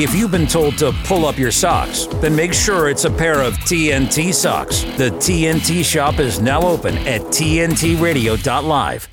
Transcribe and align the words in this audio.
If 0.00 0.14
you've 0.14 0.30
been 0.30 0.46
told 0.46 0.78
to 0.78 0.92
pull 1.04 1.26
up 1.26 1.36
your 1.36 1.50
socks, 1.50 2.06
then 2.22 2.34
make 2.34 2.54
sure 2.54 2.88
it's 2.88 3.04
a 3.04 3.10
pair 3.10 3.42
of 3.42 3.52
TNT 3.58 4.32
socks. 4.32 4.80
The 4.96 5.10
TNT 5.10 5.84
shop 5.84 6.20
is 6.20 6.40
now 6.40 6.62
open 6.62 6.96
at 7.06 7.20
TNTRadio.live. 7.20 9.10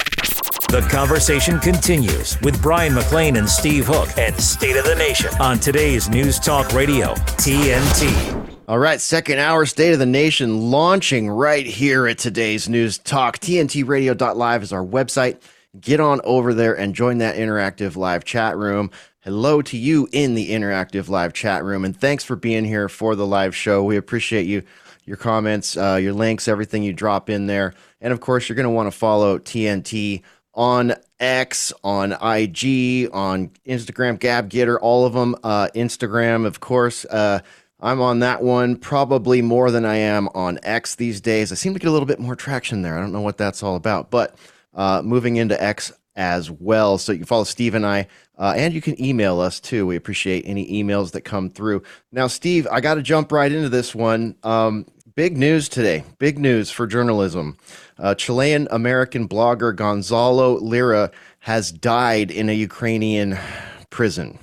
The 0.70 0.88
conversation 0.90 1.60
continues 1.60 2.40
with 2.40 2.62
Brian 2.62 2.94
McLean 2.94 3.36
and 3.36 3.50
Steve 3.50 3.88
Hook 3.88 4.08
and 4.18 4.34
State 4.40 4.78
of 4.78 4.86
the 4.86 4.96
Nation 4.96 5.30
on 5.42 5.60
today's 5.60 6.08
News 6.08 6.40
Talk 6.40 6.72
Radio, 6.72 7.16
TNT. 7.36 8.58
All 8.70 8.80
right, 8.80 9.02
second 9.02 9.40
hour 9.40 9.66
State 9.66 9.92
of 9.92 10.00
the 10.00 10.06
Nation 10.06 10.72
launching 10.72 11.30
right 11.30 11.66
here 11.66 12.08
at 12.08 12.18
today's 12.18 12.70
News 12.70 12.98
Talk. 12.98 13.40
TNTRadio.live 13.40 14.64
is 14.64 14.72
our 14.72 14.86
website. 14.86 15.42
Get 15.82 16.00
on 16.00 16.22
over 16.24 16.54
there 16.54 16.74
and 16.74 16.96
join 16.96 17.18
that 17.18 17.36
interactive 17.36 17.98
live 17.98 18.24
chat 18.24 18.56
room. 18.56 18.90
Hello 19.28 19.62
to 19.62 19.78
you 19.78 20.08
in 20.14 20.36
the 20.36 20.52
interactive 20.52 21.10
live 21.10 21.34
chat 21.34 21.62
room, 21.66 21.84
and 21.84 22.00
thanks 22.00 22.24
for 22.24 22.38
being 22.38 22.64
here 22.64 22.88
for 22.88 23.14
the 23.14 23.28
live 23.28 23.54
show. 23.54 23.84
We 23.84 23.98
appreciate 23.98 24.46
you, 24.46 24.64
your 25.04 25.18
comments, 25.18 25.76
uh, 25.76 26.00
your 26.02 26.14
links, 26.14 26.48
everything 26.48 26.82
you 26.82 26.94
drop 26.94 27.30
in 27.30 27.46
there. 27.46 27.74
And 28.00 28.14
of 28.14 28.22
course, 28.22 28.48
you're 28.48 28.56
going 28.56 28.64
to 28.64 28.70
want 28.70 28.88
to 28.88 28.98
follow 28.98 29.38
TNT 29.38 30.22
on 30.54 30.94
X, 31.20 31.74
on 31.84 32.14
IG, 32.14 33.10
on 33.12 33.52
Instagram, 33.66 34.18
Gab 34.18 34.50
Gettr, 34.50 34.78
all 34.82 35.06
of 35.06 35.12
them. 35.12 35.36
Uh, 35.44 35.68
Instagram, 35.76 36.46
of 36.46 36.62
course. 36.62 37.04
Uh, 37.04 37.42
I'm 37.82 38.00
on 38.00 38.20
that 38.20 38.42
one 38.42 38.78
probably 38.78 39.42
more 39.42 39.72
than 39.72 39.84
I 39.84 39.98
am 39.98 40.30
on 40.36 40.58
X 40.64 40.96
these 40.96 41.20
days. 41.20 41.52
I 41.52 41.56
seem 41.56 41.74
to 41.74 41.80
get 41.80 41.90
a 41.90 41.92
little 41.92 42.06
bit 42.06 42.22
more 42.22 42.38
traction 42.38 42.82
there. 42.82 42.98
I 42.98 43.02
don't 43.02 43.12
know 43.12 43.20
what 43.20 43.38
that's 43.38 43.62
all 43.62 43.76
about, 43.76 44.10
but 44.10 44.38
uh, 44.74 45.02
moving 45.04 45.36
into 45.36 45.62
X 45.62 45.92
as 46.18 46.52
well. 46.52 46.98
So 46.98 47.14
you 47.14 47.20
can 47.20 47.28
follow 47.28 47.44
Steve 47.46 47.76
and 47.76 47.86
I, 47.86 48.08
uh, 48.38 48.54
and 48.58 48.74
you 48.74 48.82
can 48.82 49.02
email 49.02 49.40
us 49.40 49.60
too. 49.60 49.86
We 49.86 49.96
appreciate 49.96 50.44
any 50.46 50.84
emails 50.84 51.12
that 51.12 51.22
come 51.22 51.50
through. 51.50 51.84
Now, 52.12 52.28
Steve, 52.28 52.68
I 52.70 52.82
got 52.82 52.96
to 52.96 53.02
jump 53.02 53.32
right 53.32 53.52
into 53.52 53.70
this 53.70 53.96
one. 53.96 54.36
Um, 54.44 54.88
big 55.16 55.38
news 55.38 55.70
today. 55.70 56.04
Big 56.18 56.40
news 56.40 56.72
for 56.72 56.88
journalism. 56.88 57.56
Uh, 57.98 58.16
Chilean 58.16 58.68
American 58.72 59.30
blogger 59.30 59.76
Gonzalo 59.76 60.60
Lira 60.60 61.12
has 61.40 61.72
died 61.72 62.32
in 62.32 62.50
a 62.50 62.54
Ukrainian 62.54 63.38
prison. 63.90 64.40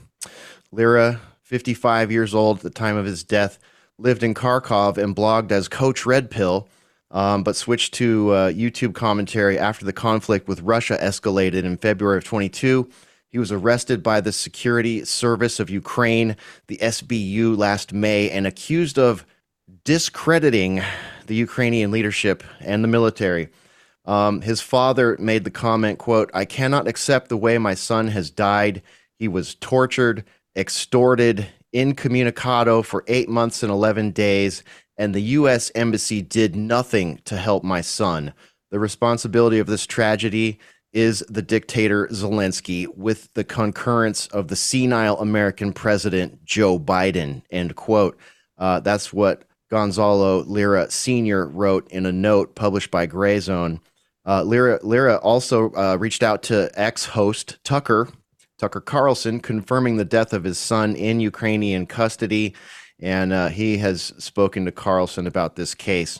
Lira, 0.72 1.20
55 1.42 2.10
years 2.10 2.34
old 2.34 2.58
at 2.58 2.62
the 2.62 2.70
time 2.70 2.96
of 2.96 3.04
his 3.04 3.24
death, 3.24 3.58
lived 3.98 4.22
in 4.22 4.34
Kharkov 4.34 4.96
and 4.96 5.14
blogged 5.14 5.52
as 5.52 5.68
Coach 5.68 6.06
Red 6.06 6.30
Pill, 6.30 6.68
um, 7.14 7.44
but 7.44 7.56
switched 7.56 7.94
to 7.94 8.30
uh, 8.30 8.50
YouTube 8.50 8.94
commentary 8.94 9.58
after 9.58 9.86
the 9.86 9.92
conflict 9.92 10.48
with 10.48 10.60
Russia 10.60 10.98
escalated 11.00 11.62
in 11.62 11.78
February 11.78 12.18
of 12.18 12.24
22. 12.24 12.90
He 13.30 13.38
was 13.38 13.50
arrested 13.50 14.02
by 14.02 14.20
the 14.20 14.32
Security 14.32 15.04
Service 15.04 15.58
of 15.58 15.70
Ukraine, 15.70 16.36
the 16.66 16.76
SBU, 16.78 17.56
last 17.56 17.92
May 17.92 18.28
and 18.30 18.46
accused 18.46 18.98
of 18.98 19.24
discrediting 19.84 20.82
the 21.26 21.34
Ukrainian 21.36 21.90
leadership 21.90 22.42
and 22.60 22.82
the 22.82 22.88
military. 22.88 23.48
Um, 24.04 24.42
his 24.42 24.60
father 24.60 25.16
made 25.18 25.44
the 25.44 25.50
comment, 25.50 25.98
quote, 25.98 26.30
I 26.34 26.44
cannot 26.44 26.86
accept 26.86 27.28
the 27.28 27.36
way 27.36 27.56
my 27.58 27.74
son 27.74 28.08
has 28.08 28.30
died. 28.30 28.82
He 29.18 29.28
was 29.28 29.54
tortured, 29.54 30.24
extorted, 30.56 31.46
incommunicado 31.74 32.84
for 32.84 33.04
eight 33.08 33.28
months 33.28 33.62
and 33.62 33.72
11 33.72 34.10
days, 34.10 34.62
and 34.96 35.14
the 35.14 35.20
U.S. 35.20 35.70
Embassy 35.74 36.22
did 36.22 36.54
nothing 36.54 37.20
to 37.24 37.36
help 37.36 37.64
my 37.64 37.80
son. 37.80 38.32
The 38.70 38.78
responsibility 38.78 39.58
of 39.58 39.66
this 39.66 39.86
tragedy 39.86 40.58
is 40.92 41.24
the 41.28 41.42
dictator 41.42 42.06
Zelensky 42.08 42.86
with 42.96 43.28
the 43.34 43.44
concurrence 43.44 44.28
of 44.28 44.48
the 44.48 44.56
senile 44.56 45.18
American 45.18 45.72
president 45.72 46.44
Joe 46.44 46.78
Biden, 46.78 47.42
end 47.50 47.74
quote. 47.74 48.18
Uh, 48.56 48.80
that's 48.80 49.12
what 49.12 49.44
Gonzalo 49.70 50.44
Lira 50.44 50.90
Sr. 50.90 51.48
wrote 51.48 51.90
in 51.90 52.06
a 52.06 52.12
note 52.12 52.54
published 52.54 52.92
by 52.92 53.08
Grayzone. 53.08 53.80
Uh, 54.24 54.42
Lira, 54.42 54.78
Lira 54.82 55.16
also 55.16 55.72
uh, 55.72 55.96
reached 55.98 56.22
out 56.22 56.44
to 56.44 56.70
ex 56.74 57.04
host 57.04 57.58
Tucker, 57.64 58.08
Tucker 58.58 58.80
Carlson, 58.80 59.40
confirming 59.40 59.96
the 59.96 60.04
death 60.04 60.32
of 60.32 60.44
his 60.44 60.58
son 60.58 60.94
in 60.94 61.18
Ukrainian 61.18 61.86
custody. 61.86 62.54
And 63.04 63.34
uh, 63.34 63.48
he 63.48 63.76
has 63.76 64.14
spoken 64.16 64.64
to 64.64 64.72
Carlson 64.72 65.26
about 65.26 65.56
this 65.56 65.74
case 65.74 66.18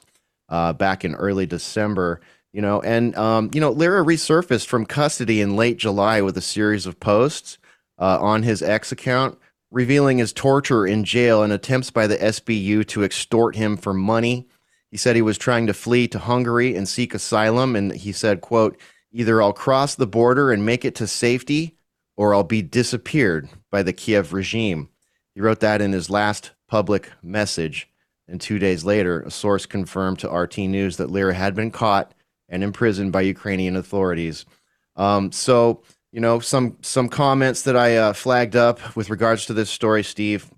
uh, 0.51 0.75
back 0.75 1.03
in 1.03 1.15
early 1.15 1.47
December. 1.47 2.21
You 2.53 2.61
know, 2.61 2.83
and, 2.83 3.17
um, 3.17 3.51
you 3.55 3.61
know, 3.61 3.71
Lira 3.71 4.05
resurfaced 4.05 4.67
from 4.67 4.85
custody 4.85 5.41
in 5.41 5.57
late 5.57 5.79
July 5.79 6.21
with 6.21 6.37
a 6.37 6.43
series 6.43 6.85
of 6.85 7.01
posts 7.01 7.57
uh, 7.99 8.19
on 8.21 8.43
his 8.43 8.63
ex 8.63 8.93
account 8.93 9.39
revealing 9.71 10.19
his 10.19 10.35
torture 10.35 10.87
in 10.87 11.05
jail 11.05 11.43
and 11.43 11.55
attempts 11.55 11.91
by 11.91 12.07
the 12.07 12.19
SBU 12.19 12.87
to 12.89 13.03
extort 13.03 13.57
him 13.57 13.79
for 13.79 13.95
money. 13.95 14.47
He 14.91 14.99
said 14.99 15.17
he 15.17 15.23
was 15.23 15.39
trying 15.39 15.67
to 15.69 15.75
flee 15.75 16.07
to 16.09 16.19
Hungary 16.19 16.77
and 16.77 16.87
seek 16.87 17.15
asylum 17.15 17.75
and 17.75 17.93
he 17.93 18.13
said, 18.13 18.43
quote, 18.43 18.79
either 19.11 19.41
I'll 19.41 19.55
cross 19.55 19.95
the 19.95 20.07
border 20.07 20.53
and 20.53 20.67
make 20.67 20.85
it 20.85 20.95
to 20.97 21.07
safety 21.07 21.79
or 22.15 22.35
I'll 22.35 22.45
be 22.45 22.61
disappeared 22.61 23.49
by 23.71 23.83
the 23.83 23.95
Kiev 23.95 24.35
regime. 24.35 24.91
He 25.35 25.41
wrote 25.41 25.61
that 25.61 25.81
in 25.81 25.93
his 25.93 26.11
last 26.11 26.53
public 26.69 27.11
message. 27.23 27.89
And 28.27 28.41
two 28.41 28.59
days 28.59 28.85
later, 28.85 29.21
a 29.23 29.31
source 29.31 29.67
confirmed 29.67 30.19
to 30.21 30.31
RT 30.31 30.59
News 30.59 30.97
that 30.97 31.11
Lira 31.11 31.35
had 31.35 31.55
been 31.55 31.71
caught 31.71 32.15
and 32.49 32.65
imprisoned 32.65 33.13
by 33.13 33.23
Ukrainian 33.23 33.77
authorities. 33.77 34.47
Um, 34.97 35.33
so 35.33 35.83
you 36.13 36.21
know 36.21 36.39
some 36.39 36.79
some 36.81 37.09
comments 37.09 37.63
that 37.63 37.77
I 37.77 37.97
uh, 37.97 38.13
flagged 38.13 38.55
up 38.55 38.97
with 38.97 39.11
regards 39.11 39.47
to 39.47 39.55
this 39.55 39.71
story, 39.71 40.05
Steve. 40.05 40.49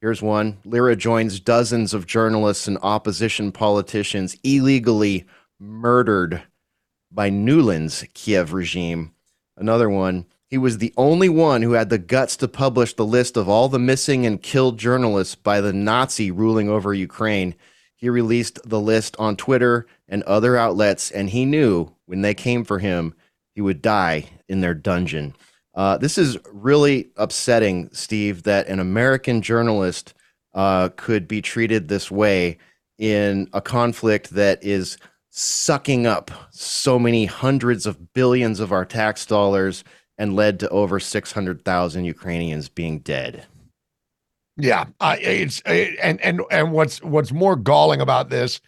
Here's 0.00 0.20
one: 0.20 0.58
Lira 0.64 0.96
joins 0.96 1.40
dozens 1.40 1.94
of 1.94 2.06
journalists 2.06 2.66
and 2.66 2.78
opposition 2.82 3.52
politicians 3.52 4.36
illegally 4.42 5.24
murdered 5.60 6.42
by 7.12 7.30
Nuland's 7.30 8.04
Kiev 8.14 8.52
regime. 8.52 9.12
Another 9.56 9.88
one: 9.88 10.26
he 10.48 10.58
was 10.58 10.78
the 10.78 10.94
only 10.96 11.28
one 11.28 11.62
who 11.62 11.72
had 11.72 11.90
the 11.90 11.98
guts 11.98 12.36
to 12.38 12.48
publish 12.48 12.94
the 12.94 13.04
list 13.04 13.36
of 13.36 13.48
all 13.48 13.68
the 13.68 13.78
missing 13.78 14.24
and 14.24 14.42
killed 14.42 14.78
journalists 14.78 15.34
by 15.34 15.60
the 15.60 15.72
Nazi 15.72 16.30
ruling 16.30 16.68
over 16.68 16.94
Ukraine. 16.94 17.54
He 17.96 18.08
released 18.08 18.60
the 18.64 18.80
list 18.80 19.16
on 19.18 19.36
Twitter 19.36 19.86
and 20.08 20.22
other 20.22 20.56
outlets, 20.56 21.10
and 21.10 21.30
he 21.30 21.44
knew 21.44 21.90
when 22.06 22.22
they 22.22 22.34
came 22.34 22.64
for 22.64 22.78
him 22.78 23.14
he 23.54 23.60
would 23.60 23.82
die 23.82 24.26
in 24.48 24.60
their 24.60 24.74
dungeon. 24.74 25.34
Uh, 25.74 25.96
this 25.98 26.16
is 26.16 26.38
really 26.52 27.10
upsetting, 27.16 27.88
Steve, 27.92 28.44
that 28.44 28.68
an 28.68 28.78
American 28.78 29.42
journalist 29.42 30.14
uh, 30.54 30.90
could 30.96 31.26
be 31.26 31.42
treated 31.42 31.88
this 31.88 32.10
way 32.10 32.58
in 32.98 33.48
a 33.52 33.60
conflict 33.60 34.30
that 34.30 34.62
is 34.62 34.96
sucking 35.30 36.06
up 36.06 36.30
so 36.50 36.98
many 36.98 37.26
hundreds 37.26 37.84
of 37.84 38.14
billions 38.14 38.60
of 38.60 38.72
our 38.72 38.84
tax 38.84 39.26
dollars 39.26 39.84
and 40.18 40.34
led 40.36 40.60
to 40.60 40.68
over 40.70 40.98
600,000 40.98 42.04
Ukrainians 42.04 42.68
being 42.68 43.00
dead. 43.00 43.46
Yeah, 44.58 44.86
it's 45.02 45.60
and 45.60 46.18
and 46.22 46.40
and 46.50 46.72
what's 46.72 47.02
what's 47.02 47.30
more 47.30 47.56
galling 47.56 48.00
about 48.00 48.30
this 48.30 48.60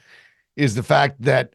is 0.54 0.74
the 0.74 0.82
fact 0.82 1.22
that 1.22 1.54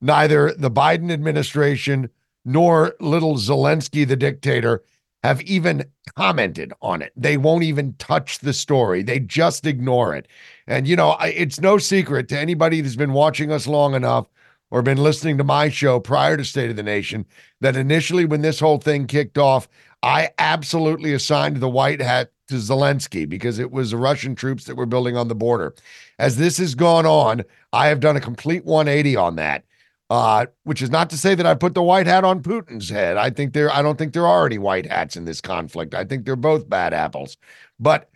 neither 0.00 0.52
the 0.52 0.70
Biden 0.70 1.12
administration 1.12 2.10
nor 2.44 2.96
little 2.98 3.36
Zelensky, 3.36 4.08
the 4.08 4.16
dictator, 4.16 4.82
have 5.22 5.40
even 5.42 5.84
commented 6.16 6.72
on 6.80 7.02
it. 7.02 7.12
They 7.16 7.36
won't 7.36 7.64
even 7.64 7.94
touch 7.98 8.38
the 8.38 8.52
story. 8.52 9.02
They 9.02 9.20
just 9.20 9.66
ignore 9.66 10.14
it. 10.14 10.28
And, 10.66 10.86
you 10.86 10.96
know, 10.96 11.16
it's 11.20 11.60
no 11.60 11.78
secret 11.78 12.28
to 12.28 12.38
anybody 12.38 12.80
who's 12.80 12.96
been 12.96 13.12
watching 13.12 13.50
us 13.50 13.66
long 13.66 13.94
enough 13.94 14.28
or 14.70 14.82
been 14.82 14.98
listening 14.98 15.38
to 15.38 15.44
my 15.44 15.68
show 15.68 15.98
prior 16.00 16.36
to 16.36 16.44
State 16.44 16.70
of 16.70 16.76
the 16.76 16.82
Nation 16.82 17.26
that 17.60 17.76
initially, 17.76 18.24
when 18.24 18.42
this 18.42 18.60
whole 18.60 18.78
thing 18.78 19.06
kicked 19.06 19.38
off, 19.38 19.68
I 20.02 20.30
absolutely 20.38 21.12
assigned 21.12 21.56
the 21.58 21.68
white 21.68 22.00
hat 22.00 22.30
to 22.48 22.54
Zelensky 22.54 23.28
because 23.28 23.58
it 23.58 23.70
was 23.70 23.90
the 23.90 23.96
Russian 23.96 24.34
troops 24.34 24.64
that 24.64 24.76
were 24.76 24.86
building 24.86 25.16
on 25.16 25.28
the 25.28 25.34
border. 25.34 25.74
As 26.18 26.36
this 26.36 26.58
has 26.58 26.74
gone 26.74 27.06
on, 27.06 27.44
I 27.72 27.88
have 27.88 28.00
done 28.00 28.16
a 28.16 28.20
complete 28.20 28.64
180 28.64 29.16
on 29.16 29.36
that. 29.36 29.64
Uh, 30.10 30.46
which 30.64 30.80
is 30.80 30.88
not 30.88 31.10
to 31.10 31.18
say 31.18 31.34
that 31.34 31.44
I 31.44 31.54
put 31.54 31.74
the 31.74 31.82
white 31.82 32.06
hat 32.06 32.24
on 32.24 32.42
Putin's 32.42 32.88
head. 32.88 33.18
I 33.18 33.28
think 33.28 33.52
there 33.52 33.70
I 33.70 33.82
don't 33.82 33.98
think 33.98 34.14
there 34.14 34.26
are 34.26 34.46
any 34.46 34.56
white 34.56 34.86
hats 34.86 35.16
in 35.16 35.26
this 35.26 35.42
conflict. 35.42 35.94
I 35.94 36.02
think 36.02 36.24
they're 36.24 36.34
both 36.34 36.66
bad 36.66 36.94
apples. 36.94 37.36
But 37.78 38.08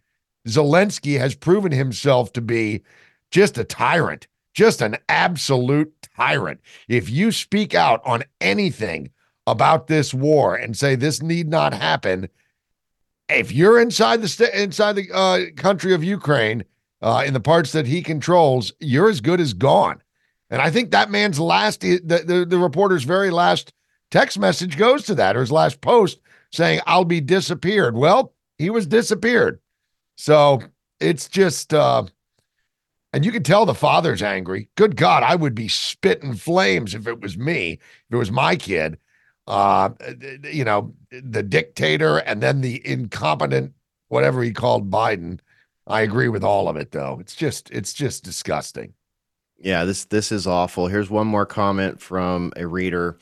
Zelensky 0.48 1.18
has 1.18 1.34
proven 1.34 1.70
himself 1.70 2.32
to 2.32 2.40
be 2.40 2.82
just 3.30 3.58
a 3.58 3.64
tyrant, 3.64 4.26
just 4.54 4.82
an 4.82 4.96
absolute 5.08 5.92
tyrant. 6.16 6.60
If 6.88 7.10
you 7.10 7.32
speak 7.32 7.74
out 7.74 8.00
on 8.04 8.24
anything 8.40 9.10
about 9.46 9.86
this 9.86 10.12
war 10.12 10.54
and 10.54 10.76
say 10.76 10.94
this 10.94 11.22
need 11.22 11.48
not 11.48 11.74
happen, 11.74 12.28
if 13.28 13.52
you're 13.52 13.80
inside 13.80 14.20
the 14.20 14.28
st- 14.28 14.54
inside 14.54 14.94
the 14.94 15.10
uh, 15.12 15.40
country 15.56 15.94
of 15.94 16.04
Ukraine, 16.04 16.64
uh, 17.00 17.24
in 17.26 17.34
the 17.34 17.40
parts 17.40 17.72
that 17.72 17.86
he 17.86 18.02
controls, 18.02 18.72
you're 18.78 19.10
as 19.10 19.20
good 19.20 19.40
as 19.40 19.54
gone. 19.54 20.00
And 20.50 20.62
I 20.62 20.70
think 20.70 20.90
that 20.90 21.10
man's 21.10 21.40
last, 21.40 21.80
the, 21.80 21.98
the, 21.98 22.46
the 22.48 22.58
reporter's 22.58 23.04
very 23.04 23.30
last 23.30 23.72
text 24.10 24.38
message 24.38 24.76
goes 24.76 25.04
to 25.04 25.14
that, 25.16 25.36
or 25.36 25.40
his 25.40 25.50
last 25.50 25.80
post 25.80 26.20
saying, 26.52 26.80
I'll 26.86 27.06
be 27.06 27.20
disappeared. 27.20 27.96
Well, 27.96 28.34
he 28.58 28.70
was 28.70 28.86
disappeared. 28.86 29.60
So 30.16 30.62
it's 31.00 31.28
just, 31.28 31.72
uh, 31.72 32.04
and 33.12 33.24
you 33.24 33.32
can 33.32 33.42
tell 33.42 33.66
the 33.66 33.74
father's 33.74 34.22
angry. 34.22 34.68
Good 34.76 34.96
God, 34.96 35.22
I 35.22 35.34
would 35.34 35.54
be 35.54 35.68
spitting 35.68 36.34
flames 36.34 36.94
if 36.94 37.06
it 37.06 37.20
was 37.20 37.36
me, 37.36 37.72
if 37.72 38.12
it 38.12 38.16
was 38.16 38.30
my 38.30 38.56
kid. 38.56 38.98
Uh, 39.46 39.90
you 40.44 40.64
know, 40.64 40.94
the 41.10 41.42
dictator 41.42 42.18
and 42.18 42.42
then 42.42 42.60
the 42.60 42.80
incompetent, 42.86 43.74
whatever 44.08 44.42
he 44.42 44.52
called 44.52 44.90
Biden. 44.90 45.40
I 45.86 46.02
agree 46.02 46.28
with 46.28 46.44
all 46.44 46.68
of 46.68 46.76
it, 46.76 46.92
though. 46.92 47.18
It's 47.20 47.34
just, 47.34 47.68
it's 47.70 47.92
just 47.92 48.22
disgusting. 48.22 48.94
Yeah, 49.58 49.84
this 49.84 50.06
this 50.06 50.32
is 50.32 50.46
awful. 50.46 50.88
Here's 50.88 51.08
one 51.08 51.28
more 51.28 51.46
comment 51.46 52.00
from 52.00 52.52
a 52.56 52.66
reader. 52.66 53.18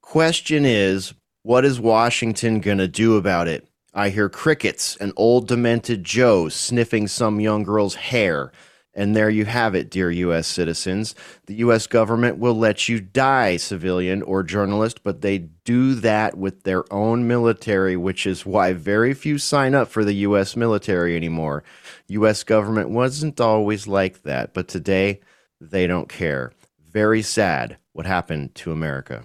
Question 0.00 0.64
is, 0.64 1.12
what 1.42 1.66
is 1.66 1.78
Washington 1.78 2.60
gonna 2.60 2.88
do 2.88 3.16
about 3.16 3.46
it? 3.46 3.68
I 3.92 4.08
hear 4.08 4.30
crickets 4.30 4.96
and 4.96 5.12
old 5.16 5.48
demented 5.48 6.02
Joe 6.02 6.48
sniffing 6.48 7.08
some 7.08 7.40
young 7.40 7.62
girl's 7.62 7.94
hair. 7.94 8.52
And 8.94 9.16
there 9.16 9.30
you 9.30 9.46
have 9.46 9.74
it, 9.74 9.90
dear 9.90 10.10
U.S. 10.10 10.46
citizens. 10.46 11.14
The 11.46 11.54
U.S. 11.56 11.86
government 11.86 12.36
will 12.36 12.54
let 12.54 12.90
you 12.90 13.00
die, 13.00 13.56
civilian 13.56 14.20
or 14.20 14.42
journalist, 14.42 15.02
but 15.02 15.22
they 15.22 15.38
do 15.38 15.94
that 15.94 16.36
with 16.36 16.64
their 16.64 16.84
own 16.92 17.26
military, 17.26 17.96
which 17.96 18.26
is 18.26 18.44
why 18.44 18.74
very 18.74 19.14
few 19.14 19.38
sign 19.38 19.74
up 19.74 19.88
for 19.88 20.04
the 20.04 20.12
U.S. 20.16 20.56
military 20.56 21.16
anymore. 21.16 21.64
U.S. 22.08 22.44
government 22.44 22.90
wasn't 22.90 23.40
always 23.40 23.86
like 23.86 24.24
that, 24.24 24.52
but 24.52 24.68
today 24.68 25.20
they 25.58 25.86
don't 25.86 26.10
care. 26.10 26.52
Very 26.90 27.22
sad 27.22 27.78
what 27.94 28.04
happened 28.04 28.54
to 28.56 28.72
America. 28.72 29.24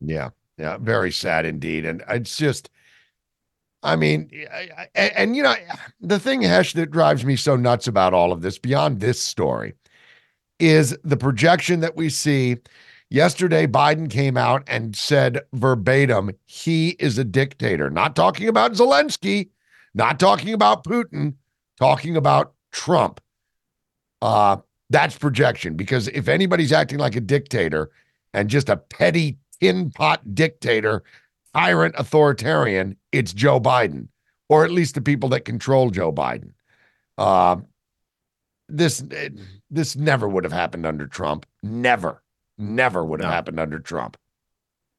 Yeah, 0.00 0.30
yeah, 0.56 0.78
very 0.78 1.12
sad 1.12 1.44
indeed. 1.44 1.84
And 1.84 2.02
it's 2.08 2.38
just, 2.38 2.70
I 3.82 3.96
mean, 3.96 4.30
and, 4.94 5.12
and, 5.16 5.36
you 5.36 5.42
know, 5.42 5.54
the 6.00 6.20
thing, 6.20 6.42
Hesh, 6.42 6.72
that 6.74 6.90
drives 6.90 7.24
me 7.24 7.34
so 7.34 7.56
nuts 7.56 7.88
about 7.88 8.14
all 8.14 8.32
of 8.32 8.40
this, 8.40 8.58
beyond 8.58 9.00
this 9.00 9.20
story, 9.20 9.74
is 10.60 10.96
the 11.02 11.16
projection 11.16 11.80
that 11.80 11.96
we 11.96 12.08
see. 12.08 12.58
Yesterday, 13.10 13.66
Biden 13.66 14.08
came 14.08 14.36
out 14.36 14.62
and 14.68 14.96
said 14.96 15.40
verbatim, 15.52 16.30
he 16.46 16.90
is 17.00 17.18
a 17.18 17.24
dictator. 17.24 17.90
Not 17.90 18.14
talking 18.14 18.48
about 18.48 18.72
Zelensky, 18.72 19.50
not 19.94 20.20
talking 20.20 20.54
about 20.54 20.84
Putin, 20.84 21.34
talking 21.78 22.16
about 22.16 22.54
Trump. 22.70 23.20
Uh, 24.22 24.58
that's 24.90 25.18
projection 25.18 25.74
because 25.74 26.08
if 26.08 26.28
anybody's 26.28 26.72
acting 26.72 26.98
like 26.98 27.16
a 27.16 27.20
dictator 27.20 27.90
and 28.32 28.48
just 28.48 28.68
a 28.68 28.76
petty 28.76 29.38
tin 29.60 29.90
pot 29.90 30.34
dictator 30.34 31.02
tyrant 31.54 31.94
authoritarian, 31.98 32.96
it's 33.12 33.32
Joe 33.32 33.60
Biden, 33.60 34.08
or 34.48 34.64
at 34.64 34.70
least 34.70 34.94
the 34.94 35.00
people 35.00 35.28
that 35.30 35.44
control 35.44 35.90
Joe 35.90 36.12
Biden. 36.12 36.52
Uh, 37.18 37.56
this 38.68 39.04
this 39.70 39.96
never 39.96 40.28
would 40.28 40.44
have 40.44 40.52
happened 40.52 40.86
under 40.86 41.06
Trump. 41.06 41.46
Never, 41.62 42.22
never 42.58 43.04
would 43.04 43.20
have 43.20 43.30
no. 43.30 43.34
happened 43.34 43.60
under 43.60 43.78
Trump. 43.78 44.16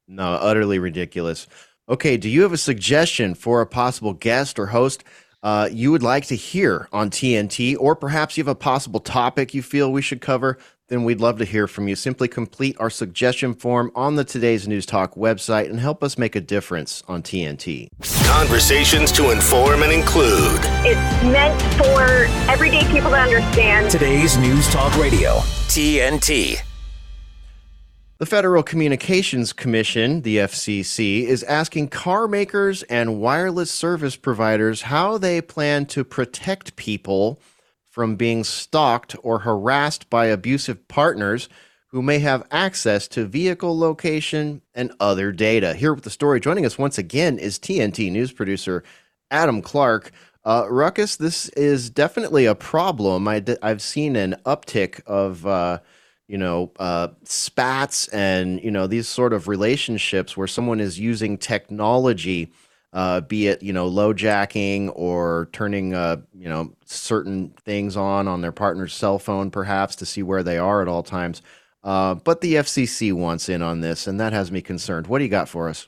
No, 0.07 0.33
utterly 0.33 0.79
ridiculous. 0.79 1.47
Okay, 1.89 2.17
do 2.17 2.29
you 2.29 2.43
have 2.43 2.53
a 2.53 2.57
suggestion 2.57 3.35
for 3.35 3.61
a 3.61 3.67
possible 3.67 4.13
guest 4.13 4.59
or 4.59 4.67
host 4.67 5.03
uh, 5.43 5.67
you 5.71 5.91
would 5.91 6.01
like 6.01 6.25
to 6.27 6.35
hear 6.35 6.87
on 6.93 7.09
TNT, 7.09 7.75
or 7.77 7.97
perhaps 7.97 8.37
you 8.37 8.43
have 8.43 8.47
a 8.51 8.55
possible 8.55 9.01
topic 9.01 9.53
you 9.53 9.61
feel 9.61 9.91
we 9.91 10.01
should 10.01 10.21
cover? 10.21 10.57
Then 10.93 11.03
we'd 11.03 11.19
love 11.19 11.39
to 11.39 11.45
hear 11.45 11.67
from 11.67 11.87
you. 11.87 11.95
Simply 11.95 12.27
complete 12.27 12.77
our 12.79 12.89
suggestion 12.91 13.55
form 13.55 13.91
on 13.95 14.15
the 14.15 14.23
Today's 14.23 14.67
News 14.67 14.85
Talk 14.85 15.15
website 15.15 15.69
and 15.71 15.79
help 15.79 16.03
us 16.03 16.19
make 16.19 16.35
a 16.35 16.41
difference 16.41 17.03
on 17.07 17.23
TNT. 17.23 17.89
Conversations 18.27 19.11
to 19.13 19.31
inform 19.31 19.81
and 19.81 19.91
include. 19.91 20.59
It's 20.85 21.23
meant 21.23 21.59
for 21.77 22.25
everyday 22.51 22.85
people 22.91 23.09
to 23.09 23.17
understand. 23.17 23.89
Today's 23.89 24.37
News 24.37 24.69
Talk 24.69 24.95
Radio, 24.97 25.37
TNT. 25.67 26.59
The 28.19 28.27
Federal 28.27 28.61
Communications 28.61 29.51
Commission, 29.51 30.21
the 30.21 30.37
FCC, 30.37 31.23
is 31.23 31.41
asking 31.43 31.87
car 31.87 32.27
makers 32.27 32.83
and 32.83 33.19
wireless 33.19 33.71
service 33.71 34.15
providers 34.15 34.83
how 34.83 35.17
they 35.17 35.41
plan 35.41 35.87
to 35.87 36.03
protect 36.03 36.75
people 36.75 37.39
from 37.93 38.15
being 38.15 38.43
stalked 38.43 39.15
or 39.21 39.37
harassed 39.37 40.09
by 40.09 40.25
abusive 40.25 40.87
partners 40.87 41.47
who 41.89 42.01
may 42.01 42.17
have 42.17 42.43
access 42.49 43.07
to 43.07 43.23
vehicle 43.23 43.77
location 43.77 44.63
and 44.73 44.91
other 44.99 45.31
data. 45.31 45.75
Here 45.75 45.93
with 45.93 46.03
the 46.03 46.09
story, 46.09 46.39
joining 46.39 46.65
us 46.65 46.75
once 46.75 46.97
again 46.97 47.37
is 47.37 47.59
TNT 47.59 48.11
news 48.11 48.31
producer 48.31 48.83
Adam 49.29 49.61
Clark. 49.61 50.09
Uh, 50.43 50.65
Ruckus, 50.71 51.17
this 51.17 51.49
is 51.49 51.91
definitely 51.91 52.47
a 52.47 52.55
problem. 52.55 53.27
I 53.27 53.39
d- 53.41 53.57
I've 53.61 53.83
seen 53.83 54.15
an 54.15 54.37
uptick 54.43 54.99
of, 55.05 55.45
uh, 55.45 55.77
you 56.27 56.39
know, 56.39 56.71
uh, 56.79 57.09
spats 57.25 58.07
and, 58.07 58.59
you 58.63 58.71
know, 58.71 58.87
these 58.87 59.07
sort 59.07 59.33
of 59.33 59.47
relationships 59.47 60.35
where 60.35 60.47
someone 60.47 60.79
is 60.79 60.99
using 60.99 61.37
technology 61.37 62.51
uh, 62.93 63.21
be 63.21 63.47
it 63.47 63.61
you 63.61 63.73
know 63.73 63.87
low 63.87 64.13
jacking 64.13 64.89
or 64.89 65.49
turning 65.51 65.93
uh, 65.93 66.17
you 66.33 66.47
know 66.47 66.71
certain 66.85 67.49
things 67.65 67.97
on 67.97 68.27
on 68.27 68.41
their 68.41 68.51
partner's 68.51 68.93
cell 68.93 69.19
phone 69.19 69.51
perhaps 69.51 69.95
to 69.97 70.05
see 70.05 70.23
where 70.23 70.43
they 70.43 70.57
are 70.57 70.81
at 70.81 70.87
all 70.87 71.03
times. 71.03 71.41
Uh, 71.83 72.15
but 72.15 72.39
the 72.41 72.55
FCC 72.55 73.11
wants 73.11 73.49
in 73.49 73.61
on 73.61 73.81
this, 73.81 74.07
and 74.07 74.19
that 74.19 74.31
has 74.31 74.51
me 74.51 74.61
concerned. 74.61 75.07
What 75.07 75.17
do 75.17 75.25
you 75.25 75.29
got 75.29 75.49
for 75.49 75.67
us? 75.67 75.87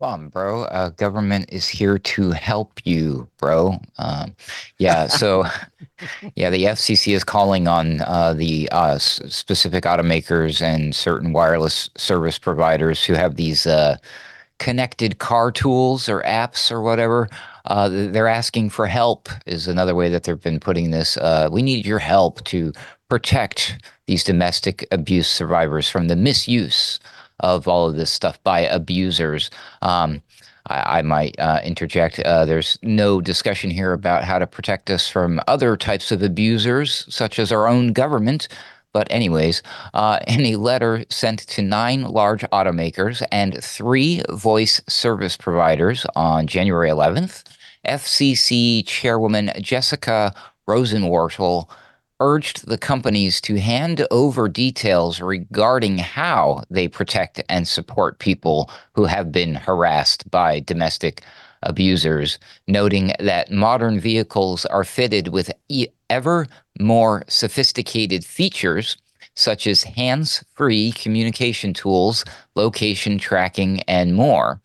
Bomb, 0.00 0.28
bro. 0.28 0.64
Uh, 0.64 0.88
government 0.90 1.46
is 1.50 1.68
here 1.68 1.98
to 2.00 2.32
help 2.32 2.80
you, 2.84 3.28
bro. 3.38 3.78
Um, 3.98 4.34
yeah. 4.78 5.06
So, 5.06 5.44
yeah, 6.34 6.50
the 6.50 6.64
FCC 6.64 7.14
is 7.14 7.22
calling 7.22 7.68
on 7.68 8.00
uh, 8.00 8.34
the 8.34 8.68
uh, 8.72 8.98
specific 8.98 9.84
automakers 9.84 10.60
and 10.60 10.94
certain 10.96 11.32
wireless 11.32 11.90
service 11.96 12.40
providers 12.40 13.04
who 13.04 13.14
have 13.14 13.36
these 13.36 13.66
uh, 13.66 13.96
connected 14.58 15.18
car 15.18 15.50
tools 15.50 16.08
or 16.08 16.22
apps 16.22 16.70
or 16.70 16.80
whatever. 16.80 17.28
Uh, 17.66 17.88
they're 17.88 18.28
asking 18.28 18.70
for 18.70 18.86
help, 18.86 19.28
is 19.46 19.66
another 19.68 19.94
way 19.94 20.10
that 20.10 20.24
they've 20.24 20.40
been 20.40 20.60
putting 20.60 20.90
this. 20.90 21.16
Uh, 21.16 21.48
we 21.50 21.62
need 21.62 21.86
your 21.86 21.98
help 21.98 22.44
to 22.44 22.72
protect 23.08 23.78
these 24.06 24.24
domestic 24.24 24.86
abuse 24.90 25.28
survivors 25.28 25.88
from 25.88 26.08
the 26.08 26.16
misuse 26.16 26.98
of 27.40 27.66
all 27.66 27.88
of 27.88 27.96
this 27.96 28.10
stuff 28.10 28.42
by 28.42 28.60
abusers. 28.60 29.50
Um, 29.82 30.22
I, 30.66 30.98
I, 30.98 31.02
might 31.02 31.38
uh, 31.38 31.60
interject. 31.64 32.20
Uh, 32.20 32.44
there's 32.44 32.78
no 32.82 33.20
discussion 33.20 33.70
here 33.70 33.92
about 33.92 34.24
how 34.24 34.38
to 34.38 34.46
protect 34.46 34.90
us 34.90 35.08
from 35.08 35.40
other 35.46 35.76
types 35.76 36.10
of 36.10 36.22
abusers, 36.22 37.04
such 37.14 37.38
as 37.38 37.52
our 37.52 37.66
own 37.66 37.92
government. 37.92 38.48
But, 38.94 39.08
anyways, 39.10 39.62
uh, 39.92 40.20
in 40.26 40.46
a 40.46 40.56
letter 40.56 41.04
sent 41.10 41.40
to 41.40 41.60
nine 41.60 42.04
large 42.04 42.40
automakers 42.44 43.22
and 43.30 43.62
three 43.62 44.22
voice 44.30 44.80
service 44.88 45.36
providers 45.36 46.06
on 46.16 46.46
January 46.46 46.88
11th, 46.88 47.42
FCC 47.86 48.86
Chairwoman 48.86 49.52
Jessica 49.60 50.32
Rosenworcel 50.66 51.68
urged 52.20 52.66
the 52.66 52.78
companies 52.78 53.40
to 53.40 53.60
hand 53.60 54.06
over 54.10 54.48
details 54.48 55.20
regarding 55.20 55.98
how 55.98 56.62
they 56.70 56.88
protect 56.88 57.42
and 57.48 57.66
support 57.68 58.18
people 58.18 58.70
who 58.94 59.04
have 59.04 59.32
been 59.32 59.54
harassed 59.54 60.30
by 60.30 60.60
domestic 60.60 61.22
abusers, 61.64 62.38
noting 62.68 63.12
that 63.18 63.50
modern 63.50 63.98
vehicles 63.98 64.64
are 64.66 64.84
fitted 64.84 65.28
with 65.28 65.50
ever 66.14 66.46
more 66.78 67.24
sophisticated 67.26 68.24
features 68.24 68.96
such 69.34 69.66
as 69.66 69.82
hands 69.82 70.44
free 70.54 70.92
communication 70.92 71.74
tools, 71.74 72.24
location 72.54 73.18
tracking, 73.18 73.80
and 73.82 74.14
more. 74.14 74.60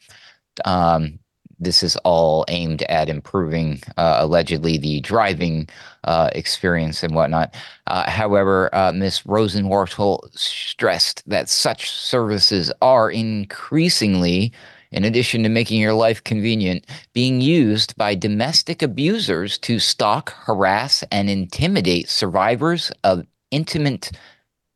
Um, 0.65 1.17
this 1.59 1.81
is 1.81 1.95
all 2.05 2.45
aimed 2.49 2.83
at 2.83 3.09
improving, 3.09 3.81
uh, 3.97 4.17
allegedly, 4.19 4.77
the 4.77 5.01
driving 5.01 5.67
uh, 6.03 6.29
experience 6.33 7.01
and 7.01 7.15
whatnot. 7.15 7.55
Uh, 7.87 8.09
however, 8.09 8.73
uh, 8.73 8.91
Ms. 8.91 9.21
Rosenworcel 9.25 10.19
stressed 10.37 11.23
that 11.27 11.49
such 11.49 11.89
services 11.89 12.71
are 12.81 13.09
increasingly 13.09 14.53
in 14.91 15.03
addition 15.03 15.43
to 15.43 15.49
making 15.49 15.79
your 15.79 15.93
life 15.93 16.23
convenient, 16.23 16.85
being 17.13 17.41
used 17.41 17.95
by 17.95 18.15
domestic 18.15 18.81
abusers 18.81 19.57
to 19.59 19.79
stalk, 19.79 20.31
harass, 20.45 21.03
and 21.11 21.29
intimidate 21.29 22.09
survivors 22.09 22.91
of 23.03 23.25
intimate, 23.51 24.11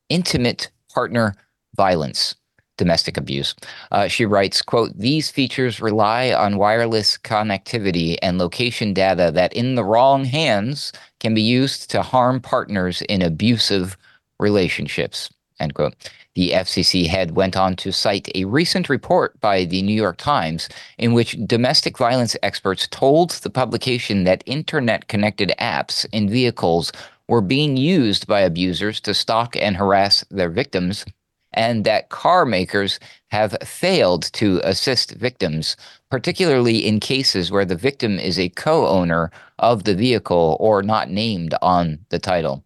intimate 0.09 0.69
partner 0.93 1.35
violence 1.75 2.35
domestic 2.77 3.17
abuse. 3.17 3.53
Uh, 3.91 4.07
she 4.07 4.25
writes, 4.25 4.61
quote, 4.61 4.91
these 4.97 5.29
features 5.29 5.79
rely 5.79 6.33
on 6.33 6.57
wireless 6.57 7.17
connectivity 7.17 8.17
and 8.21 8.37
location 8.37 8.93
data 8.93 9.31
that 9.33 9.53
in 9.53 9.75
the 9.75 9.83
wrong 9.83 10.25
hands 10.25 10.91
can 11.19 11.33
be 11.33 11.41
used 11.41 11.89
to 11.91 12.01
harm 12.01 12.41
partners 12.41 13.01
in 13.03 13.21
abusive 13.21 13.95
relationships, 14.39 15.29
end 15.59 15.73
quote. 15.75 15.93
The 16.35 16.51
FCC 16.51 17.05
head 17.07 17.35
went 17.35 17.55
on 17.55 17.75
to 17.75 17.91
cite 17.91 18.27
a 18.33 18.45
recent 18.45 18.89
report 18.89 19.39
by 19.39 19.65
the 19.65 19.83
New 19.83 19.93
York 19.93 20.17
Times 20.17 20.67
in 20.97 21.13
which 21.13 21.37
domestic 21.45 21.95
violence 21.95 22.35
experts 22.41 22.87
told 22.87 23.29
the 23.31 23.51
publication 23.51 24.23
that 24.23 24.43
internet 24.47 25.07
connected 25.07 25.53
apps 25.59 26.07
in 26.11 26.27
vehicles 26.27 26.91
were 27.27 27.41
being 27.41 27.77
used 27.77 28.25
by 28.25 28.41
abusers 28.41 28.99
to 29.01 29.13
stalk 29.13 29.55
and 29.55 29.77
harass 29.77 30.25
their 30.31 30.49
victims, 30.49 31.05
and 31.53 31.85
that 31.85 32.09
car 32.09 32.45
makers 32.45 32.99
have 33.29 33.55
failed 33.63 34.23
to 34.33 34.59
assist 34.63 35.11
victims, 35.11 35.77
particularly 36.09 36.79
in 36.79 36.99
cases 36.99 37.51
where 37.51 37.65
the 37.65 37.75
victim 37.75 38.17
is 38.17 38.39
a 38.39 38.49
co 38.49 38.87
owner 38.87 39.29
of 39.59 39.83
the 39.83 39.93
vehicle 39.93 40.57
or 40.59 40.81
not 40.81 41.11
named 41.11 41.53
on 41.61 41.99
the 42.09 42.17
title. 42.17 42.63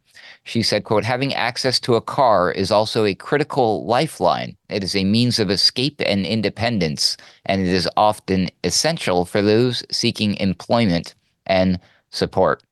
She 0.47 0.63
said, 0.63 0.85
quote, 0.85 1.03
having 1.03 1.33
access 1.33 1.77
to 1.81 1.95
a 1.95 2.01
car 2.01 2.49
is 2.49 2.71
also 2.71 3.03
a 3.03 3.13
critical 3.13 3.85
lifeline. 3.85 4.55
It 4.69 4.81
is 4.81 4.95
a 4.95 5.03
means 5.03 5.39
of 5.39 5.51
escape 5.51 6.01
and 6.05 6.25
independence, 6.25 7.17
and 7.45 7.61
it 7.61 7.67
is 7.67 7.89
often 7.97 8.47
essential 8.63 9.25
for 9.25 9.41
those 9.41 9.83
seeking 9.91 10.37
employment 10.37 11.15
and 11.47 11.81
support. 12.11 12.63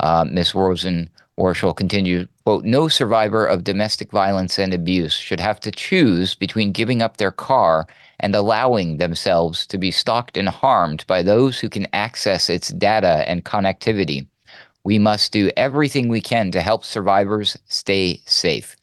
Uh, 0.00 0.26
Ms. 0.30 0.54
Rosen 0.54 1.08
Worshel 1.38 1.74
continued, 1.74 2.28
quote, 2.44 2.66
no 2.66 2.88
survivor 2.88 3.46
of 3.46 3.64
domestic 3.64 4.10
violence 4.10 4.58
and 4.58 4.74
abuse 4.74 5.14
should 5.14 5.40
have 5.40 5.58
to 5.60 5.70
choose 5.70 6.34
between 6.34 6.72
giving 6.72 7.00
up 7.00 7.16
their 7.16 7.32
car 7.32 7.86
and 8.20 8.34
allowing 8.34 8.98
themselves 8.98 9.66
to 9.68 9.78
be 9.78 9.90
stalked 9.90 10.36
and 10.36 10.50
harmed 10.50 11.06
by 11.06 11.22
those 11.22 11.58
who 11.58 11.70
can 11.70 11.88
access 11.94 12.50
its 12.50 12.68
data 12.68 13.24
and 13.26 13.46
connectivity. 13.46 14.26
We 14.84 14.98
must 14.98 15.32
do 15.32 15.50
everything 15.56 16.08
we 16.08 16.20
can 16.20 16.50
to 16.52 16.60
help 16.60 16.84
survivors 16.84 17.56
stay 17.66 18.20
safe. 18.26 18.76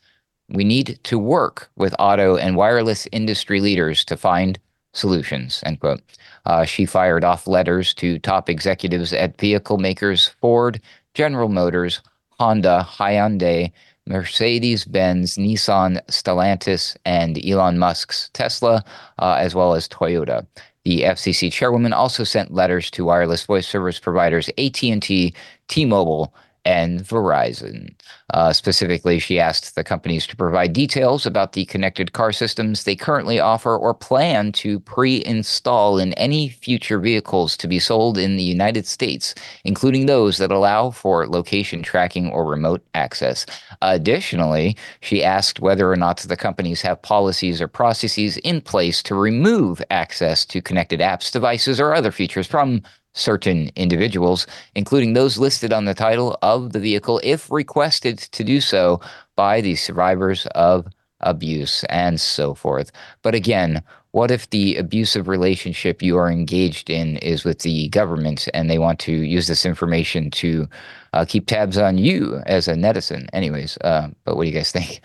We 0.50 0.64
need 0.64 1.00
to 1.04 1.20
work 1.20 1.70
with 1.78 1.96
auto 2.00 2.36
and 2.38 2.56
wireless 2.56 3.08
industry 3.12 3.62
leaders 3.62 4.04
to 4.06 4.18
find 4.18 4.60
solutions. 4.94 5.64
End 5.66 5.80
quote. 5.80 6.02
Uh, 6.46 6.66
she 6.66 6.86
fired 6.86 7.24
off 7.24 7.48
letters 7.48 7.94
to 7.96 8.20
top 8.20 8.50
executives 8.50 9.14
at 9.14 9.40
vehicle 9.40 9.78
makers 9.78 10.28
Ford, 10.42 10.82
General 11.14 11.50
Motors, 11.50 12.02
Honda, 12.40 12.86
Hyundai, 12.90 13.72
Mercedes 14.08 14.84
Benz, 14.84 15.38
Nissan, 15.38 16.02
Stellantis, 16.08 16.98
and 17.06 17.44
Elon 17.46 17.78
Musk's 17.78 18.30
Tesla, 18.34 18.84
uh, 19.20 19.38
as 19.40 19.54
well 19.54 19.76
as 19.76 19.88
Toyota. 19.88 20.46
The 20.84 21.04
FCC 21.04 21.52
chairwoman 21.52 21.94
also 21.94 22.24
sent 22.24 22.54
letters 22.54 22.90
to 22.92 23.06
wireless 23.06 23.46
voice 23.46 23.68
service 23.68 24.00
providers 24.00 24.50
AT&T, 24.58 25.34
T-Mobile, 25.68 26.34
and 26.66 27.02
Verizon. 27.02 27.94
Uh, 28.34 28.54
specifically, 28.54 29.20
she 29.20 29.40
asked 29.40 29.76
the 29.76 29.84
companies 29.84 30.28
to 30.28 30.36
provide 30.36 30.74
details 30.74 31.26
about 31.26 31.54
the 31.54 31.66
connected 31.66 32.14
car 32.14 32.32
systems 32.32 32.84
they 32.84 32.96
currently 32.96 33.40
offer 33.40 33.78
or 33.78 33.94
plan 33.94 34.52
to 34.52 34.80
pre 34.82 35.24
install 35.26 35.98
in 36.00 36.14
any 36.14 36.50
future 36.50 37.00
vehicles 37.00 37.58
to 37.58 37.68
be 37.68 37.80
sold 37.80 38.18
in 38.18 38.38
the 38.38 38.44
United 38.44 38.86
States, 38.86 39.34
including 39.66 40.06
those 40.06 40.38
that 40.38 40.52
allow 40.52 40.92
for 40.92 41.28
location 41.28 41.82
tracking 41.82 42.30
or 42.30 42.46
remote 42.46 42.86
access. 42.94 43.46
Additionally, 43.82 44.78
she 45.02 45.24
asked 45.24 45.60
whether 45.60 45.92
or 45.92 45.96
not 45.96 46.18
the 46.18 46.38
companies 46.38 46.82
have 46.82 47.02
policies 47.02 47.62
or 47.62 47.68
processes 47.68 48.38
in 48.38 48.62
place 48.62 49.02
to 49.04 49.16
remove 49.16 49.82
access 49.90 50.46
to 50.46 50.62
connected 50.62 51.00
apps, 51.00 51.32
devices, 51.32 51.80
or 51.80 51.94
other 51.94 52.12
features 52.12 52.48
from 52.48 52.82
certain 53.14 53.72
individuals, 53.76 54.48
including 54.76 55.14
those 55.14 55.38
listed 55.38 55.74
on 55.74 55.86
the 55.86 55.94
title 55.94 56.38
of 56.42 56.74
the 56.74 56.80
vehicle, 56.80 57.20
if 57.24 57.52
requested 57.52 58.18
to 58.18 58.44
do 58.44 58.62
so 58.62 59.00
by 59.36 59.62
the 59.62 59.76
survivors 59.76 60.46
of 60.56 60.88
abuse 61.22 61.84
and 61.86 62.20
so 62.20 62.54
forth. 62.54 62.92
But 63.22 63.36
again, 63.36 63.84
what 64.12 64.32
if 64.32 64.50
the 64.50 64.76
abusive 64.76 65.28
relationship 65.28 66.02
you 66.02 66.18
are 66.18 66.30
engaged 66.30 66.90
in 66.90 67.18
is 67.18 67.46
with 67.46 67.60
the 67.60 67.88
government 67.90 68.50
and 68.54 68.70
they 68.70 68.80
want 68.80 69.00
to 69.00 69.14
use 69.14 69.48
this 69.48 69.66
information 69.66 70.30
to 70.32 70.68
uh, 71.14 71.26
keep 71.26 71.48
tabs 71.48 71.78
on 71.78 71.98
you 71.98 72.42
as 72.46 72.68
a 72.68 72.74
netizen? 72.74 73.30
Anyways, 73.32 73.78
uh, 73.82 74.10
but 74.26 74.36
what 74.36 74.44
do 74.44 74.50
you 74.50 74.56
guys 74.56 74.72
think? 74.72 75.02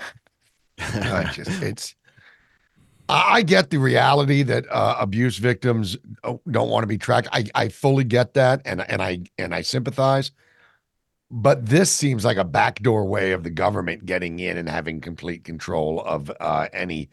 just, 1.33 1.63
it's 1.63 1.95
I 3.09 3.43
get 3.43 3.71
the 3.71 3.79
reality 3.79 4.43
that 4.45 4.65
uh, 4.71 4.97
abuse 4.99 5.39
victims 5.39 5.97
don't 6.25 6.71
want 6.71 6.83
to 6.83 6.89
be 6.89 6.99
tracked. 6.99 7.29
I, 7.33 7.45
I 7.55 7.69
fully 7.69 8.05
get 8.05 8.35
that, 8.35 8.63
and 8.65 8.81
and 8.91 9.03
I 9.03 9.23
and 9.39 9.55
I 9.55 9.63
sympathize. 9.63 10.33
But 11.31 11.67
this 11.67 11.91
seems 11.91 12.25
like 12.25 12.37
a 12.37 12.45
backdoor 12.45 13.05
way 13.05 13.33
of 13.33 13.43
the 13.43 13.51
government 13.51 14.07
getting 14.07 14.39
in 14.39 14.57
and 14.57 14.69
having 14.69 15.01
complete 15.01 15.45
control 15.45 16.01
of 16.03 16.31
uh, 16.41 16.69
any 16.73 17.11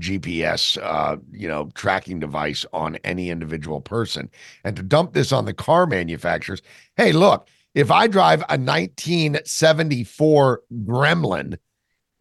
GPS, 0.00 0.78
uh, 0.82 1.16
you 1.32 1.48
know, 1.48 1.70
tracking 1.74 2.20
device 2.20 2.66
on 2.72 2.96
any 3.04 3.30
individual 3.30 3.80
person, 3.80 4.30
and 4.64 4.76
to 4.76 4.82
dump 4.82 5.12
this 5.12 5.32
on 5.32 5.44
the 5.44 5.54
car 5.54 5.86
manufacturers. 5.86 6.62
Hey, 6.96 7.12
look, 7.12 7.48
if 7.74 7.90
I 7.90 8.06
drive 8.06 8.40
a 8.42 8.58
1974 8.58 10.62
Gremlin, 10.84 11.58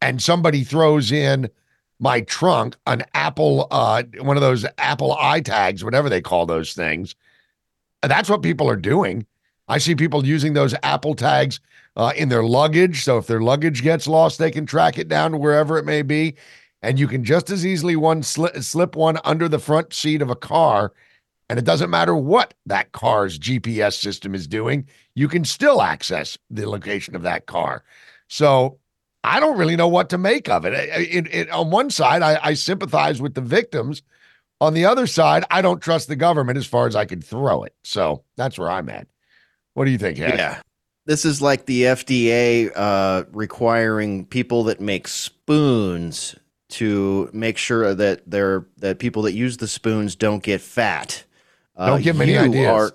and 0.02 0.22
somebody 0.22 0.64
throws 0.64 1.12
in 1.12 1.50
my 2.04 2.20
trunk 2.20 2.76
an 2.86 3.02
Apple, 3.14 3.66
uh, 3.72 4.04
one 4.20 4.36
of 4.36 4.42
those 4.42 4.66
Apple 4.78 5.16
iTags, 5.16 5.86
whatever 5.86 6.10
they 6.10 6.20
call 6.20 6.46
those 6.46 6.74
things. 6.74 7.16
That's 8.02 8.30
what 8.30 8.42
people 8.42 8.70
are 8.70 8.76
doing. 8.76 9.26
I 9.70 9.78
see 9.78 9.96
people 9.96 10.26
using 10.26 10.52
those 10.52 10.76
Apple 10.84 11.16
tags 11.16 11.62
uh, 11.96 12.12
in 12.18 12.28
their 12.28 12.44
luggage. 12.44 13.06
So 13.06 13.18
if 13.18 13.28
their 13.28 13.40
luggage 13.40 13.82
gets 13.84 14.06
lost, 14.06 14.38
they 14.38 14.52
can 14.52 14.66
track 14.66 14.98
it 14.98 15.08
down 15.08 15.32
to 15.32 15.38
wherever 15.38 15.78
it 15.78 15.86
may 15.86 16.02
be. 16.02 16.36
And 16.82 17.00
you 17.00 17.08
can 17.08 17.24
just 17.24 17.50
as 17.50 17.66
easily 17.66 17.96
one 17.96 18.22
slip, 18.22 18.62
slip 18.62 18.98
one 18.98 19.18
under 19.24 19.48
the 19.48 19.58
front 19.58 19.94
seat 19.94 20.22
of 20.22 20.30
a 20.30 20.36
car. 20.36 20.92
And 21.50 21.58
it 21.58 21.64
doesn't 21.64 21.90
matter 21.90 22.18
what 22.18 22.54
that 22.66 22.92
car's 22.92 23.40
GPS 23.40 23.94
system 23.94 24.36
is 24.36 24.46
doing, 24.46 24.86
you 25.16 25.30
can 25.30 25.46
still 25.46 25.82
access 25.82 26.38
the 26.50 26.70
location 26.70 27.16
of 27.16 27.22
that 27.22 27.46
car. 27.46 27.86
So 28.28 28.80
I 29.24 29.40
don't 29.40 29.58
really 29.58 29.76
know 29.76 29.88
what 29.88 30.10
to 30.10 30.18
make 30.18 30.50
of 30.50 30.66
it. 30.66 30.74
it, 30.74 31.34
it 31.34 31.50
on 31.50 31.72
one 31.72 31.90
side, 31.90 32.22
I, 32.22 32.40
I, 32.44 32.54
sympathize 32.56 33.22
with 33.22 33.36
the 33.36 33.42
victims. 33.42 34.02
On 34.60 34.74
the 34.74 34.86
other 34.86 35.08
side, 35.08 35.46
I 35.50 35.62
don't 35.62 35.82
trust 35.82 36.08
the 36.08 36.16
government 36.16 36.58
as 36.58 36.66
far 36.66 36.88
as 36.88 36.96
I 36.96 37.06
could 37.06 37.24
throw 37.24 37.64
it. 37.64 37.74
So 37.84 38.24
that's 38.36 38.58
where 38.58 38.70
I'm 38.70 38.90
at. 38.90 39.08
What 39.74 39.86
do 39.86 39.92
you 39.92 39.98
think? 39.98 40.18
Yeah. 40.18 40.62
This 41.06 41.26
is 41.26 41.42
like 41.42 41.66
the 41.66 41.84
FDA 41.84 42.72
uh, 42.74 43.26
requiring 43.32 44.26
people 44.26 44.64
that 44.66 44.80
make 44.80 45.08
spoons 45.08 46.36
to 46.70 47.30
make 47.34 47.58
sure 47.58 47.94
that 47.94 48.22
they're 48.26 48.66
that 48.78 49.00
people 49.00 49.24
that 49.24 49.34
use 49.34 49.58
the 49.58 49.68
spoons 49.68 50.16
don't 50.16 50.42
get 50.42 50.62
fat. 50.62 51.24
Uh, 51.76 51.88
don't 51.88 52.02
give 52.02 52.16
me 52.16 52.34
any 52.34 52.38
ideas. 52.38 52.70
Are, 52.70 52.92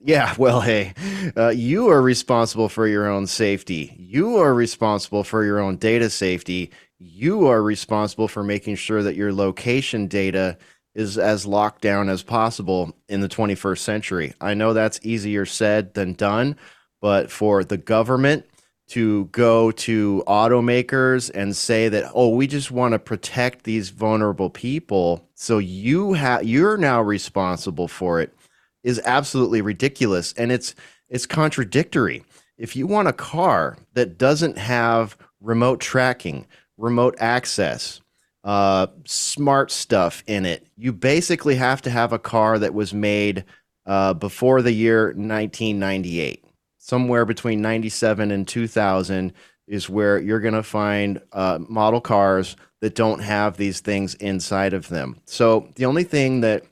yeah, 0.00 0.34
well, 0.38 0.60
hey, 0.62 0.94
uh, 1.36 1.48
you 1.50 1.88
are 1.88 2.00
responsible 2.00 2.68
for 2.68 2.86
your 2.86 3.06
own 3.08 3.26
safety. 3.26 3.94
You 3.98 4.36
are 4.36 4.54
responsible 4.54 5.24
for 5.24 5.44
your 5.44 5.60
own 5.60 5.76
data 5.76 6.08
safety. 6.08 6.70
You 6.98 7.46
are 7.48 7.62
responsible 7.62 8.26
for 8.26 8.42
making 8.42 8.76
sure 8.76 9.02
that 9.02 9.16
your 9.16 9.32
location 9.32 10.06
data 10.06 10.56
is 10.94 11.18
as 11.18 11.46
locked 11.46 11.82
down 11.82 12.08
as 12.08 12.22
possible 12.22 12.96
in 13.08 13.20
the 13.20 13.28
21st 13.28 13.78
century. 13.78 14.34
I 14.40 14.54
know 14.54 14.72
that's 14.72 15.00
easier 15.02 15.46
said 15.46 15.94
than 15.94 16.14
done, 16.14 16.56
but 17.00 17.30
for 17.30 17.62
the 17.62 17.76
government 17.76 18.46
to 18.88 19.26
go 19.26 19.70
to 19.70 20.24
automakers 20.26 21.30
and 21.32 21.54
say 21.54 21.88
that 21.88 22.10
oh 22.12 22.30
we 22.30 22.48
just 22.48 22.72
want 22.72 22.92
to 22.92 22.98
protect 22.98 23.62
these 23.62 23.90
vulnerable 23.90 24.50
people 24.50 25.28
so 25.34 25.58
you 25.58 26.12
have 26.12 26.42
you're 26.42 26.76
now 26.76 27.00
responsible 27.00 27.86
for 27.86 28.20
it 28.20 28.34
is 28.82 29.00
absolutely 29.04 29.60
ridiculous 29.60 30.32
and 30.34 30.50
it's 30.52 30.74
it's 31.08 31.26
contradictory. 31.26 32.24
If 32.56 32.76
you 32.76 32.86
want 32.86 33.08
a 33.08 33.12
car 33.12 33.76
that 33.94 34.16
doesn't 34.16 34.58
have 34.58 35.16
remote 35.40 35.80
tracking, 35.80 36.46
remote 36.76 37.16
access, 37.18 38.00
uh, 38.44 38.86
smart 39.04 39.70
stuff 39.70 40.22
in 40.26 40.46
it, 40.46 40.66
you 40.76 40.92
basically 40.92 41.56
have 41.56 41.82
to 41.82 41.90
have 41.90 42.12
a 42.12 42.18
car 42.18 42.58
that 42.58 42.74
was 42.74 42.94
made 42.94 43.44
uh, 43.86 44.14
before 44.14 44.62
the 44.62 44.72
year 44.72 45.06
1998. 45.06 46.44
Somewhere 46.78 47.24
between 47.24 47.60
97 47.60 48.30
and 48.30 48.46
2000 48.46 49.32
is 49.66 49.88
where 49.88 50.18
you're 50.18 50.40
going 50.40 50.54
to 50.54 50.62
find 50.62 51.20
uh, 51.32 51.58
model 51.68 52.00
cars 52.00 52.56
that 52.80 52.94
don't 52.94 53.20
have 53.20 53.56
these 53.56 53.80
things 53.80 54.14
inside 54.14 54.72
of 54.72 54.88
them. 54.88 55.20
So 55.26 55.68
the 55.76 55.84
only 55.84 56.04
thing 56.04 56.40
that 56.40 56.64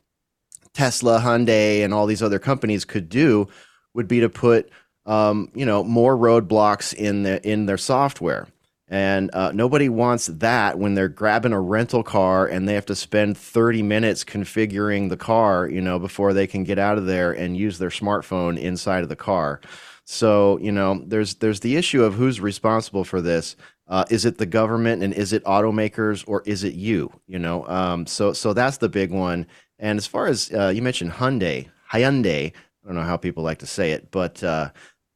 Tesla, 0.78 1.18
Hyundai, 1.18 1.85
and 1.85 1.92
all 1.92 2.06
these 2.06 2.23
other 2.23 2.38
companies 2.38 2.85
could 2.85 3.08
do 3.08 3.49
would 3.94 4.06
be 4.06 4.20
to 4.20 4.28
put 4.28 4.70
um, 5.06 5.50
you 5.52 5.66
know 5.66 5.82
more 5.82 6.16
roadblocks 6.16 6.94
in 6.94 7.25
the 7.25 7.44
in 7.49 7.66
their 7.66 7.76
software. 7.76 8.47
And 8.87 9.28
uh, 9.35 9.50
nobody 9.50 9.88
wants 9.88 10.28
that 10.28 10.78
when 10.78 10.94
they're 10.94 11.08
grabbing 11.08 11.52
a 11.52 11.61
rental 11.61 12.04
car 12.04 12.47
and 12.47 12.66
they 12.66 12.75
have 12.75 12.87
to 12.87 12.94
spend 12.94 13.37
30 13.37 13.82
minutes 13.82 14.25
configuring 14.25 15.11
the 15.11 15.16
car, 15.16 15.68
you 15.68 15.80
know, 15.82 15.99
before 15.99 16.32
they 16.32 16.47
can 16.47 16.64
get 16.64 16.78
out 16.78 16.97
of 16.97 17.04
there 17.04 17.32
and 17.32 17.56
use 17.56 17.76
their 17.78 17.90
smartphone 17.90 18.56
inside 18.56 19.02
of 19.02 19.11
the 19.11 19.16
car. 19.16 19.61
So, 20.04 20.58
you 20.61 20.73
know, 20.73 21.02
there's 21.04 21.35
there's 21.35 21.61
the 21.61 21.75
issue 21.76 22.04
of 22.04 22.14
who's 22.14 22.40
responsible 22.40 23.02
for 23.02 23.20
this. 23.20 23.56
Uh, 23.88 24.04
is 24.11 24.25
it 24.25 24.38
the 24.38 24.47
government 24.47 25.02
and 25.02 25.12
is 25.12 25.32
it 25.32 25.42
automakers 25.44 26.23
or 26.28 26.42
is 26.47 26.62
it 26.62 26.75
you? 26.75 27.11
You 27.26 27.40
know, 27.40 27.66
um, 27.66 28.06
so 28.06 28.32
so 28.32 28.52
that's 28.52 28.76
the 28.78 28.88
big 28.88 29.11
one. 29.11 29.47
And 29.78 29.99
as 29.99 30.06
far 30.06 30.26
as 30.26 30.50
uh, 30.52 30.68
you 30.68 30.82
mentioned 30.82 31.12
Hyundai, 31.12 31.68
Hyundai, 31.92 32.52
I 32.52 32.87
don't 32.87 32.97
know 32.97 33.02
how 33.02 33.16
people 33.16 33.42
like 33.42 33.58
to 33.58 33.66
say 33.66 33.92
it, 33.92 34.11
but 34.11 34.42
uh, 34.42 34.70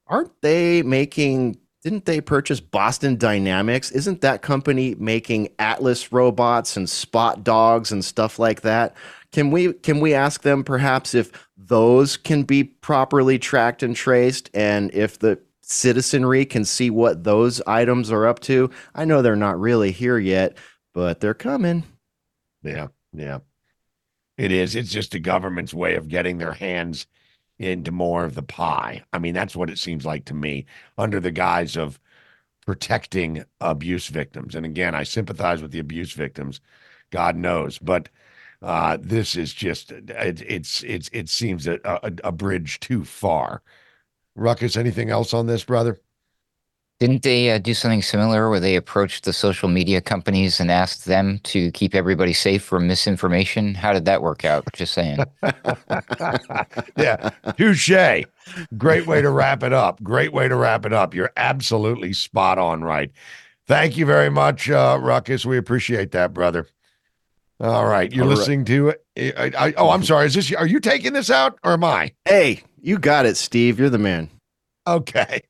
aren't 0.07 0.40
they 0.42 0.83
making? 0.83 1.59
Didn't 1.83 2.04
they 2.04 2.21
purchase 2.21 2.61
Boston 2.61 3.16
Dynamics? 3.16 3.90
Isn't 3.90 4.21
that 4.21 4.40
company 4.40 4.95
making 4.97 5.49
Atlas 5.59 6.12
robots 6.12 6.76
and 6.76 6.88
Spot 6.88 7.42
dogs 7.42 7.90
and 7.90 8.04
stuff 8.04 8.38
like 8.38 8.61
that? 8.61 8.95
Can 9.33 9.50
we 9.50 9.73
can 9.73 9.99
we 9.99 10.14
ask 10.14 10.42
them 10.42 10.62
perhaps 10.62 11.14
if 11.14 11.33
those 11.57 12.16
can 12.16 12.42
be 12.42 12.62
properly 12.62 13.38
tracked 13.38 13.83
and 13.83 13.97
traced, 13.97 14.50
and 14.54 14.95
if 14.95 15.19
the 15.19 15.40
citizenry 15.62 16.45
can 16.45 16.64
see 16.64 16.90
what 16.90 17.25
those 17.25 17.61
items 17.62 18.12
are 18.12 18.26
up 18.26 18.40
to? 18.40 18.71
I 18.95 19.04
know 19.07 19.23
they're 19.23 19.35
not 19.35 19.59
really 19.59 19.90
here 19.90 20.19
yet, 20.19 20.57
but 20.95 21.21
they're 21.21 21.35
coming. 21.35 21.85
Yeah, 22.62 22.88
yeah. 23.12 23.38
It 24.36 24.50
is. 24.52 24.74
It's 24.74 24.90
just 24.90 25.12
the 25.12 25.20
government's 25.20 25.74
way 25.74 25.94
of 25.94 26.08
getting 26.08 26.38
their 26.38 26.52
hands 26.52 27.06
into 27.58 27.92
more 27.92 28.24
of 28.24 28.34
the 28.34 28.42
pie. 28.42 29.04
I 29.12 29.18
mean, 29.18 29.34
that's 29.34 29.54
what 29.54 29.70
it 29.70 29.78
seems 29.78 30.04
like 30.04 30.24
to 30.26 30.34
me, 30.34 30.66
under 30.98 31.20
the 31.20 31.30
guise 31.30 31.76
of 31.76 32.00
protecting 32.66 33.44
abuse 33.60 34.08
victims. 34.08 34.54
And 34.54 34.64
again, 34.64 34.94
I 34.94 35.02
sympathize 35.02 35.62
with 35.62 35.70
the 35.72 35.78
abuse 35.78 36.12
victims, 36.12 36.60
God 37.10 37.36
knows, 37.36 37.78
but 37.78 38.08
uh, 38.62 38.96
this 39.00 39.36
is 39.36 39.52
just 39.52 39.90
it, 39.92 40.40
it's 40.42 40.82
it's 40.84 41.10
it 41.12 41.28
seems 41.28 41.66
a, 41.66 41.80
a, 41.84 42.12
a 42.24 42.32
bridge 42.32 42.80
too 42.80 43.04
far. 43.04 43.62
Ruckus, 44.34 44.76
anything 44.76 45.10
else 45.10 45.34
on 45.34 45.46
this, 45.46 45.64
brother? 45.64 46.00
Didn't 47.02 47.25
they 47.25 47.50
uh, 47.50 47.59
do 47.59 47.75
something 47.75 48.00
similar 48.00 48.49
where 48.49 48.61
they 48.61 48.76
approached 48.76 49.25
the 49.25 49.32
social 49.32 49.68
media 49.68 50.00
companies 50.00 50.61
and 50.61 50.71
asked 50.71 51.06
them 51.06 51.40
to 51.42 51.73
keep 51.73 51.97
everybody 51.97 52.32
safe 52.32 52.62
from 52.62 52.87
misinformation? 52.87 53.75
How 53.75 53.92
did 53.92 54.04
that 54.04 54.23
work 54.23 54.44
out? 54.44 54.62
Just 54.73 54.92
saying. 54.92 55.18
yeah, 56.97 57.30
touche. 57.56 57.90
Great 58.78 59.09
way 59.09 59.21
to 59.21 59.30
wrap 59.30 59.64
it 59.64 59.73
up. 59.73 60.00
Great 60.04 60.32
way 60.32 60.47
to 60.47 60.54
wrap 60.54 60.87
it 60.87 60.92
up. 60.92 61.12
You're 61.12 61.32
absolutely 61.37 62.12
spot 62.12 62.59
on, 62.59 62.85
right? 62.85 63.11
Thank 63.66 63.97
you 63.97 64.06
very 64.06 64.30
much, 64.30 64.71
uh, 64.71 64.97
Ruckus. 65.02 65.44
We 65.44 65.59
appreciate 65.59 66.12
that, 66.12 66.32
brother. 66.32 66.68
All 67.59 67.87
right, 67.87 68.12
you're 68.12 68.26
All 68.26 68.30
listening 68.30 68.61
right. 68.61 68.66
to 68.68 68.88
it. 68.90 69.35
I, 69.37 69.66
I, 69.66 69.73
oh, 69.76 69.90
I'm 69.90 70.04
sorry. 70.04 70.26
Is 70.26 70.35
this? 70.35 70.52
Are 70.52 70.68
you 70.68 70.78
taking 70.78 71.14
this 71.14 71.30
out 71.30 71.59
or 71.64 71.73
am 71.73 71.82
I? 71.82 72.12
Hey, 72.26 72.62
you 72.80 72.97
got 72.97 73.26
it, 73.26 73.37
Steve. 73.37 73.80
You're 73.80 73.90
the 73.90 73.99
man. 73.99 74.30
Okay. 74.86 75.42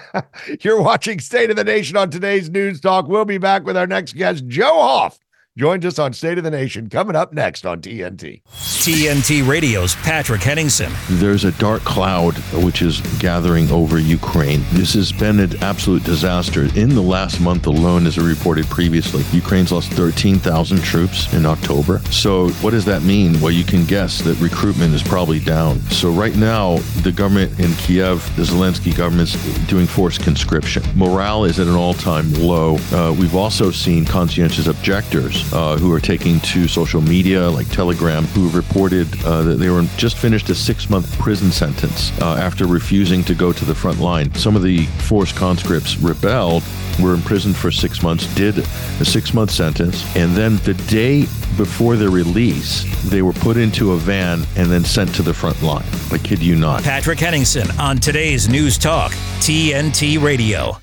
You're 0.60 0.80
watching 0.80 1.18
State 1.20 1.50
of 1.50 1.56
the 1.56 1.64
Nation 1.64 1.96
on 1.96 2.10
today's 2.10 2.50
News 2.50 2.80
Talk. 2.80 3.08
We'll 3.08 3.24
be 3.24 3.38
back 3.38 3.64
with 3.64 3.76
our 3.76 3.86
next 3.86 4.14
guest, 4.14 4.46
Joe 4.46 4.74
Hoft 4.74 5.20
joins 5.56 5.86
us 5.86 6.00
on 6.00 6.12
State 6.12 6.36
of 6.36 6.42
the 6.42 6.50
Nation 6.50 6.88
coming 6.88 7.14
up 7.14 7.32
next 7.32 7.64
on 7.64 7.80
TNT. 7.80 8.42
TNT 8.42 9.46
Radio's 9.46 9.94
Patrick 9.96 10.42
Henningsen. 10.42 10.92
There's 11.08 11.44
a 11.44 11.52
dark 11.52 11.82
cloud 11.82 12.36
which 12.64 12.82
is 12.82 13.00
gathering 13.20 13.70
over 13.70 14.00
Ukraine. 14.00 14.64
This 14.72 14.94
has 14.94 15.12
been 15.12 15.38
an 15.38 15.56
absolute 15.62 16.02
disaster. 16.02 16.64
In 16.76 16.88
the 16.88 17.00
last 17.00 17.40
month 17.40 17.68
alone, 17.68 18.04
as 18.06 18.18
I 18.18 18.22
reported 18.22 18.66
previously, 18.66 19.22
Ukraine's 19.30 19.70
lost 19.70 19.92
13,000 19.92 20.82
troops 20.82 21.32
in 21.32 21.46
October. 21.46 22.00
So, 22.10 22.48
what 22.60 22.72
does 22.72 22.84
that 22.86 23.02
mean? 23.02 23.40
Well, 23.40 23.52
you 23.52 23.64
can 23.64 23.84
guess 23.84 24.22
that 24.22 24.34
recruitment 24.40 24.92
is 24.92 25.04
probably 25.04 25.38
down. 25.38 25.78
So, 25.82 26.10
right 26.10 26.34
now, 26.34 26.78
the 27.02 27.12
government 27.12 27.60
in 27.60 27.72
Kiev, 27.74 28.24
the 28.34 28.42
Zelensky 28.42 28.94
government's 28.94 29.34
doing 29.66 29.86
forced 29.86 30.20
conscription. 30.20 30.82
Morale 30.96 31.44
is 31.44 31.60
at 31.60 31.68
an 31.68 31.74
all 31.74 31.94
time 31.94 32.32
low. 32.34 32.76
Uh, 32.92 33.14
we've 33.16 33.36
also 33.36 33.70
seen 33.70 34.04
conscientious 34.04 34.66
objectors 34.66 35.43
uh, 35.52 35.76
who 35.76 35.92
are 35.92 36.00
taking 36.00 36.40
to 36.40 36.68
social 36.68 37.00
media 37.00 37.48
like 37.50 37.68
Telegram 37.70 38.24
who 38.26 38.48
reported 38.50 39.08
uh, 39.24 39.42
that 39.42 39.56
they 39.56 39.68
were 39.68 39.82
just 39.96 40.16
finished 40.16 40.48
a 40.50 40.54
six 40.54 40.88
month 40.88 41.18
prison 41.18 41.50
sentence 41.50 42.18
uh, 42.20 42.36
after 42.36 42.66
refusing 42.66 43.22
to 43.24 43.34
go 43.34 43.52
to 43.52 43.64
the 43.64 43.74
front 43.74 44.00
line. 44.00 44.34
Some 44.34 44.56
of 44.56 44.62
the 44.62 44.86
forced 44.86 45.36
conscripts 45.36 45.96
rebelled, 45.98 46.62
were 47.00 47.14
imprisoned 47.14 47.56
for 47.56 47.70
six 47.70 48.02
months, 48.02 48.32
did 48.34 48.58
a 48.58 49.04
six 49.04 49.34
month 49.34 49.50
sentence, 49.50 50.04
and 50.16 50.34
then 50.34 50.56
the 50.58 50.74
day 50.88 51.26
before 51.56 51.96
their 51.96 52.10
release, 52.10 52.84
they 53.10 53.22
were 53.22 53.32
put 53.32 53.56
into 53.56 53.92
a 53.92 53.96
van 53.96 54.44
and 54.56 54.70
then 54.70 54.84
sent 54.84 55.14
to 55.14 55.22
the 55.22 55.34
front 55.34 55.62
line. 55.62 55.84
I 56.10 56.18
kid 56.18 56.42
you 56.42 56.56
not. 56.56 56.82
Patrick 56.82 57.18
Henningsen 57.18 57.68
on 57.78 57.98
today's 57.98 58.48
News 58.48 58.78
Talk, 58.78 59.12
TNT 59.40 60.20
Radio. 60.22 60.78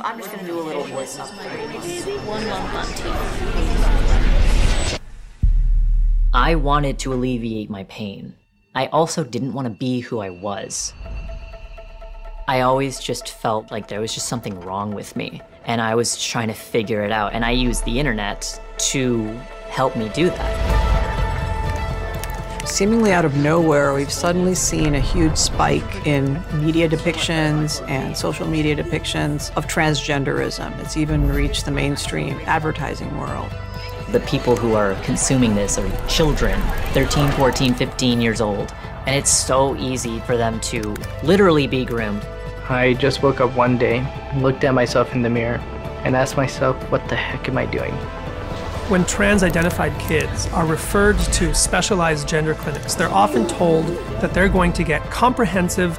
I'm 0.00 0.18
just 0.18 0.30
going 0.30 0.40
to 0.40 0.46
do 0.46 0.58
a 0.58 0.62
little 0.62 0.84
voice 0.84 1.18
One 1.18 2.46
month 2.48 2.74
on 2.74 2.86
TV. 2.86 3.71
I 6.34 6.54
wanted 6.54 6.98
to 7.00 7.12
alleviate 7.12 7.68
my 7.68 7.84
pain. 7.84 8.34
I 8.74 8.86
also 8.86 9.22
didn't 9.22 9.52
want 9.52 9.66
to 9.66 9.70
be 9.70 10.00
who 10.00 10.20
I 10.20 10.30
was. 10.30 10.94
I 12.48 12.62
always 12.62 12.98
just 13.00 13.28
felt 13.28 13.70
like 13.70 13.88
there 13.88 14.00
was 14.00 14.14
just 14.14 14.28
something 14.28 14.58
wrong 14.60 14.94
with 14.94 15.14
me, 15.14 15.42
and 15.66 15.82
I 15.82 15.94
was 15.94 16.16
trying 16.16 16.48
to 16.48 16.54
figure 16.54 17.04
it 17.04 17.12
out, 17.12 17.34
and 17.34 17.44
I 17.44 17.50
used 17.50 17.84
the 17.84 18.00
internet 18.00 18.58
to 18.78 19.26
help 19.68 19.94
me 19.94 20.08
do 20.14 20.30
that. 20.30 20.72
Seemingly 22.66 23.12
out 23.12 23.26
of 23.26 23.36
nowhere, 23.36 23.92
we've 23.92 24.10
suddenly 24.10 24.54
seen 24.54 24.94
a 24.94 25.00
huge 25.00 25.36
spike 25.36 26.06
in 26.06 26.42
media 26.64 26.88
depictions 26.88 27.86
and 27.90 28.16
social 28.16 28.46
media 28.46 28.74
depictions 28.74 29.54
of 29.54 29.66
transgenderism. 29.66 30.78
It's 30.80 30.96
even 30.96 31.28
reached 31.28 31.66
the 31.66 31.72
mainstream 31.72 32.40
advertising 32.46 33.18
world 33.18 33.52
the 34.12 34.20
people 34.20 34.54
who 34.54 34.74
are 34.74 34.94
consuming 35.02 35.54
this 35.54 35.78
are 35.78 36.06
children 36.06 36.60
13 36.92 37.30
14 37.32 37.74
15 37.74 38.20
years 38.20 38.40
old. 38.40 38.74
And 39.06 39.16
it's 39.16 39.30
so 39.30 39.74
easy 39.76 40.20
for 40.20 40.36
them 40.36 40.60
to 40.60 40.94
literally 41.24 41.66
be 41.66 41.84
groomed. 41.84 42.24
I 42.68 42.94
just 42.94 43.22
woke 43.22 43.40
up 43.40 43.56
one 43.56 43.78
day 43.78 44.06
looked 44.36 44.64
at 44.64 44.74
myself 44.74 45.14
in 45.14 45.22
the 45.22 45.30
mirror 45.30 45.56
and 46.04 46.14
asked 46.14 46.36
myself 46.36 46.76
what 46.90 47.06
the 47.08 47.16
heck 47.16 47.48
am 47.48 47.58
i 47.58 47.66
doing? 47.66 47.92
When 48.88 49.04
trans 49.06 49.42
identified 49.42 49.98
kids 50.00 50.48
are 50.48 50.66
referred 50.66 51.18
to 51.18 51.54
specialized 51.54 52.28
gender 52.28 52.54
clinics, 52.54 52.94
they're 52.94 53.08
often 53.08 53.46
told 53.46 53.86
that 54.20 54.34
they're 54.34 54.48
going 54.48 54.72
to 54.74 54.84
get 54.84 55.02
comprehensive, 55.04 55.98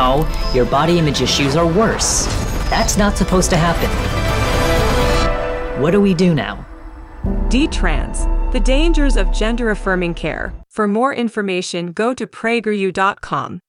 your 0.53 0.65
body 0.65 0.97
image 0.97 1.21
issues 1.21 1.55
are 1.55 1.67
worse. 1.67 2.25
That's 2.71 2.97
not 2.97 3.17
supposed 3.17 3.51
to 3.51 3.57
happen. 3.57 3.89
What 5.79 5.91
do 5.91 6.01
we 6.01 6.15
do 6.15 6.33
now? 6.33 6.65
D-Trans, 7.49 8.25
the 8.51 8.59
dangers 8.59 9.15
of 9.15 9.31
gender 9.31 9.69
affirming 9.69 10.15
care. 10.15 10.53
For 10.69 10.87
more 10.87 11.13
information, 11.13 11.91
go 11.91 12.15
to 12.15 12.25
prageru.com. 12.25 13.59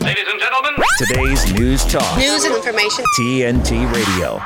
Ladies 0.00 0.24
and 0.28 0.40
gentlemen, 0.40 0.74
today's 0.96 1.52
news 1.54 1.84
talk. 1.84 2.18
News 2.18 2.44
and 2.44 2.54
information. 2.54 3.04
TNT 3.18 3.92
Radio. 3.92 4.40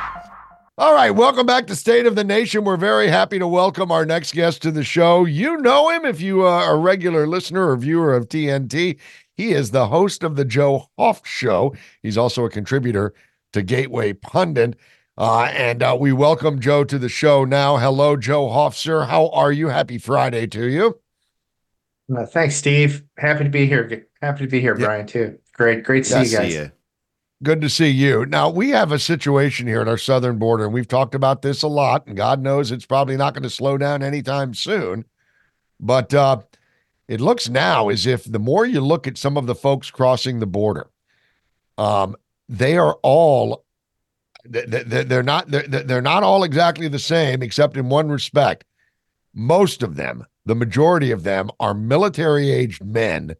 All 0.77 0.93
right, 0.93 1.11
welcome 1.11 1.45
back 1.45 1.67
to 1.67 1.75
State 1.75 2.05
of 2.05 2.15
the 2.15 2.23
Nation. 2.25 2.65
We're 2.65 2.75
very 2.75 3.07
happy 3.07 3.39
to 3.39 3.47
welcome 3.47 3.91
our 3.91 4.05
next 4.05 4.33
guest 4.33 4.61
to 4.63 4.71
the 4.71 4.83
show. 4.83 5.23
You 5.23 5.57
know 5.57 5.89
him 5.89 6.05
if 6.05 6.19
you 6.19 6.45
uh, 6.45 6.49
are 6.49 6.75
a 6.75 6.77
regular 6.77 7.27
listener 7.27 7.69
or 7.69 7.77
viewer 7.77 8.13
of 8.15 8.27
TNT. 8.27 8.97
He 9.35 9.51
is 9.51 9.71
the 9.71 9.87
host 9.87 10.23
of 10.23 10.35
the 10.35 10.45
Joe 10.45 10.89
Hoft 10.97 11.25
Show. 11.25 11.75
He's 12.01 12.17
also 12.17 12.45
a 12.45 12.49
contributor 12.49 13.13
to 13.53 13.61
Gateway 13.61 14.13
Pundit. 14.13 14.77
Uh, 15.17 15.43
and 15.51 15.83
uh, 15.83 15.95
we 15.99 16.11
welcome 16.13 16.59
Joe 16.59 16.83
to 16.83 16.97
the 16.97 17.09
show 17.09 17.45
now. 17.45 17.77
Hello, 17.77 18.15
Joe 18.15 18.47
Hoft, 18.47 18.75
sir. 18.75 19.03
How 19.03 19.29
are 19.29 19.51
you? 19.51 19.69
Happy 19.69 19.97
Friday 19.97 20.47
to 20.47 20.65
you. 20.67 20.99
Uh, 22.15 22.25
thanks, 22.25 22.55
Steve. 22.55 23.03
Happy 23.17 23.43
to 23.43 23.49
be 23.49 23.65
here. 23.65 24.07
Happy 24.21 24.45
to 24.45 24.49
be 24.49 24.61
here, 24.61 24.77
yeah. 24.77 24.85
Brian, 24.85 25.07
too. 25.07 25.39
Great, 25.53 25.83
great 25.83 26.03
to 26.05 26.09
see 26.09 26.31
you 26.31 26.37
guys. 26.37 26.51
See 26.51 26.57
you. 26.57 26.71
Good 27.43 27.61
to 27.61 27.69
see 27.69 27.89
you. 27.89 28.25
Now, 28.25 28.49
we 28.49 28.69
have 28.69 28.91
a 28.91 28.99
situation 28.99 29.67
here 29.67 29.81
at 29.81 29.87
our 29.87 29.97
southern 29.97 30.37
border, 30.37 30.65
and 30.65 30.73
we've 30.73 30.87
talked 30.87 31.15
about 31.15 31.41
this 31.41 31.63
a 31.63 31.67
lot, 31.67 32.07
and 32.07 32.15
God 32.15 32.41
knows 32.41 32.71
it's 32.71 32.85
probably 32.85 33.17
not 33.17 33.33
going 33.33 33.43
to 33.43 33.49
slow 33.49 33.77
down 33.77 34.01
anytime 34.01 34.53
soon. 34.53 35.05
But 35.79 36.13
uh, 36.13 36.41
it 37.07 37.21
looks 37.21 37.49
now 37.49 37.89
as 37.89 38.05
if 38.05 38.23
the 38.23 38.39
more 38.39 38.65
you 38.65 38.81
look 38.81 39.07
at 39.07 39.17
some 39.17 39.37
of 39.37 39.45
the 39.45 39.55
folks 39.55 39.91
crossing 39.91 40.39
the 40.39 40.47
border, 40.47 40.87
um, 41.77 42.15
they 42.49 42.77
are 42.77 42.97
all 43.03 43.63
they're 44.43 45.23
not 45.23 45.49
they're, 45.49 45.63
they're 45.67 46.01
not 46.01 46.23
all 46.23 46.43
exactly 46.43 46.87
the 46.87 46.99
same 46.99 47.41
except 47.41 47.77
in 47.77 47.89
one 47.89 48.09
respect. 48.09 48.63
Most 49.33 49.83
of 49.83 49.95
them 49.95 50.25
the 50.45 50.55
majority 50.55 51.11
of 51.11 51.23
them 51.23 51.49
are 51.59 51.73
military 51.73 52.51
aged 52.51 52.83
men 52.83 53.35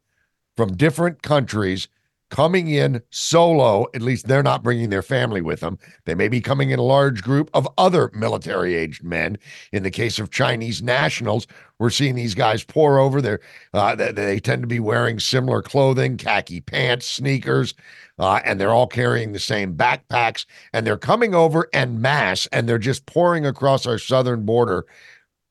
from 0.58 0.76
different 0.76 1.22
countries 1.22 1.88
coming 2.36 2.68
in 2.68 3.02
solo. 3.12 3.88
At 3.94 4.02
least 4.02 4.28
they're 4.28 4.44
not 4.44 4.62
bringing 4.62 4.90
their 4.90 5.02
family 5.02 5.42
with 5.42 5.62
them. 5.62 5.80
They 6.04 6.16
may 6.16 6.28
be 6.28 6.42
coming 6.42 6.72
in 6.72 6.80
a 6.80 6.84
large 6.84 7.24
group 7.24 7.50
of 7.54 7.66
other 7.78 8.12
military 8.14 8.76
aged 8.76 9.06
men. 9.06 9.38
In 9.72 9.84
the 9.84 9.92
case 9.92 10.20
of 10.20 10.32
Chinese 10.32 10.82
nationals, 10.84 11.48
we're 11.80 11.90
seeing 11.90 12.16
these 12.16 12.36
guys 12.36 12.62
pour 12.62 13.00
over. 13.00 13.22
Their, 13.22 13.40
uh, 13.74 13.96
they, 13.96 14.12
they, 14.12 14.40
tend 14.42 14.64
to 14.64 14.68
be 14.68 14.82
wearing 14.82 15.18
similar 15.18 15.62
clothing, 15.62 16.18
khaki 16.18 16.60
pants, 16.60 17.08
sneakers, 17.08 17.74
uh, 18.20 18.42
and 18.44 18.60
they're 18.60 18.74
all 18.74 18.88
carrying 18.88 19.32
the 19.32 19.40
same 19.40 19.74
backpacks. 19.74 20.46
And 20.74 20.86
they're 20.86 20.98
coming 20.98 21.34
over 21.34 21.70
en 21.72 22.02
masse, 22.02 22.48
and 22.48 22.68
they're 22.68 22.78
just 22.78 23.06
pouring 23.06 23.46
across 23.46 23.86
our 23.86 23.98
southern 23.98 24.46
border. 24.46 24.86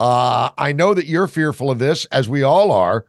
Uh, 0.00 0.50
I 0.58 0.72
know 0.72 0.92
that 0.92 1.06
you're 1.06 1.28
fearful 1.28 1.70
of 1.70 1.78
this, 1.78 2.04
as 2.06 2.28
we 2.28 2.42
all 2.42 2.70
are. 2.70 3.06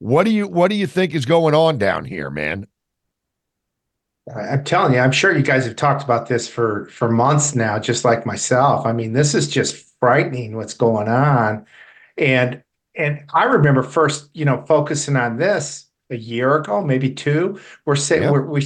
What 0.00 0.24
do 0.24 0.32
you 0.32 0.48
What 0.48 0.72
do 0.72 0.74
you 0.74 0.88
think 0.88 1.14
is 1.14 1.24
going 1.24 1.54
on 1.54 1.78
down 1.78 2.04
here, 2.04 2.28
man? 2.28 2.66
I'm 4.30 4.62
telling 4.62 4.94
you, 4.94 5.00
I'm 5.00 5.12
sure 5.12 5.36
you 5.36 5.42
guys 5.42 5.64
have 5.64 5.76
talked 5.76 6.04
about 6.04 6.28
this 6.28 6.46
for 6.46 6.86
for 6.86 7.10
months 7.10 7.54
now, 7.54 7.78
just 7.78 8.04
like 8.04 8.24
myself. 8.24 8.86
I 8.86 8.92
mean, 8.92 9.12
this 9.12 9.34
is 9.34 9.48
just 9.48 9.84
frightening 9.98 10.56
what's 10.56 10.74
going 10.74 11.08
on, 11.08 11.66
and 12.16 12.62
and 12.94 13.24
I 13.34 13.44
remember 13.44 13.82
first, 13.82 14.30
you 14.32 14.44
know, 14.44 14.64
focusing 14.66 15.16
on 15.16 15.38
this 15.38 15.86
a 16.10 16.16
year 16.16 16.56
ago, 16.56 16.82
maybe 16.82 17.10
two. 17.10 17.58
We're 17.84 17.96
saying 17.96 18.22
yeah. 18.22 18.30
we 18.30 18.64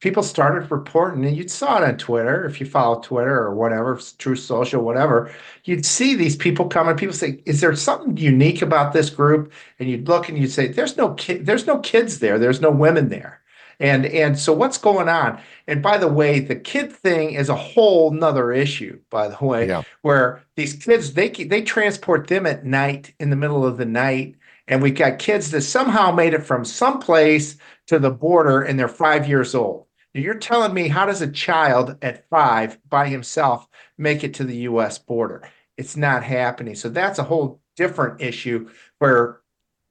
people 0.00 0.22
started 0.22 0.70
reporting, 0.70 1.24
and 1.24 1.36
you 1.36 1.48
saw 1.48 1.78
it 1.78 1.88
on 1.88 1.96
Twitter 1.96 2.44
if 2.44 2.60
you 2.60 2.66
follow 2.66 3.00
Twitter 3.00 3.34
or 3.34 3.54
whatever, 3.54 3.98
Truth 4.18 4.40
Social, 4.40 4.82
whatever. 4.82 5.32
You'd 5.64 5.86
see 5.86 6.14
these 6.16 6.36
people 6.36 6.68
coming. 6.68 6.96
People 6.96 7.14
say, 7.14 7.42
"Is 7.46 7.62
there 7.62 7.74
something 7.76 8.16
unique 8.18 8.60
about 8.60 8.92
this 8.92 9.08
group?" 9.08 9.52
And 9.78 9.88
you'd 9.88 10.06
look 10.06 10.28
and 10.28 10.36
you'd 10.36 10.52
say, 10.52 10.68
"There's 10.68 10.98
no 10.98 11.14
kid. 11.14 11.46
There's 11.46 11.66
no 11.66 11.78
kids 11.78 12.18
there. 12.18 12.38
There's 12.38 12.60
no 12.60 12.70
women 12.70 13.08
there." 13.08 13.40
And 13.80 14.06
and 14.06 14.38
so 14.38 14.52
what's 14.52 14.78
going 14.78 15.08
on? 15.08 15.40
And 15.68 15.82
by 15.82 15.98
the 15.98 16.08
way, 16.08 16.40
the 16.40 16.56
kid 16.56 16.92
thing 16.92 17.32
is 17.32 17.48
a 17.48 17.54
whole 17.54 18.10
nother 18.10 18.50
issue, 18.50 18.98
by 19.08 19.28
the 19.28 19.44
way, 19.44 19.68
yeah. 19.68 19.82
where 20.02 20.42
these 20.56 20.74
kids 20.74 21.12
they 21.12 21.28
they 21.28 21.62
transport 21.62 22.26
them 22.26 22.44
at 22.46 22.64
night 22.64 23.14
in 23.20 23.30
the 23.30 23.36
middle 23.36 23.64
of 23.64 23.76
the 23.76 23.86
night. 23.86 24.34
And 24.66 24.82
we've 24.82 24.94
got 24.94 25.18
kids 25.18 25.50
that 25.52 25.62
somehow 25.62 26.10
made 26.10 26.34
it 26.34 26.44
from 26.44 26.64
someplace 26.64 27.56
to 27.86 27.98
the 27.98 28.10
border 28.10 28.62
and 28.62 28.78
they're 28.78 28.88
five 28.88 29.28
years 29.28 29.54
old. 29.54 29.86
Now 30.14 30.20
you're 30.20 30.34
telling 30.34 30.74
me 30.74 30.88
how 30.88 31.06
does 31.06 31.22
a 31.22 31.30
child 31.30 31.96
at 32.02 32.28
five 32.28 32.78
by 32.88 33.08
himself 33.08 33.66
make 33.96 34.24
it 34.24 34.34
to 34.34 34.44
the 34.44 34.56
US 34.56 34.98
border? 34.98 35.48
It's 35.76 35.96
not 35.96 36.24
happening. 36.24 36.74
So 36.74 36.88
that's 36.88 37.18
a 37.18 37.24
whole 37.24 37.60
different 37.76 38.20
issue 38.20 38.68
where 38.98 39.40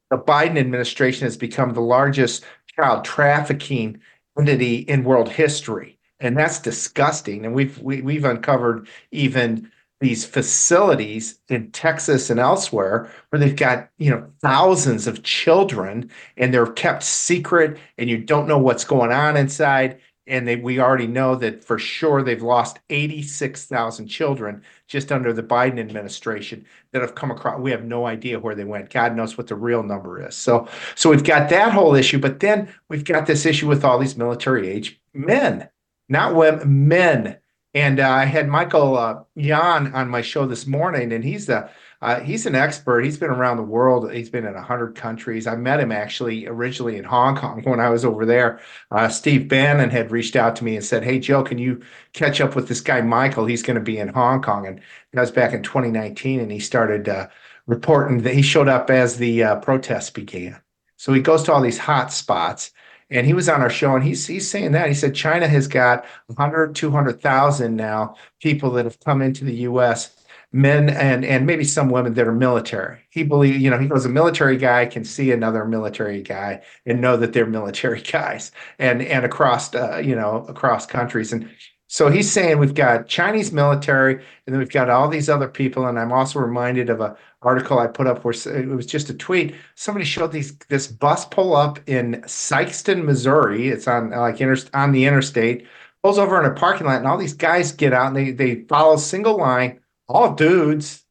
the 0.10 0.18
Biden 0.18 0.58
administration 0.58 1.26
has 1.26 1.38
become 1.38 1.74
the 1.74 1.82
largest 1.82 2.46
child 2.78 3.04
trafficking 3.04 4.00
entity 4.40 4.78
in 4.78 5.04
world 5.04 5.30
history. 5.30 5.98
And 6.20 6.38
that's 6.38 6.60
disgusting. 6.60 7.46
And 7.46 7.54
we've 7.54 7.78
we, 7.80 7.98
have 7.98 8.06
we 8.06 8.16
have 8.16 8.26
uncovered 8.26 8.88
even 9.12 9.72
these 10.00 10.26
facilities 10.26 11.40
in 11.50 11.72
Texas 11.72 12.30
and 12.30 12.40
elsewhere 12.40 13.12
where 13.30 13.40
they've 13.40 13.56
got, 13.56 13.90
you 13.98 14.12
know, 14.12 14.28
thousands 14.42 15.08
of 15.08 15.24
children 15.24 16.10
and 16.38 16.54
they're 16.54 16.68
kept 16.68 17.02
secret 17.02 17.80
and 17.98 18.10
you 18.10 18.18
don't 18.18 18.48
know 18.48 18.60
what's 18.60 18.84
going 18.84 19.12
on 19.12 19.36
inside 19.38 20.00
and 20.28 20.48
they, 20.48 20.56
we 20.56 20.80
already 20.80 21.08
know 21.08 21.36
that 21.36 21.64
for 21.64 21.80
sure 21.80 22.22
they've 22.22 22.42
lost 22.42 22.80
86,000 22.90 24.08
children 24.08 24.62
just 24.88 25.12
under 25.12 25.34
the 25.34 25.44
Biden 25.44 25.80
administration 25.80 26.66
that 26.92 27.02
have 27.02 27.16
come 27.16 27.32
across. 27.32 27.60
We 27.60 27.72
have 27.72 27.84
no 27.84 28.06
idea 28.06 28.40
where 28.40 28.56
they 28.56 28.64
went. 28.64 28.90
God 28.90 29.16
knows 29.16 29.38
what 29.38 29.48
the 29.48 29.56
real 29.56 29.84
number 29.84 30.26
is. 30.26 30.36
So, 30.36 30.68
so 30.96 31.10
we've 31.10 31.24
got 31.24 31.50
that 31.50 31.72
whole 31.72 31.96
issue, 31.96 32.20
but 32.20 32.40
then 32.40 32.70
we've 32.90 33.06
got 33.06 33.26
this 33.26 33.46
issue 33.46 33.68
with 33.68 33.86
all 33.86 34.00
these 34.00 34.18
military 34.18 34.68
age 34.68 35.00
men, 35.14 35.70
not 36.10 36.36
women, 36.36 36.88
men. 36.88 37.38
And 37.74 38.00
uh, 38.00 38.10
I 38.10 38.26
had 38.26 38.48
Michael 38.48 38.98
uh, 38.98 39.24
Yon 39.36 39.94
on 39.94 40.10
my 40.10 40.22
show 40.22 40.46
this 40.46 40.66
morning, 40.66 41.12
and 41.14 41.24
he's 41.24 41.46
the 41.46 41.70
uh, 42.02 42.20
he's 42.20 42.46
an 42.46 42.54
expert. 42.54 43.04
He's 43.04 43.18
been 43.18 43.32
around 43.32 43.58
the 43.58 43.64
world. 43.64 44.12
He's 44.12 44.30
been 44.30 44.46
in 44.46 44.54
100 44.54 44.96
countries. 44.96 45.48
I 45.48 45.56
met 45.56 45.80
him 45.80 45.92
actually 45.92 46.48
originally 46.48 46.98
in 46.98 47.04
Hong 47.04 47.36
Kong 47.36 47.62
when 47.66 47.80
I 47.80 47.90
was 47.90 48.06
over 48.06 48.26
there. 48.26 48.60
Uh, 48.92 49.10
Steve 49.10 49.48
Bannon 49.48 49.90
had 49.90 50.12
reached 50.12 50.36
out 50.36 50.56
to 50.58 50.64
me 50.64 50.76
and 50.76 50.86
said, 50.86 51.04
Hey, 51.04 51.20
Joe, 51.20 51.44
can 51.44 51.58
you 51.58 51.82
catch 52.14 52.40
up 52.40 52.56
with 52.56 52.68
this 52.68 52.82
guy, 52.82 53.02
Michael? 53.02 53.46
He's 53.46 53.64
going 53.64 53.76
to 53.76 53.82
be 53.82 53.98
in 53.98 54.10
Hong 54.10 54.42
Kong. 54.42 54.68
And 54.68 54.80
that 55.14 55.22
was 55.22 55.32
back 55.32 55.54
in 55.54 55.64
2019. 55.64 56.40
And 56.40 56.52
he 56.52 56.60
started 56.60 57.10
uh, 57.10 57.28
reporting 57.66 58.22
that 58.22 58.34
he 58.34 58.44
showed 58.44 58.68
up 58.68 58.90
as 58.90 59.18
the 59.18 59.44
uh, 59.44 59.56
protests 59.58 60.12
began. 60.12 60.60
So 60.98 61.14
he 61.14 61.22
goes 61.22 61.44
to 61.44 61.54
all 61.54 61.62
these 61.62 61.80
hot 61.80 62.12
spots. 62.12 62.72
And 63.10 63.26
he 63.26 63.34
was 63.34 63.48
on 63.48 63.62
our 63.62 63.70
show 63.70 63.96
and 63.96 64.04
he's, 64.04 64.28
he's 64.28 64.52
saying 64.52 64.74
that. 64.74 64.90
He 64.90 64.94
said 64.94 65.16
China 65.16 65.48
has 65.48 65.66
got 65.66 66.06
100, 66.28 66.76
200,000 66.76 67.74
now 67.74 68.16
people 68.42 68.72
that 68.72 68.84
have 68.84 69.00
come 69.00 69.22
into 69.22 69.46
the 69.46 69.56
US 69.60 70.17
men 70.52 70.90
and 70.90 71.26
and 71.26 71.46
maybe 71.46 71.64
some 71.64 71.90
women 71.90 72.14
that 72.14 72.28
are 72.28 72.34
military. 72.34 73.00
He 73.10 73.24
believe 73.24 73.60
you 73.60 73.70
know 73.70 73.78
he 73.78 73.88
goes 73.88 74.06
a 74.06 74.10
military 74.10 74.58
guy 74.58 74.86
can 74.86 75.04
see 75.04 75.32
another 75.32 75.66
military 75.66 76.22
guy 76.22 76.62
and 76.86 77.02
know 77.02 77.18
that 77.18 77.34
they're 77.34 77.46
military 77.60 78.02
guys 78.02 78.52
and 78.80 79.02
and 79.02 79.26
across 79.26 79.74
uh, 79.76 80.02
you 80.04 80.16
know 80.16 80.46
across 80.48 80.86
countries. 80.86 81.34
And 81.34 81.50
so 81.90 82.10
he's 82.10 82.30
saying 82.30 82.60
we've 82.60 82.74
got 82.74 83.08
Chinese 83.08 83.52
military 83.52 84.16
and 84.16 84.54
then 84.54 84.60
we've 84.60 84.70
got 84.70 84.90
all 84.90 85.08
these 85.08 85.30
other 85.30 85.48
people. 85.48 85.88
And 85.88 85.98
I'm 85.98 86.12
also 86.12 86.40
reminded 86.40 86.90
of 86.90 87.00
a 87.00 87.16
article 87.42 87.80
I 87.80 87.88
put 87.88 88.08
up 88.08 88.26
where 88.26 88.34
it 88.34 88.68
was 88.68 88.86
just 88.86 89.10
a 89.10 89.14
tweet. 89.14 89.56
Somebody 89.76 90.06
showed 90.06 90.32
these 90.32 90.58
this 90.70 90.88
bus 90.88 91.26
pull 91.26 91.56
up 91.56 91.80
in 91.88 92.22
Sikeston 92.26 93.04
Missouri. 93.06 93.70
It's 93.70 93.88
on 93.88 94.12
like 94.12 94.42
inter, 94.42 94.58
on 94.74 94.92
the 94.92 95.06
interstate 95.06 95.68
pulls 96.04 96.20
over 96.20 96.40
in 96.40 96.50
a 96.50 96.54
parking 96.54 96.88
lot 96.88 96.98
and 96.98 97.08
all 97.08 97.18
these 97.18 97.34
guys 97.34 97.72
get 97.72 97.94
out 97.94 98.08
and 98.08 98.16
they 98.16 98.32
they 98.32 98.64
follow 98.66 98.96
single 98.98 99.38
line 99.38 99.80
all 100.08 100.34
dudes, 100.34 101.04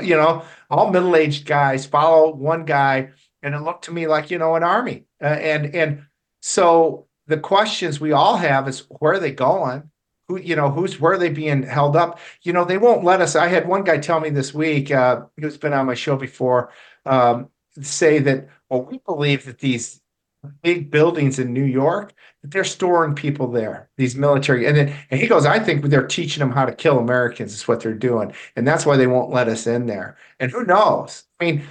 you 0.00 0.16
know, 0.16 0.44
all 0.70 0.90
middle 0.90 1.16
aged 1.16 1.46
guys 1.46 1.86
follow 1.86 2.34
one 2.34 2.64
guy, 2.64 3.10
and 3.42 3.54
it 3.54 3.60
looked 3.60 3.84
to 3.84 3.92
me 3.92 4.06
like 4.06 4.30
you 4.30 4.38
know 4.38 4.54
an 4.54 4.62
army. 4.62 5.04
Uh, 5.22 5.26
and 5.26 5.74
and 5.74 6.06
so 6.40 7.06
the 7.26 7.38
questions 7.38 8.00
we 8.00 8.12
all 8.12 8.36
have 8.36 8.68
is 8.68 8.84
where 8.88 9.14
are 9.14 9.20
they 9.20 9.32
going? 9.32 9.90
Who 10.28 10.38
you 10.38 10.56
know 10.56 10.70
who's 10.70 11.00
where 11.00 11.12
are 11.12 11.18
they 11.18 11.30
being 11.30 11.62
held 11.62 11.96
up? 11.96 12.18
You 12.42 12.52
know 12.52 12.64
they 12.64 12.78
won't 12.78 13.04
let 13.04 13.20
us. 13.20 13.36
I 13.36 13.48
had 13.48 13.68
one 13.68 13.84
guy 13.84 13.98
tell 13.98 14.20
me 14.20 14.30
this 14.30 14.54
week 14.54 14.90
uh, 14.90 15.22
who's 15.38 15.56
been 15.56 15.72
on 15.72 15.86
my 15.86 15.94
show 15.94 16.16
before 16.16 16.72
um, 17.06 17.48
say 17.82 18.18
that 18.20 18.48
well 18.68 18.82
we 18.82 18.98
believe 18.98 19.44
that 19.46 19.58
these 19.58 20.00
big 20.62 20.90
buildings 20.90 21.38
in 21.38 21.52
New 21.52 21.64
York 21.64 22.12
that 22.42 22.50
they're 22.50 22.64
storing 22.64 23.14
people 23.14 23.50
there, 23.50 23.88
these 23.96 24.14
military. 24.14 24.66
And 24.66 24.76
then 24.76 24.94
and 25.10 25.20
he 25.20 25.26
goes, 25.26 25.46
I 25.46 25.58
think 25.58 25.84
they're 25.84 26.06
teaching 26.06 26.40
them 26.40 26.52
how 26.52 26.64
to 26.64 26.74
kill 26.74 26.98
Americans 26.98 27.54
is 27.54 27.66
what 27.66 27.80
they're 27.80 27.94
doing. 27.94 28.32
And 28.56 28.66
that's 28.66 28.86
why 28.86 28.96
they 28.96 29.06
won't 29.06 29.30
let 29.30 29.48
us 29.48 29.66
in 29.66 29.86
there. 29.86 30.16
And 30.38 30.50
who 30.50 30.64
knows? 30.64 31.24
I 31.40 31.44
mean, 31.44 31.64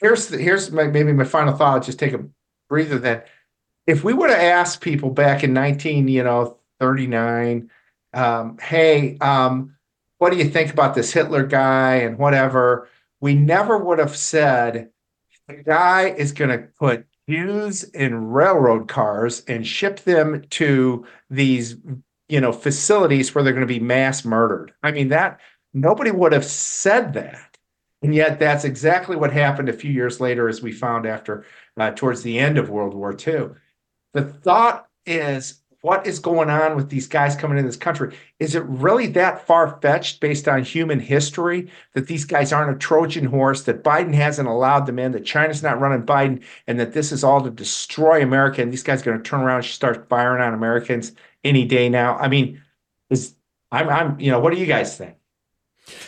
here's 0.00 0.28
the, 0.28 0.38
here's 0.38 0.70
my, 0.70 0.84
maybe 0.84 1.12
my 1.12 1.24
final 1.24 1.54
thought. 1.54 1.74
I'll 1.74 1.80
just 1.80 1.98
take 1.98 2.12
a 2.12 2.24
breather 2.68 2.98
then. 2.98 3.22
If 3.86 4.04
we 4.04 4.12
would 4.12 4.30
have 4.30 4.38
asked 4.38 4.80
people 4.80 5.10
back 5.10 5.42
in 5.42 5.52
19, 5.52 6.08
you 6.08 6.22
know, 6.22 6.58
39, 6.78 7.70
um, 8.14 8.58
hey, 8.58 9.16
um, 9.18 9.76
what 10.18 10.30
do 10.30 10.36
you 10.36 10.48
think 10.48 10.72
about 10.72 10.94
this 10.94 11.12
Hitler 11.12 11.46
guy 11.46 11.96
and 11.96 12.18
whatever? 12.18 12.88
We 13.20 13.34
never 13.34 13.78
would 13.78 13.98
have 13.98 14.16
said 14.16 14.90
the 15.48 15.54
guy 15.54 16.10
is 16.10 16.32
going 16.32 16.50
to 16.50 16.68
put 16.78 17.06
Jews 17.28 17.84
in 17.84 18.28
railroad 18.28 18.88
cars 18.88 19.42
and 19.48 19.66
ship 19.66 20.00
them 20.00 20.44
to 20.50 21.06
these, 21.28 21.76
you 22.28 22.40
know, 22.40 22.52
facilities 22.52 23.34
where 23.34 23.44
they're 23.44 23.52
going 23.52 23.66
to 23.66 23.66
be 23.66 23.80
mass 23.80 24.24
murdered. 24.24 24.72
I 24.82 24.92
mean, 24.92 25.08
that 25.08 25.40
nobody 25.74 26.10
would 26.10 26.32
have 26.32 26.44
said 26.44 27.12
that. 27.14 27.56
And 28.02 28.14
yet 28.14 28.38
that's 28.38 28.64
exactly 28.64 29.16
what 29.16 29.32
happened 29.32 29.68
a 29.68 29.72
few 29.72 29.90
years 29.90 30.20
later, 30.20 30.48
as 30.48 30.62
we 30.62 30.72
found 30.72 31.04
after 31.04 31.44
uh, 31.76 31.90
towards 31.90 32.22
the 32.22 32.38
end 32.38 32.56
of 32.56 32.70
World 32.70 32.94
War 32.94 33.12
II. 33.12 33.48
The 34.14 34.24
thought 34.24 34.86
is 35.04 35.62
what 35.80 36.06
is 36.06 36.18
going 36.18 36.50
on 36.50 36.74
with 36.74 36.88
these 36.90 37.06
guys 37.06 37.36
coming 37.36 37.58
in 37.58 37.64
this 37.64 37.76
country? 37.76 38.16
Is 38.40 38.54
it 38.54 38.64
really 38.64 39.06
that 39.08 39.46
far 39.46 39.78
fetched 39.80 40.20
based 40.20 40.48
on 40.48 40.64
human 40.64 40.98
history 40.98 41.70
that 41.94 42.08
these 42.08 42.24
guys 42.24 42.52
aren't 42.52 42.74
a 42.74 42.78
Trojan 42.78 43.26
horse, 43.26 43.62
that 43.62 43.84
Biden 43.84 44.14
hasn't 44.14 44.48
allowed 44.48 44.86
them 44.86 44.98
in, 44.98 45.12
that 45.12 45.24
China's 45.24 45.62
not 45.62 45.80
running 45.80 46.04
Biden, 46.04 46.42
and 46.66 46.80
that 46.80 46.94
this 46.94 47.12
is 47.12 47.22
all 47.22 47.40
to 47.42 47.50
destroy 47.50 48.22
America? 48.22 48.60
And 48.60 48.72
these 48.72 48.82
guys 48.82 49.02
are 49.02 49.04
going 49.04 49.22
to 49.22 49.28
turn 49.28 49.40
around 49.40 49.58
and 49.58 49.66
start 49.66 50.08
firing 50.08 50.42
on 50.42 50.54
Americans 50.54 51.12
any 51.44 51.64
day 51.64 51.88
now. 51.88 52.16
I 52.16 52.28
mean, 52.28 52.60
is 53.10 53.34
I'm, 53.70 53.88
I'm, 53.88 54.18
you 54.18 54.32
know, 54.32 54.40
what 54.40 54.52
do 54.52 54.58
you 54.58 54.66
guys 54.66 54.96
think? 54.96 55.17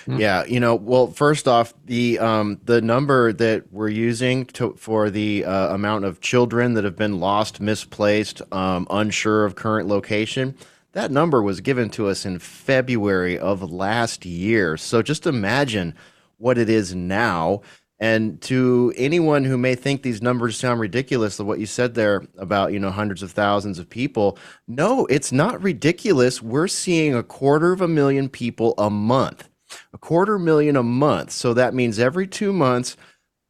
Hmm. 0.06 0.18
Yeah, 0.18 0.44
you 0.44 0.60
know, 0.60 0.74
well, 0.74 1.08
first 1.08 1.46
off, 1.48 1.74
the 1.86 2.18
um, 2.18 2.60
the 2.64 2.80
number 2.80 3.32
that 3.32 3.72
we're 3.72 3.88
using 3.88 4.46
to, 4.46 4.74
for 4.78 5.10
the 5.10 5.44
uh, 5.44 5.74
amount 5.74 6.04
of 6.04 6.20
children 6.20 6.74
that 6.74 6.84
have 6.84 6.96
been 6.96 7.20
lost, 7.20 7.60
misplaced, 7.60 8.42
um, 8.52 8.86
unsure 8.90 9.44
of 9.44 9.54
current 9.54 9.88
location, 9.88 10.54
That 10.92 11.10
number 11.12 11.42
was 11.42 11.60
given 11.60 11.88
to 11.90 12.08
us 12.08 12.26
in 12.26 12.38
February 12.38 13.38
of 13.38 13.70
last 13.70 14.24
year. 14.26 14.76
So 14.76 15.02
just 15.02 15.26
imagine 15.26 15.94
what 16.38 16.58
it 16.58 16.68
is 16.68 16.94
now. 16.94 17.60
And 18.00 18.40
to 18.42 18.92
anyone 18.96 19.44
who 19.44 19.58
may 19.58 19.74
think 19.74 20.02
these 20.02 20.22
numbers 20.22 20.56
sound 20.56 20.80
ridiculous, 20.80 21.38
what 21.38 21.60
you 21.60 21.66
said 21.66 21.94
there 21.94 22.22
about, 22.38 22.72
you 22.72 22.78
know, 22.78 22.90
hundreds 22.90 23.22
of 23.22 23.30
thousands 23.30 23.78
of 23.78 23.90
people, 23.90 24.38
no, 24.66 25.04
it's 25.06 25.32
not 25.32 25.62
ridiculous. 25.62 26.40
We're 26.42 26.66
seeing 26.66 27.14
a 27.14 27.22
quarter 27.22 27.72
of 27.72 27.82
a 27.82 27.88
million 27.88 28.30
people 28.30 28.74
a 28.78 28.88
month, 28.88 29.49
a 29.92 29.98
quarter 29.98 30.38
million 30.38 30.76
a 30.76 30.82
month. 30.82 31.30
So 31.30 31.54
that 31.54 31.74
means 31.74 31.98
every 31.98 32.26
two 32.26 32.52
months, 32.52 32.96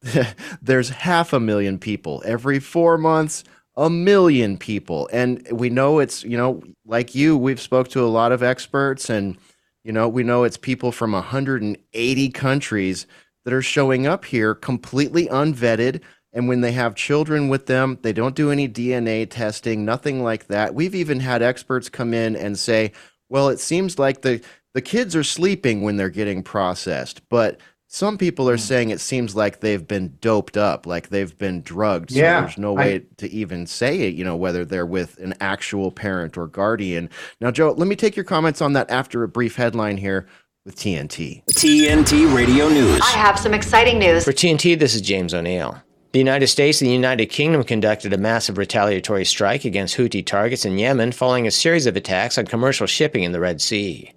there's 0.61 0.89
half 0.89 1.33
a 1.33 1.39
million 1.39 1.79
people. 1.79 2.21
Every 2.25 2.59
four 2.59 2.97
months, 2.97 3.43
a 3.77 3.89
million 3.89 4.57
people. 4.57 5.09
And 5.13 5.47
we 5.51 5.69
know 5.69 5.99
it's, 5.99 6.23
you 6.23 6.37
know, 6.37 6.61
like 6.85 7.15
you, 7.15 7.37
we've 7.37 7.61
spoke 7.61 7.89
to 7.89 8.03
a 8.03 8.07
lot 8.07 8.31
of 8.31 8.43
experts 8.43 9.09
and, 9.09 9.37
you 9.83 9.91
know, 9.91 10.07
we 10.07 10.23
know 10.23 10.43
it's 10.43 10.57
people 10.57 10.91
from 10.91 11.13
180 11.13 12.29
countries 12.29 13.07
that 13.45 13.53
are 13.53 13.61
showing 13.61 14.05
up 14.05 14.25
here 14.25 14.53
completely 14.53 15.27
unvetted. 15.27 16.01
And 16.33 16.47
when 16.47 16.61
they 16.61 16.71
have 16.73 16.95
children 16.95 17.49
with 17.49 17.65
them, 17.65 17.97
they 18.01 18.13
don't 18.13 18.35
do 18.35 18.51
any 18.51 18.67
DNA 18.69 19.29
testing, 19.29 19.83
nothing 19.83 20.23
like 20.23 20.47
that. 20.47 20.75
We've 20.75 20.95
even 20.95 21.19
had 21.19 21.41
experts 21.41 21.89
come 21.89 22.13
in 22.13 22.35
and 22.35 22.57
say, 22.57 22.93
well, 23.29 23.49
it 23.49 23.59
seems 23.59 23.97
like 23.97 24.21
the, 24.21 24.41
the 24.73 24.81
kids 24.81 25.15
are 25.15 25.23
sleeping 25.23 25.81
when 25.81 25.97
they're 25.97 26.09
getting 26.09 26.43
processed, 26.43 27.27
but 27.29 27.59
some 27.87 28.17
people 28.17 28.49
are 28.49 28.55
hmm. 28.55 28.61
saying 28.61 28.89
it 28.89 29.01
seems 29.01 29.35
like 29.35 29.59
they've 29.59 29.85
been 29.85 30.17
doped 30.21 30.55
up, 30.55 30.85
like 30.85 31.09
they've 31.09 31.37
been 31.37 31.61
drugged. 31.61 32.11
So 32.11 32.19
Yeah, 32.19 32.41
there's 32.41 32.57
no 32.57 32.77
I- 32.77 32.85
way 32.85 33.01
to 33.17 33.29
even 33.29 33.67
say 33.67 34.01
it, 34.01 34.15
you 34.15 34.23
know, 34.23 34.37
whether 34.37 34.63
they're 34.63 34.85
with 34.85 35.17
an 35.17 35.33
actual 35.41 35.91
parent 35.91 36.37
or 36.37 36.47
guardian. 36.47 37.09
Now, 37.41 37.51
Joe, 37.51 37.73
let 37.77 37.87
me 37.89 37.97
take 37.97 38.15
your 38.15 38.23
comments 38.23 38.61
on 38.61 38.73
that 38.73 38.89
after 38.89 39.23
a 39.23 39.27
brief 39.27 39.57
headline 39.57 39.97
here 39.97 40.25
with 40.65 40.77
TNT. 40.77 41.43
TNT 41.51 42.33
Radio 42.33 42.69
News. 42.69 43.01
I 43.01 43.17
have 43.17 43.37
some 43.37 43.53
exciting 43.53 43.99
news. 43.99 44.23
For 44.23 44.31
TNT, 44.31 44.79
this 44.79 44.95
is 44.95 45.01
James 45.01 45.33
O'Neill. 45.33 45.81
The 46.13 46.19
United 46.19 46.47
States 46.47 46.81
and 46.81 46.89
the 46.89 46.93
United 46.93 47.27
Kingdom 47.27 47.63
conducted 47.63 48.13
a 48.13 48.17
massive 48.17 48.57
retaliatory 48.57 49.25
strike 49.25 49.65
against 49.65 49.97
Houthi 49.97 50.25
targets 50.25 50.65
in 50.65 50.77
Yemen 50.77 51.13
following 51.13 51.47
a 51.47 51.51
series 51.51 51.87
of 51.87 51.95
attacks 51.95 52.37
on 52.37 52.45
commercial 52.45 52.85
shipping 52.85 53.23
in 53.23 53.31
the 53.31 53.39
Red 53.39 53.61
Sea. 53.61 54.11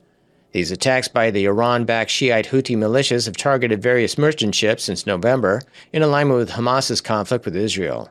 These 0.55 0.71
attacks 0.71 1.09
by 1.09 1.33
the 1.33 1.47
Iran 1.47 1.85
backed 1.85 2.13
Shiite 2.13 2.47
Houthi 2.47 2.77
militias 2.77 3.27
have 3.27 3.37
targeted 3.37 3.83
various 3.83 4.17
merchant 4.17 4.55
ships 4.55 4.85
since 4.85 5.05
November, 5.05 5.61
in 5.93 6.01
alignment 6.01 6.39
with 6.39 6.51
Hamas's 6.51 7.01
conflict 7.01 7.45
with 7.45 7.57
Israel. 7.57 8.09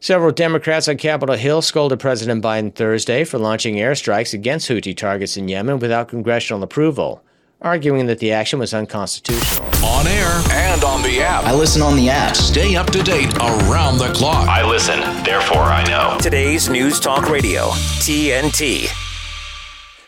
Several 0.00 0.32
Democrats 0.32 0.88
on 0.88 0.96
Capitol 0.96 1.36
Hill 1.36 1.62
scolded 1.62 2.00
President 2.00 2.42
Biden 2.42 2.74
Thursday 2.74 3.22
for 3.22 3.38
launching 3.38 3.76
airstrikes 3.76 4.34
against 4.34 4.68
Houthi 4.68 4.96
targets 4.96 5.36
in 5.36 5.46
Yemen 5.46 5.78
without 5.78 6.08
congressional 6.08 6.64
approval, 6.64 7.22
arguing 7.62 8.06
that 8.06 8.18
the 8.18 8.32
action 8.32 8.58
was 8.58 8.74
unconstitutional. 8.74 9.64
On 9.84 10.08
air 10.08 10.42
and 10.50 10.82
on 10.82 11.02
the 11.02 11.22
app. 11.22 11.44
I 11.44 11.54
listen 11.54 11.82
on 11.82 11.94
the 11.94 12.10
app. 12.10 12.34
Stay 12.34 12.74
up 12.74 12.90
to 12.90 13.00
date 13.00 13.32
around 13.36 13.98
the 13.98 14.12
clock. 14.12 14.48
I 14.48 14.68
listen, 14.68 14.98
therefore 15.22 15.62
I 15.62 15.84
know. 15.84 16.18
Today's 16.20 16.68
News 16.68 16.98
Talk 16.98 17.30
Radio, 17.30 17.68
TNT. 18.00 18.88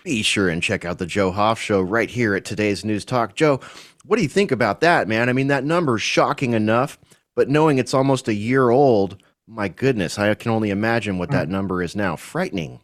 Be 0.05 0.23
sure 0.23 0.49
and 0.49 0.63
check 0.63 0.85
out 0.85 0.99
the 0.99 1.07
Joe 1.07 1.31
Hoft 1.31 1.59
Show 1.59 1.81
right 1.81 2.11
here 2.11 2.35
at 2.35 2.45
today's 2.45 2.85
News 2.85 3.05
Talk. 3.05 3.37
Joe, 3.37 3.61
what 4.05 4.17
do 4.17 4.23
you 4.23 4.29
think 4.29 4.51
about 4.51 4.81
that, 4.81 5.07
man? 5.07 5.29
I 5.29 5.33
mean, 5.33 5.47
that 5.47 5.65
number 5.65 5.97
is 5.97 6.03
shocking 6.03 6.55
enough, 6.55 6.99
but 7.37 7.49
knowing 7.49 7.79
it's 7.79 7.95
almost 7.95 8.27
a 8.27 8.35
year 8.35 8.71
old, 8.71 9.23
my 9.47 9.69
goodness, 9.69 10.19
I 10.19 10.35
can 10.35 10.51
only 10.51 10.71
imagine 10.71 11.19
what 11.19 11.31
that 11.31 11.49
number 11.49 11.83
is 11.83 11.95
now. 11.95 12.17
Frightening. 12.17 12.81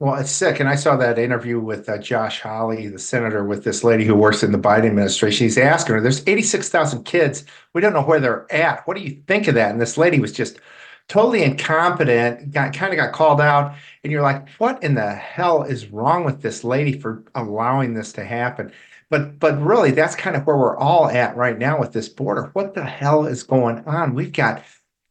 Well, 0.00 0.14
it's 0.14 0.30
sick. 0.30 0.58
And 0.58 0.68
I 0.68 0.74
saw 0.74 0.96
that 0.96 1.18
interview 1.18 1.60
with 1.60 1.88
uh, 1.88 1.98
Josh 1.98 2.40
Hawley, 2.40 2.88
the 2.88 3.00
senator, 3.00 3.44
with 3.44 3.64
this 3.64 3.82
lady 3.82 4.04
who 4.04 4.14
works 4.14 4.42
in 4.42 4.52
the 4.52 4.58
Biden 4.58 4.86
administration. 4.86 5.44
He's 5.44 5.58
asking 5.58 5.96
her, 5.96 6.00
there's 6.00 6.26
86,000 6.26 7.04
kids. 7.04 7.44
We 7.74 7.80
don't 7.80 7.92
know 7.92 8.02
where 8.02 8.20
they're 8.20 8.52
at. 8.52 8.86
What 8.86 8.96
do 8.96 9.02
you 9.02 9.22
think 9.26 9.48
of 9.48 9.54
that? 9.54 9.72
And 9.72 9.80
this 9.80 9.98
lady 9.98 10.20
was 10.20 10.32
just 10.32 10.58
totally 11.08 11.42
incompetent, 11.42 12.52
got 12.52 12.74
kind 12.74 12.92
of 12.92 12.98
got 12.98 13.12
called 13.12 13.40
out. 13.40 13.74
And 14.04 14.12
you're 14.12 14.22
like, 14.22 14.48
what 14.58 14.82
in 14.82 14.94
the 14.94 15.14
hell 15.14 15.62
is 15.62 15.88
wrong 15.88 16.24
with 16.24 16.42
this 16.42 16.64
lady 16.64 16.98
for 16.98 17.24
allowing 17.34 17.94
this 17.94 18.12
to 18.14 18.24
happen? 18.24 18.72
But 19.10 19.38
but 19.38 19.60
really, 19.60 19.90
that's 19.90 20.14
kind 20.14 20.36
of 20.36 20.46
where 20.46 20.56
we're 20.56 20.76
all 20.76 21.08
at 21.08 21.36
right 21.36 21.58
now 21.58 21.80
with 21.80 21.92
this 21.92 22.08
border. 22.08 22.50
What 22.52 22.74
the 22.74 22.84
hell 22.84 23.24
is 23.26 23.42
going 23.42 23.78
on? 23.86 24.14
We've 24.14 24.32
got 24.32 24.62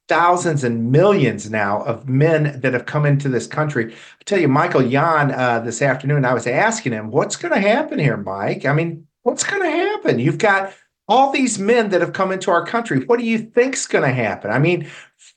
thousands 0.07 0.63
and 0.63 0.91
millions 0.91 1.49
now 1.49 1.83
of 1.83 2.07
men 2.07 2.61
that 2.61 2.73
have 2.73 2.85
come 2.85 3.05
into 3.05 3.27
this 3.27 3.47
country. 3.47 3.93
I 3.93 4.23
tell 4.23 4.39
you, 4.39 4.47
Michael 4.47 4.83
Yon 4.83 5.31
uh, 5.31 5.59
this 5.59 5.81
afternoon, 5.81 6.25
I 6.25 6.33
was 6.33 6.47
asking 6.47 6.93
him, 6.93 7.11
what's 7.11 7.35
going 7.35 7.53
to 7.53 7.59
happen 7.59 7.99
here, 7.99 8.17
Mike? 8.17 8.65
I 8.65 8.73
mean, 8.73 9.05
what's 9.23 9.43
going 9.43 9.63
to 9.63 9.69
happen? 9.69 10.19
You've 10.19 10.37
got 10.37 10.73
all 11.09 11.31
these 11.31 11.57
men 11.59 11.89
that 11.89 12.01
have 12.01 12.13
come 12.13 12.31
into 12.31 12.51
our 12.51 12.65
country. 12.65 13.05
What 13.05 13.19
do 13.19 13.25
you 13.25 13.39
think's 13.39 13.85
going 13.85 14.03
to 14.03 14.13
happen? 14.13 14.51
I 14.51 14.59
mean, 14.59 14.89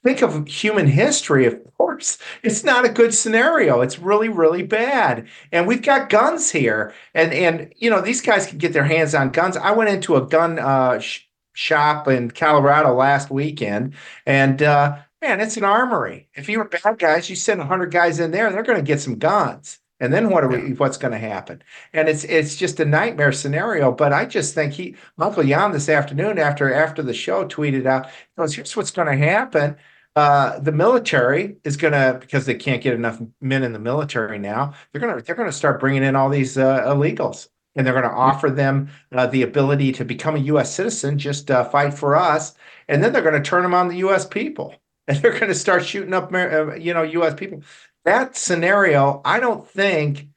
think 0.03 0.23
of 0.23 0.47
human 0.47 0.87
history, 0.87 1.47
of 1.47 1.59
course. 1.77 2.19
It's 2.43 2.65
not 2.65 2.85
a 2.85 2.91
good 2.91 3.13
scenario. 3.13 3.81
It's 3.81 3.99
really, 3.99 4.29
really 4.29 4.63
bad. 4.63 5.29
And 5.53 5.67
we've 5.67 5.83
got 5.83 6.09
guns 6.09 6.51
here. 6.51 6.95
And, 7.15 7.33
and 7.33 7.73
you 7.77 7.91
know, 7.91 8.01
these 8.01 8.21
guys 8.21 8.47
can 8.47 8.59
get 8.59 8.73
their 8.73 8.85
hands 8.85 9.15
on 9.15 9.31
guns. 9.31 9.57
I 9.57 9.73
went 9.73 9.91
into 9.91 10.17
a 10.17 10.27
gun 10.27 10.59
uh, 10.59 10.99
sh- 11.01 11.27
shop 11.53 12.09
in 12.09 12.31
Colorado 12.31 12.95
last 12.95 13.31
weekend, 13.31 13.95
and 14.25 14.63
uh, 14.63 14.99
man, 15.21 15.41
it's 15.41 15.57
an 15.57 15.65
armory. 15.65 16.29
If 16.35 16.49
you 16.49 16.59
were 16.59 16.65
bad 16.65 16.99
guys, 16.99 17.29
you 17.29 17.37
send 17.37 17.59
100 17.59 17.91
guys 17.91 18.21
in 18.21 18.31
there, 18.31 18.51
they're 18.51 18.63
going 18.63 18.79
to 18.79 18.85
get 18.85 19.01
some 19.01 19.19
guns. 19.19 19.80
And 20.01 20.13
then 20.13 20.31
what 20.31 20.43
are 20.43 20.49
we, 20.49 20.73
what's 20.73 20.97
going 20.97 21.13
to 21.13 21.19
happen? 21.19 21.63
And 21.93 22.09
it's 22.09 22.25
it's 22.25 22.57
just 22.57 22.81
a 22.81 22.85
nightmare 22.85 23.33
scenario. 23.33 23.93
But 23.93 24.13
I 24.13 24.25
just 24.25 24.55
think 24.55 24.73
he 24.73 24.97
Michael 25.17 25.45
Yon 25.45 25.73
this 25.73 25.89
afternoon 25.89 26.39
after 26.39 26.73
after 26.73 27.03
the 27.03 27.15
show 27.15 27.47
tweeted 27.47 27.87
out, 27.87 28.09
goes, 28.37 28.55
here's 28.55 28.77
what's 28.77 28.91
going 28.91 29.09
to 29.09 29.25
happen. 29.25 29.77
Uh, 30.17 30.59
the 30.59 30.73
military 30.73 31.57
is 31.63 31.77
going 31.77 31.93
to 31.93 32.19
because 32.21 32.45
they 32.45 32.55
can't 32.55 32.83
get 32.83 32.95
enough 32.95 33.21
men 33.41 33.63
in 33.63 33.73
the 33.73 33.79
military 33.79 34.39
now. 34.39 34.73
They're 34.93 35.01
going 35.01 35.17
to 35.17 35.23
they're 35.23 35.37
going 35.37 35.49
to 35.49 35.57
start 35.57 35.79
bringing 35.79 36.03
in 36.03 36.17
all 36.17 36.29
these 36.29 36.59
uh, 36.59 36.83
illegals, 36.87 37.49
and 37.77 37.87
they're 37.87 37.95
going 37.95 38.05
to 38.05 38.11
offer 38.11 38.51
them 38.51 38.89
uh, 39.13 39.29
the 39.29 39.43
ability 39.43 39.93
to 39.93 40.05
become 40.05 40.35
a 40.35 40.41
U.S. 40.41 40.75
citizen, 40.75 41.19
just 41.19 41.51
uh, 41.51 41.65
fight 41.65 41.95
for 41.95 42.17
us, 42.17 42.55
and 42.89 43.05
then 43.05 43.13
they're 43.13 43.23
going 43.23 43.41
to 43.41 43.49
turn 43.49 43.63
them 43.63 43.75
on 43.75 43.89
the 43.89 43.99
U.S. 43.99 44.27
people, 44.27 44.75
and 45.09 45.19
they're 45.19 45.39
going 45.39 45.49
to 45.49 45.55
start 45.55 45.85
shooting 45.85 46.13
up, 46.13 46.33
uh, 46.35 46.75
you 46.75 46.93
know, 46.93 47.03
U.S. 47.03 47.35
people. 47.35 47.63
That 48.05 48.37
scenario, 48.37 49.21
I 49.25 49.41
don't 49.41 49.69
think, 49.69 50.29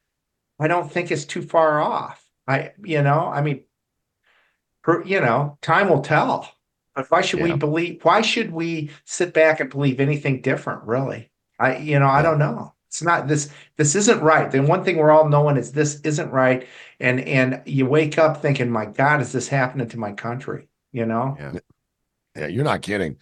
I 0.60 0.68
don't 0.68 0.92
think 0.92 1.12
is 1.12 1.26
too 1.26 1.42
far 1.42 1.82
off. 1.82 2.24
I, 2.48 2.74
you 2.84 3.02
know, 3.02 3.28
I 3.28 3.42
mean, 3.42 3.64
per, 4.84 5.04
you 5.04 5.22
know, 5.22 5.58
time 5.62 5.90
will 5.90 6.02
tell. 6.02 6.50
But 6.96 7.10
why 7.10 7.22
should 7.22 7.42
we 7.42 7.54
believe? 7.54 8.04
Why 8.04 8.22
should 8.22 8.52
we 8.52 8.92
sit 9.06 9.34
back 9.34 9.60
and 9.60 9.70
believe 9.70 10.00
anything 10.00 10.42
different? 10.42 10.84
Really, 10.84 11.32
I, 11.60 11.78
you 11.78 11.98
know, 11.98 12.08
I 12.08 12.22
don't 12.22 12.38
know. 12.38 12.74
It's 12.88 13.02
not 13.02 13.28
this. 13.28 13.50
This 13.78 13.96
isn't 13.96 14.22
right. 14.22 14.52
The 14.52 14.62
one 14.62 14.84
thing 14.84 14.98
we're 14.98 15.10
all 15.10 15.28
knowing 15.28 15.58
is 15.58 15.72
this 15.72 16.00
isn't 16.02 16.30
right. 16.30 16.68
And 17.00 17.22
and 17.22 17.64
you 17.66 17.88
wake 17.88 18.20
up 18.20 18.44
thinking, 18.44 18.70
my 18.70 18.86
God, 18.86 19.22
is 19.22 19.32
this 19.32 19.48
happening 19.48 19.88
to 19.90 19.98
my 19.98 20.12
country? 20.12 20.68
You 20.92 21.08
know. 21.08 21.36
Yeah. 21.40 21.54
Yeah, 22.36 22.48
you're 22.48 22.64
not 22.64 22.82
kidding. 22.82 23.18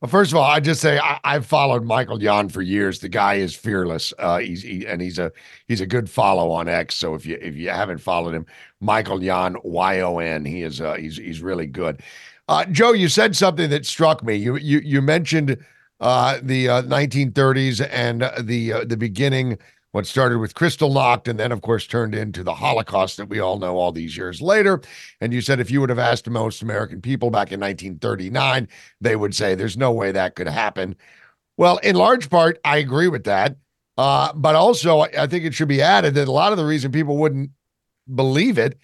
Well, 0.00 0.08
first 0.08 0.32
of 0.32 0.38
all, 0.38 0.44
I 0.44 0.60
just 0.60 0.80
say 0.80 0.98
I, 0.98 1.20
I've 1.24 1.44
followed 1.44 1.84
Michael 1.84 2.22
Yon 2.22 2.48
for 2.48 2.62
years. 2.62 3.00
The 3.00 3.08
guy 3.08 3.34
is 3.34 3.54
fearless. 3.54 4.14
Uh, 4.18 4.38
he's 4.38 4.62
he, 4.62 4.86
and 4.86 5.02
he's 5.02 5.18
a 5.18 5.30
he's 5.68 5.82
a 5.82 5.86
good 5.86 6.08
follow 6.08 6.50
on 6.50 6.68
X. 6.68 6.94
So 6.94 7.14
if 7.14 7.26
you 7.26 7.38
if 7.40 7.54
you 7.54 7.68
haven't 7.68 7.98
followed 7.98 8.34
him, 8.34 8.46
Michael 8.80 9.22
Yon 9.22 9.56
Y 9.62 10.00
O 10.00 10.18
N. 10.18 10.44
He 10.46 10.62
is 10.62 10.80
uh, 10.80 10.94
he's 10.94 11.18
he's 11.18 11.42
really 11.42 11.66
good. 11.66 12.02
Uh, 12.48 12.64
Joe, 12.64 12.92
you 12.92 13.08
said 13.08 13.36
something 13.36 13.68
that 13.70 13.84
struck 13.84 14.24
me. 14.24 14.36
You 14.36 14.56
you 14.56 14.80
you 14.82 15.02
mentioned 15.02 15.58
uh, 16.00 16.38
the 16.42 16.68
uh, 16.68 16.82
1930s 16.82 17.86
and 17.92 18.30
the 18.40 18.72
uh, 18.72 18.84
the 18.84 18.96
beginning. 18.96 19.58
What 19.92 20.06
started 20.06 20.38
with 20.38 20.54
Crystal 20.54 20.88
Kristallnacht 20.88 21.26
and 21.26 21.38
then, 21.38 21.50
of 21.50 21.62
course, 21.62 21.86
turned 21.86 22.14
into 22.14 22.44
the 22.44 22.54
Holocaust 22.54 23.16
that 23.16 23.28
we 23.28 23.40
all 23.40 23.58
know 23.58 23.76
all 23.76 23.90
these 23.90 24.16
years 24.16 24.40
later. 24.40 24.80
And 25.20 25.32
you 25.32 25.40
said 25.40 25.58
if 25.58 25.70
you 25.70 25.80
would 25.80 25.90
have 25.90 25.98
asked 25.98 26.30
most 26.30 26.62
American 26.62 27.00
people 27.00 27.30
back 27.30 27.50
in 27.50 27.58
1939, 27.58 28.68
they 29.00 29.16
would 29.16 29.34
say 29.34 29.54
there's 29.54 29.76
no 29.76 29.90
way 29.90 30.12
that 30.12 30.36
could 30.36 30.46
happen. 30.46 30.94
Well, 31.56 31.78
in 31.78 31.96
large 31.96 32.30
part, 32.30 32.60
I 32.64 32.76
agree 32.76 33.08
with 33.08 33.24
that. 33.24 33.56
Uh, 33.98 34.32
but 34.32 34.54
also, 34.54 35.00
I 35.00 35.10
I 35.18 35.26
think 35.26 35.44
it 35.44 35.54
should 35.54 35.68
be 35.68 35.82
added 35.82 36.14
that 36.14 36.28
a 36.28 36.32
lot 36.32 36.52
of 36.52 36.58
the 36.58 36.64
reason 36.64 36.92
people 36.92 37.16
wouldn't 37.16 37.50
believe 38.14 38.58
it 38.58 38.78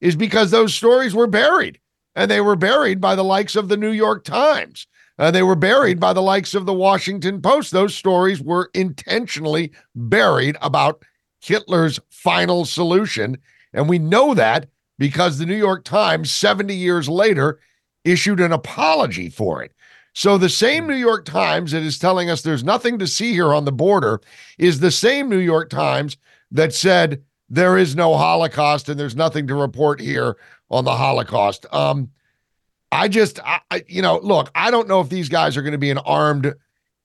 is 0.00 0.16
because 0.16 0.50
those 0.50 0.74
stories 0.74 1.14
were 1.14 1.26
buried 1.26 1.78
and 2.14 2.30
they 2.30 2.40
were 2.40 2.56
buried 2.56 3.00
by 3.00 3.14
the 3.14 3.22
likes 3.22 3.56
of 3.56 3.68
the 3.68 3.76
New 3.76 3.92
York 3.92 4.24
Times. 4.24 4.86
Uh, 5.18 5.30
they 5.30 5.42
were 5.42 5.56
buried 5.56 5.98
by 5.98 6.12
the 6.12 6.22
likes 6.22 6.54
of 6.54 6.66
the 6.66 6.72
Washington 6.72 7.40
Post. 7.40 7.72
Those 7.72 7.94
stories 7.94 8.40
were 8.40 8.70
intentionally 8.74 9.72
buried 9.94 10.56
about 10.60 11.02
Hitler's 11.40 11.98
final 12.10 12.64
solution. 12.64 13.38
And 13.72 13.88
we 13.88 13.98
know 13.98 14.34
that 14.34 14.68
because 14.98 15.38
the 15.38 15.46
New 15.46 15.56
York 15.56 15.84
Times, 15.84 16.30
70 16.30 16.74
years 16.74 17.08
later, 17.08 17.60
issued 18.04 18.40
an 18.40 18.52
apology 18.52 19.28
for 19.30 19.62
it. 19.62 19.72
So 20.14 20.38
the 20.38 20.48
same 20.48 20.86
New 20.86 20.94
York 20.94 21.26
Times 21.26 21.72
that 21.72 21.82
is 21.82 21.98
telling 21.98 22.30
us 22.30 22.40
there's 22.40 22.64
nothing 22.64 22.98
to 22.98 23.06
see 23.06 23.32
here 23.32 23.52
on 23.52 23.66
the 23.66 23.72
border 23.72 24.20
is 24.58 24.80
the 24.80 24.90
same 24.90 25.28
New 25.28 25.38
York 25.38 25.68
Times 25.68 26.16
that 26.50 26.72
said 26.72 27.22
there 27.50 27.76
is 27.76 27.94
no 27.94 28.16
Holocaust 28.16 28.88
and 28.88 28.98
there's 28.98 29.16
nothing 29.16 29.46
to 29.46 29.54
report 29.54 30.00
here 30.00 30.36
on 30.70 30.84
the 30.84 30.96
Holocaust. 30.96 31.66
Um, 31.70 32.10
I 32.92 33.08
just, 33.08 33.40
I, 33.40 33.60
I, 33.70 33.84
you 33.88 34.02
know, 34.02 34.18
look, 34.18 34.50
I 34.54 34.70
don't 34.70 34.88
know 34.88 35.00
if 35.00 35.08
these 35.08 35.28
guys 35.28 35.56
are 35.56 35.62
going 35.62 35.72
to 35.72 35.78
be 35.78 35.90
an 35.90 35.98
armed 35.98 36.54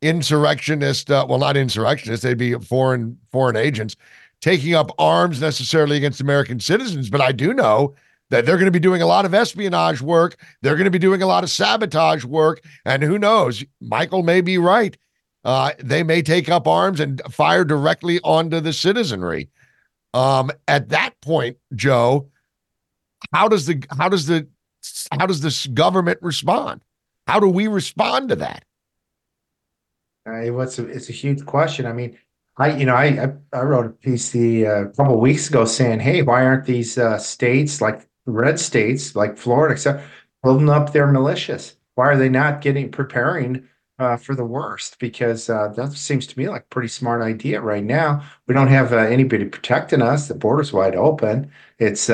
insurrectionist. 0.02 1.10
Uh, 1.10 1.26
well, 1.28 1.40
not 1.40 1.58
insurrectionists; 1.58 2.24
they'd 2.24 2.38
be 2.38 2.54
foreign 2.54 3.18
foreign 3.32 3.56
agents 3.56 3.96
taking 4.42 4.74
up 4.74 4.92
arms 4.98 5.40
necessarily 5.40 5.98
against 5.98 6.22
American 6.22 6.60
citizens. 6.60 7.10
But 7.10 7.22
I 7.22 7.32
do 7.32 7.54
know 7.54 7.96
that 8.30 8.46
they're 8.46 8.58
going 8.58 8.66
to 8.66 8.72
be 8.72 8.80
doing 8.80 9.02
a 9.02 9.08
lot 9.08 9.26
of 9.26 9.34
espionage 9.34 10.02
work. 10.02 10.38
They're 10.62 10.76
going 10.76 10.86
to 10.86 10.92
be 10.92 11.00
doing 11.00 11.22
a 11.22 11.28
lot 11.28 11.44
of 11.44 11.50
sabotage 11.50 12.26
work, 12.26 12.64
and 12.86 13.04
who 13.04 13.20
knows? 13.20 13.64
Michael 13.82 14.24
may 14.24 14.42
be 14.42 14.58
right. 14.58 14.98
Uh, 15.44 15.72
they 15.80 16.04
may 16.04 16.22
take 16.22 16.50
up 16.50 16.68
arms 16.68 17.00
and 17.00 17.22
fire 17.30 17.66
directly 17.66 18.20
onto 18.24 18.60
the 18.60 18.74
citizenry. 18.74 19.50
Um, 20.14 20.52
at 20.68 20.90
that 20.90 21.20
point, 21.22 21.58
Joe, 21.76 22.30
how 23.34 23.48
does 23.48 23.66
the 23.66 23.84
how 23.98 24.10
does 24.10 24.28
the 24.28 24.48
how 25.12 25.26
does 25.26 25.42
this 25.42 25.68
government 25.68 26.20
respond? 26.22 26.82
How 27.28 27.40
do 27.40 27.48
we 27.48 27.68
respond 27.68 28.30
to 28.30 28.36
that? 28.38 28.66
Uh, 30.26 30.54
what's 30.54 30.78
a, 30.80 30.86
it's 30.88 31.10
a 31.10 31.14
huge 31.14 31.46
question. 31.46 31.86
I 31.86 31.94
mean, 31.94 32.18
I 32.58 32.76
you 32.76 32.86
know 32.86 32.96
I 32.96 33.06
I, 33.06 33.34
I 33.54 33.62
wrote 33.64 33.86
a 33.86 33.90
piece 33.90 34.32
the 34.32 34.68
uh, 34.68 34.82
a 34.84 34.90
couple 34.90 35.20
weeks 35.20 35.50
ago 35.50 35.66
saying, 35.66 36.00
hey, 36.00 36.22
why 36.22 36.46
aren't 36.46 36.66
these 36.66 36.98
uh, 36.98 37.18
states 37.18 37.82
like 37.82 38.08
red 38.26 38.60
states 38.60 39.16
like 39.16 39.38
Florida, 39.38 39.74
except 39.74 40.04
building 40.44 40.70
up 40.70 40.94
their 40.94 41.08
militias? 41.08 41.76
Why 41.96 42.08
are 42.08 42.18
they 42.18 42.30
not 42.30 42.62
getting 42.62 42.92
preparing 42.92 43.68
uh, 44.00 44.18
for 44.18 44.36
the 44.36 44.46
worst? 44.46 45.00
Because 45.00 45.50
uh, 45.50 45.70
that 45.70 45.94
seems 45.94 46.28
to 46.28 46.40
me 46.40 46.50
like 46.50 46.64
a 46.64 46.74
pretty 46.74 46.88
smart 46.90 47.22
idea 47.22 47.62
right 47.62 47.84
now. 47.84 48.24
We 48.48 48.54
don't 48.54 48.68
have 48.68 48.94
uh, 48.94 48.98
anybody 48.98 49.46
protecting 49.46 50.02
us. 50.02 50.28
The 50.28 50.36
border's 50.36 50.74
wide 50.74 50.96
open. 50.96 51.52
It's 51.80 52.10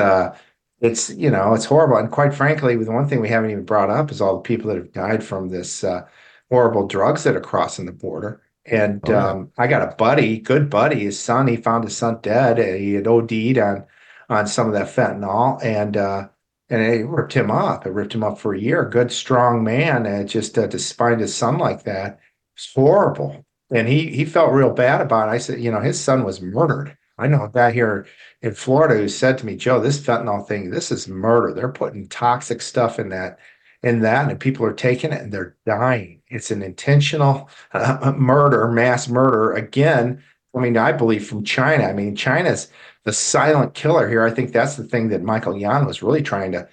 it's 0.80 1.10
you 1.10 1.30
know 1.30 1.54
it's 1.54 1.64
horrible. 1.64 1.96
And 1.96 2.10
quite 2.10 2.34
frankly, 2.34 2.76
the 2.76 2.92
one 2.92 3.08
thing 3.08 3.20
we 3.20 3.28
haven't 3.28 3.50
even 3.50 3.64
brought 3.64 3.90
up 3.90 4.10
is 4.10 4.20
all 4.20 4.36
the 4.36 4.42
people 4.42 4.68
that 4.68 4.76
have 4.76 4.92
died 4.92 5.24
from 5.24 5.48
this 5.48 5.84
uh, 5.84 6.06
horrible 6.50 6.86
drugs 6.86 7.24
that 7.24 7.36
are 7.36 7.40
crossing 7.40 7.86
the 7.86 7.92
border. 7.92 8.42
And 8.64 9.02
Oh, 9.02 9.18
yeah. 9.18 9.30
um, 9.30 9.52
I 9.58 9.66
got 9.66 9.82
a 9.92 9.96
buddy, 9.96 10.38
good 10.38 10.68
buddy, 10.70 11.00
his 11.00 11.18
son. 11.18 11.46
He 11.48 11.56
found 11.56 11.84
his 11.84 11.96
son 11.96 12.18
dead. 12.22 12.58
He 12.80 12.94
had 12.94 13.06
OD'd 13.06 13.58
on 13.58 13.86
on 14.28 14.46
some 14.46 14.66
of 14.68 14.74
that 14.74 14.88
fentanyl, 14.94 15.62
and 15.64 15.96
uh, 15.96 16.28
and 16.70 16.82
it 16.82 17.06
ripped 17.06 17.32
him 17.32 17.50
up. 17.50 17.86
It 17.86 17.90
ripped 17.92 18.14
him 18.14 18.22
up 18.24 18.38
for 18.38 18.54
a 18.54 18.60
year. 18.60 18.84
Good, 18.88 19.10
strong 19.12 19.64
man, 19.64 20.06
and 20.06 20.28
just 20.28 20.58
uh, 20.58 20.66
to 20.68 20.78
find 20.78 21.20
his 21.20 21.34
son 21.34 21.58
like 21.58 21.84
that, 21.84 22.20
it's 22.56 22.72
horrible. 22.74 23.44
And 23.70 23.88
he 23.88 24.10
he 24.10 24.24
felt 24.24 24.52
real 24.52 24.72
bad 24.72 25.00
about 25.00 25.28
it. 25.28 25.32
I 25.32 25.38
said, 25.38 25.60
you 25.60 25.70
know, 25.70 25.80
his 25.80 25.98
son 26.00 26.24
was 26.24 26.40
murdered. 26.40 26.96
I 27.18 27.26
know 27.26 27.44
a 27.44 27.50
guy 27.50 27.72
here 27.72 28.06
in 28.42 28.54
Florida 28.54 28.94
who 28.94 29.08
said 29.08 29.38
to 29.38 29.46
me, 29.46 29.56
Joe, 29.56 29.80
this 29.80 30.00
fentanyl 30.00 30.46
thing, 30.46 30.70
this 30.70 30.92
is 30.92 31.08
murder. 31.08 31.52
They're 31.52 31.68
putting 31.68 32.08
toxic 32.08 32.62
stuff 32.62 32.98
in 32.98 33.08
that, 33.10 33.38
in 33.82 34.00
that, 34.00 34.30
and 34.30 34.38
people 34.38 34.64
are 34.64 34.72
taking 34.72 35.12
it 35.12 35.20
and 35.20 35.32
they're 35.32 35.56
dying. 35.66 36.22
It's 36.28 36.50
an 36.50 36.62
intentional 36.62 37.50
uh, 37.72 38.12
murder, 38.16 38.68
mass 38.68 39.08
murder. 39.08 39.52
Again, 39.52 40.22
I 40.54 40.60
mean, 40.60 40.76
I 40.76 40.92
believe 40.92 41.26
from 41.26 41.44
China. 41.44 41.84
I 41.84 41.92
mean, 41.92 42.16
China's 42.16 42.68
the 43.04 43.12
silent 43.12 43.74
killer 43.74 44.08
here. 44.08 44.24
I 44.24 44.30
think 44.30 44.52
that's 44.52 44.76
the 44.76 44.84
thing 44.84 45.08
that 45.08 45.22
Michael 45.22 45.56
Yon 45.56 45.86
was 45.86 46.02
really 46.02 46.22
trying 46.22 46.52
to 46.52 46.68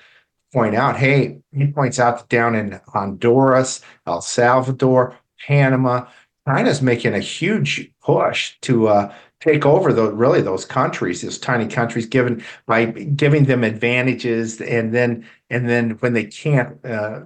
point 0.54 0.76
out. 0.76 0.98
Hey, 0.98 1.40
he 1.52 1.68
points 1.68 2.00
out 2.00 2.18
that 2.18 2.30
down 2.30 2.56
in 2.56 2.80
Honduras, 2.88 3.82
El 4.08 4.22
Salvador, 4.22 5.18
Panama, 5.46 6.08
China's 6.48 6.82
making 6.82 7.14
a 7.14 7.20
huge 7.20 7.92
push 8.02 8.56
to 8.62 8.88
uh, 8.88 9.14
take 9.46 9.66
over 9.66 9.94
the 9.94 10.12
really 10.12 10.42
those 10.42 10.66
countries, 10.66 11.22
those 11.22 11.38
tiny 11.38 11.68
countries, 11.68 12.06
given 12.06 12.44
by 12.66 12.86
giving 12.86 13.46
them 13.46 13.64
advantages, 13.64 14.60
and 14.62 14.94
then 14.94 15.26
and 15.50 15.70
then 15.70 15.92
when 16.00 16.14
they 16.14 16.26
can't 16.26 16.84
uh, 16.86 17.22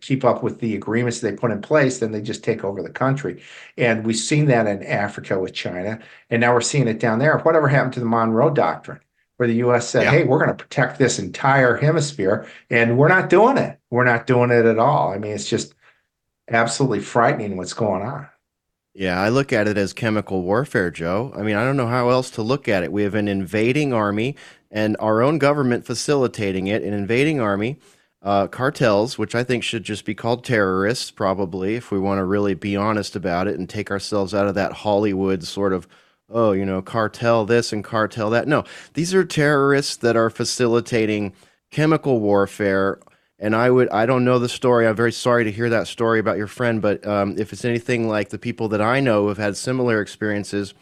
keep 0.00 0.24
up 0.24 0.42
with 0.42 0.60
the 0.60 0.74
agreements 0.76 1.20
they 1.20 1.32
put 1.32 1.50
in 1.50 1.62
place, 1.62 1.98
then 1.98 2.12
they 2.12 2.20
just 2.20 2.44
take 2.44 2.64
over 2.64 2.82
the 2.82 2.90
country. 2.90 3.42
And 3.78 4.04
we've 4.04 4.16
seen 4.16 4.46
that 4.46 4.66
in 4.66 4.82
Africa 4.82 5.38
with 5.38 5.54
China, 5.54 5.98
and 6.30 6.40
now 6.40 6.52
we're 6.52 6.60
seeing 6.60 6.88
it 6.88 7.00
down 7.00 7.18
there. 7.18 7.38
Whatever 7.38 7.68
happened 7.68 7.94
to 7.94 8.00
the 8.00 8.06
Monroe 8.06 8.50
Doctrine? 8.50 9.00
Where 9.36 9.48
the 9.48 9.56
U.S. 9.56 9.88
said, 9.88 10.04
Yeah. 10.04 10.10
"Hey, 10.12 10.24
we're 10.24 10.38
going 10.38 10.56
to 10.56 10.64
protect 10.64 10.98
this 10.98 11.18
entire 11.18 11.76
hemisphere," 11.76 12.46
and 12.70 12.96
we're 12.96 13.08
not 13.08 13.28
doing 13.30 13.56
it. 13.58 13.78
We're 13.90 14.04
not 14.04 14.28
doing 14.28 14.50
it 14.50 14.64
at 14.64 14.78
all. 14.78 15.12
I 15.12 15.18
mean, 15.18 15.32
it's 15.32 15.48
just 15.48 15.74
absolutely 16.48 17.00
frightening 17.00 17.56
what's 17.56 17.72
going 17.72 18.02
on. 18.02 18.28
Yeah, 18.96 19.20
I 19.20 19.28
look 19.28 19.52
at 19.52 19.66
it 19.66 19.76
as 19.76 19.92
chemical 19.92 20.42
warfare, 20.42 20.88
Joe. 20.92 21.32
I 21.36 21.42
mean, 21.42 21.56
I 21.56 21.64
don't 21.64 21.76
know 21.76 21.88
how 21.88 22.10
else 22.10 22.30
to 22.30 22.42
look 22.42 22.68
at 22.68 22.84
it. 22.84 22.92
We 22.92 23.02
have 23.02 23.16
an 23.16 23.26
invading 23.26 23.92
army 23.92 24.36
and 24.70 24.96
our 25.00 25.20
own 25.20 25.38
government 25.38 25.84
facilitating 25.84 26.68
it, 26.68 26.84
an 26.84 26.92
invading 26.92 27.40
army, 27.40 27.78
uh, 28.22 28.46
cartels, 28.46 29.18
which 29.18 29.34
I 29.34 29.42
think 29.42 29.64
should 29.64 29.82
just 29.82 30.04
be 30.04 30.14
called 30.14 30.44
terrorists, 30.44 31.10
probably, 31.10 31.74
if 31.74 31.90
we 31.90 31.98
want 31.98 32.18
to 32.18 32.24
really 32.24 32.54
be 32.54 32.76
honest 32.76 33.16
about 33.16 33.48
it 33.48 33.58
and 33.58 33.68
take 33.68 33.90
ourselves 33.90 34.32
out 34.32 34.46
of 34.46 34.54
that 34.54 34.72
Hollywood 34.72 35.42
sort 35.42 35.72
of, 35.72 35.88
oh, 36.30 36.52
you 36.52 36.64
know, 36.64 36.80
cartel 36.80 37.44
this 37.44 37.72
and 37.72 37.82
cartel 37.82 38.30
that. 38.30 38.46
No, 38.46 38.62
these 38.94 39.12
are 39.12 39.24
terrorists 39.24 39.96
that 39.96 40.16
are 40.16 40.30
facilitating 40.30 41.34
chemical 41.72 42.20
warfare 42.20 43.00
and 43.44 43.54
I 43.54 43.68
would, 43.68 43.90
I 43.90 44.06
don't 44.06 44.24
know 44.24 44.38
the 44.38 44.48
story. 44.48 44.86
I'm 44.86 44.96
very 44.96 45.12
sorry 45.12 45.44
to 45.44 45.52
hear 45.52 45.68
that 45.68 45.86
story 45.86 46.18
about 46.18 46.38
your 46.38 46.46
friend, 46.46 46.80
but 46.80 47.06
um, 47.06 47.36
if 47.36 47.52
it's 47.52 47.66
anything 47.66 48.08
like 48.08 48.30
the 48.30 48.38
people 48.38 48.68
that 48.68 48.80
I 48.80 49.00
know 49.00 49.28
have 49.28 49.36
had 49.36 49.54
similar 49.54 50.00
experiences, 50.00 50.72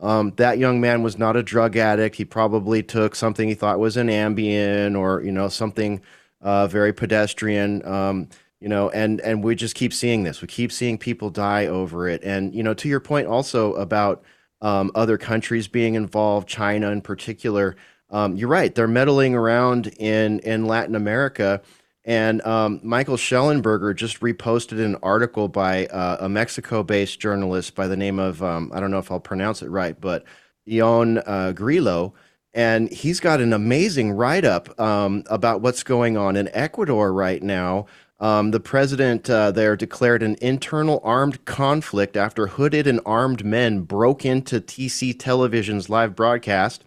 um, 0.00 0.32
that 0.36 0.58
young 0.58 0.80
man 0.80 1.04
was 1.04 1.16
not 1.16 1.36
a 1.36 1.44
drug 1.44 1.76
addict. 1.76 2.16
He 2.16 2.24
probably 2.24 2.82
took 2.82 3.14
something 3.14 3.48
he 3.48 3.54
thought 3.54 3.78
was 3.78 3.96
an 3.96 4.08
Ambien 4.08 4.98
or, 4.98 5.22
you 5.22 5.30
know, 5.30 5.48
something 5.48 6.00
uh, 6.40 6.66
very 6.66 6.92
pedestrian. 6.92 7.86
Um, 7.86 8.28
you 8.58 8.68
know, 8.68 8.90
and 8.90 9.20
and 9.20 9.44
we 9.44 9.54
just 9.54 9.76
keep 9.76 9.92
seeing 9.92 10.24
this. 10.24 10.42
We 10.42 10.48
keep 10.48 10.72
seeing 10.72 10.98
people 10.98 11.30
die 11.30 11.66
over 11.66 12.08
it. 12.08 12.24
And 12.24 12.52
you 12.52 12.64
know, 12.64 12.74
to 12.74 12.88
your 12.88 12.98
point 12.98 13.28
also 13.28 13.74
about 13.74 14.24
um, 14.60 14.90
other 14.96 15.18
countries 15.18 15.68
being 15.68 15.94
involved, 15.94 16.48
China 16.48 16.90
in 16.90 17.00
particular. 17.00 17.76
Um, 18.10 18.36
you're 18.36 18.48
right. 18.48 18.74
They're 18.74 18.88
meddling 18.88 19.36
around 19.36 19.88
in 19.98 20.40
in 20.40 20.66
Latin 20.66 20.96
America. 20.96 21.62
And 22.04 22.40
um, 22.42 22.80
Michael 22.82 23.16
Shellenberger 23.16 23.94
just 23.94 24.20
reposted 24.20 24.82
an 24.82 24.96
article 25.02 25.48
by 25.48 25.86
uh, 25.86 26.18
a 26.20 26.28
Mexico 26.28 26.82
based 26.82 27.20
journalist 27.20 27.74
by 27.74 27.86
the 27.86 27.96
name 27.96 28.18
of, 28.18 28.42
um, 28.42 28.70
I 28.74 28.80
don't 28.80 28.90
know 28.90 28.98
if 28.98 29.10
I'll 29.10 29.20
pronounce 29.20 29.62
it 29.62 29.68
right, 29.68 30.00
but 30.00 30.24
Ioan 30.66 31.22
uh, 31.26 31.52
Grillo. 31.52 32.14
And 32.54 32.90
he's 32.90 33.20
got 33.20 33.40
an 33.40 33.52
amazing 33.52 34.12
write 34.12 34.44
up 34.44 34.78
um, 34.80 35.22
about 35.28 35.60
what's 35.60 35.82
going 35.82 36.16
on 36.16 36.34
in 36.34 36.48
Ecuador 36.54 37.12
right 37.12 37.42
now. 37.42 37.86
Um, 38.20 38.50
the 38.50 38.60
president 38.60 39.30
uh, 39.30 39.52
there 39.52 39.76
declared 39.76 40.22
an 40.22 40.36
internal 40.40 41.00
armed 41.04 41.44
conflict 41.44 42.16
after 42.16 42.48
hooded 42.48 42.86
and 42.86 43.00
armed 43.06 43.44
men 43.44 43.82
broke 43.82 44.24
into 44.24 44.60
TC 44.60 45.16
Television's 45.18 45.88
live 45.88 46.16
broadcast. 46.16 46.84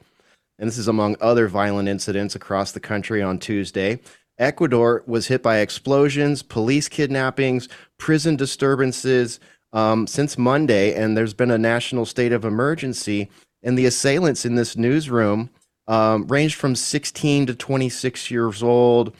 And 0.59 0.67
this 0.67 0.77
is 0.77 0.87
among 0.87 1.15
other 1.21 1.47
violent 1.47 1.87
incidents 1.87 2.35
across 2.35 2.71
the 2.71 2.79
country 2.79 3.21
on 3.21 3.39
Tuesday. 3.39 3.99
Ecuador 4.41 5.03
was 5.05 5.27
hit 5.27 5.43
by 5.43 5.59
explosions, 5.59 6.41
police 6.41 6.89
kidnappings, 6.89 7.69
prison 7.97 8.35
disturbances 8.35 9.39
um, 9.71 10.07
since 10.07 10.37
Monday, 10.37 10.93
and 10.95 11.15
there's 11.15 11.33
been 11.33 11.51
a 11.51 11.57
national 11.57 12.05
state 12.05 12.33
of 12.33 12.43
emergency. 12.43 13.29
And 13.63 13.77
the 13.77 13.85
assailants 13.85 14.43
in 14.43 14.55
this 14.55 14.75
newsroom 14.75 15.51
um, 15.87 16.25
ranged 16.27 16.55
from 16.55 16.75
16 16.75 17.45
to 17.45 17.55
26 17.55 18.31
years 18.31 18.63
old. 18.63 19.15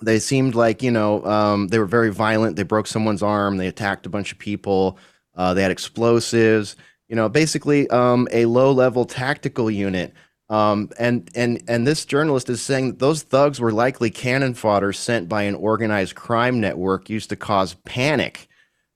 They 0.00 0.18
seemed 0.18 0.54
like, 0.54 0.82
you 0.82 0.90
know, 0.90 1.24
um, 1.26 1.68
they 1.68 1.78
were 1.78 1.86
very 1.86 2.10
violent. 2.10 2.56
They 2.56 2.62
broke 2.62 2.86
someone's 2.86 3.22
arm, 3.22 3.58
they 3.58 3.66
attacked 3.66 4.06
a 4.06 4.10
bunch 4.10 4.32
of 4.32 4.38
people, 4.38 4.98
uh, 5.36 5.54
they 5.54 5.62
had 5.62 5.70
explosives, 5.70 6.76
you 7.08 7.16
know, 7.16 7.28
basically 7.28 7.88
um, 7.90 8.28
a 8.32 8.46
low 8.46 8.72
level 8.72 9.04
tactical 9.04 9.70
unit. 9.70 10.14
Um, 10.50 10.90
and 10.98 11.30
and 11.34 11.62
and 11.68 11.86
this 11.86 12.06
journalist 12.06 12.48
is 12.48 12.62
saying 12.62 12.88
that 12.88 12.98
those 12.98 13.22
thugs 13.22 13.60
were 13.60 13.72
likely 13.72 14.10
cannon 14.10 14.54
fodder 14.54 14.92
sent 14.92 15.28
by 15.28 15.42
an 15.42 15.54
organized 15.54 16.14
crime 16.14 16.60
network 16.60 17.10
used 17.10 17.28
to 17.30 17.36
cause 17.36 17.74
panic. 17.84 18.48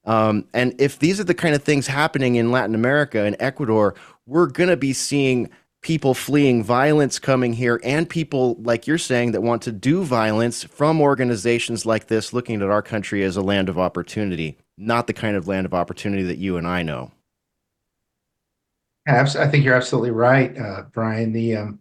Um, 0.05 0.47
and 0.55 0.75
if 0.81 0.99
these 0.99 1.21
are 1.21 1.25
the 1.25 1.35
kind 1.35 1.55
of 1.55 1.63
things 1.63 1.87
happening 1.87 2.37
in 2.37 2.51
Latin 2.51 2.75
America 2.75 3.25
and 3.25 3.37
Ecuador, 3.39 3.95
we're 4.27 4.47
going 4.47 4.71
to 4.71 4.77
be 4.77 4.93
seeing 4.93 5.51
people 5.83 6.15
fleeing 6.15 6.63
violence 6.63 7.19
coming 7.19 7.53
here 7.53 7.81
and 7.85 8.09
people 8.09 8.57
like 8.63 8.87
you're 8.87 8.99
saying 8.99 9.33
that 9.33 9.43
want 9.43 9.63
to 9.63 9.73
do 9.73 10.05
violence 10.05 10.63
from 10.65 11.01
organizations 11.01 11.85
like 11.85 12.07
this 12.07 12.33
looking 12.33 12.63
at 12.63 12.71
our 12.71 12.83
country 12.83 13.23
as 13.25 13.37
a 13.37 13.43
land 13.43 13.69
of 13.69 13.79
opportunity, 13.79 14.57
not 14.79 15.07
the 15.07 15.13
kind 15.13 15.37
of 15.37 15.49
land 15.49 15.67
of 15.67 15.75
opportunity 15.75 16.23
that 16.23 16.39
you 16.39 16.57
and 16.57 16.67
I 16.67 16.83
know. 16.83 17.11
I 19.07 19.25
think 19.49 19.65
you're 19.65 19.75
absolutely 19.75 20.13
right, 20.13 20.57
uh, 20.59 20.85
Brian. 20.93 21.33
The 21.33 21.57
um, 21.57 21.81